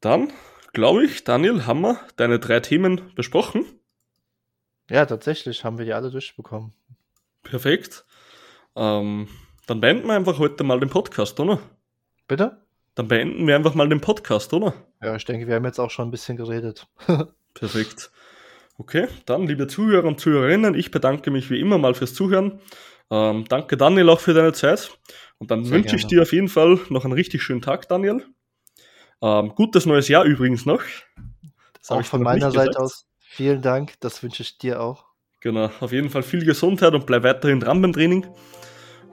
Dann, 0.00 0.32
glaube 0.72 1.04
ich, 1.04 1.24
Daniel, 1.24 1.66
haben 1.66 1.82
wir 1.82 2.00
deine 2.16 2.38
drei 2.38 2.60
Themen 2.60 3.14
besprochen. 3.14 3.64
Ja, 4.90 5.06
tatsächlich 5.06 5.64
haben 5.64 5.78
wir 5.78 5.84
die 5.84 5.92
alle 5.92 6.10
durchbekommen. 6.10 6.72
Perfekt. 7.42 8.04
Ähm, 8.74 9.28
dann 9.66 9.80
beenden 9.80 10.06
wir 10.06 10.14
einfach 10.14 10.38
heute 10.38 10.64
mal 10.64 10.80
den 10.80 10.90
Podcast, 10.90 11.38
oder? 11.40 11.58
Bitte? 12.28 12.64
dann 12.94 13.08
beenden 13.08 13.46
wir 13.46 13.56
einfach 13.56 13.74
mal 13.74 13.88
den 13.88 14.00
Podcast, 14.00 14.52
oder? 14.52 14.74
Ja, 15.02 15.16
ich 15.16 15.24
denke, 15.24 15.46
wir 15.46 15.56
haben 15.56 15.64
jetzt 15.64 15.80
auch 15.80 15.90
schon 15.90 16.08
ein 16.08 16.10
bisschen 16.10 16.36
geredet. 16.36 16.86
Perfekt. 17.54 18.10
Okay, 18.78 19.08
dann 19.26 19.46
liebe 19.46 19.66
Zuhörer 19.66 20.06
und 20.06 20.20
Zuhörerinnen, 20.20 20.74
ich 20.74 20.90
bedanke 20.90 21.30
mich 21.30 21.50
wie 21.50 21.60
immer 21.60 21.78
mal 21.78 21.94
fürs 21.94 22.14
Zuhören. 22.14 22.60
Ähm, 23.10 23.44
danke 23.48 23.76
Daniel 23.76 24.08
auch 24.08 24.20
für 24.20 24.34
deine 24.34 24.52
Zeit. 24.52 24.90
Und 25.38 25.50
dann 25.50 25.64
Sehr 25.64 25.76
wünsche 25.76 25.96
ich 25.96 26.06
dir 26.06 26.22
auf 26.22 26.32
jeden 26.32 26.48
Fall 26.48 26.80
noch 26.88 27.04
einen 27.04 27.12
richtig 27.12 27.42
schönen 27.42 27.62
Tag, 27.62 27.88
Daniel. 27.88 28.24
Ähm, 29.20 29.54
gutes 29.54 29.86
neues 29.86 30.08
Jahr 30.08 30.24
übrigens 30.24 30.66
noch. 30.66 30.82
Das 31.78 31.90
auch 31.90 32.04
von 32.04 32.22
meiner 32.22 32.50
Seite 32.50 32.78
aus. 32.78 33.06
Vielen 33.18 33.62
Dank, 33.62 33.94
das 34.00 34.22
wünsche 34.22 34.42
ich 34.42 34.58
dir 34.58 34.80
auch. 34.80 35.04
Genau, 35.40 35.70
auf 35.80 35.92
jeden 35.92 36.10
Fall 36.10 36.22
viel 36.22 36.44
Gesundheit 36.44 36.94
und 36.94 37.06
bleib 37.06 37.24
weiterhin 37.24 37.60
dran 37.60 37.82
beim 37.82 37.92
Training. 37.92 38.26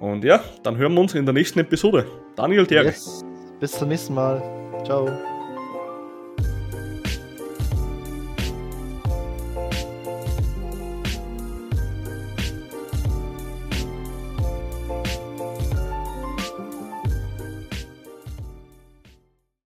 Und 0.01 0.23
ja, 0.23 0.41
dann 0.63 0.77
hören 0.77 0.93
wir 0.95 1.01
uns 1.01 1.13
in 1.13 1.25
der 1.25 1.33
nächsten 1.33 1.59
Episode. 1.59 2.07
Daniel 2.35 2.65
Terry. 2.65 2.87
Yes. 2.87 3.23
Bis 3.59 3.71
zum 3.71 3.87
nächsten 3.87 4.15
Mal. 4.15 4.41
Ciao. 4.83 5.07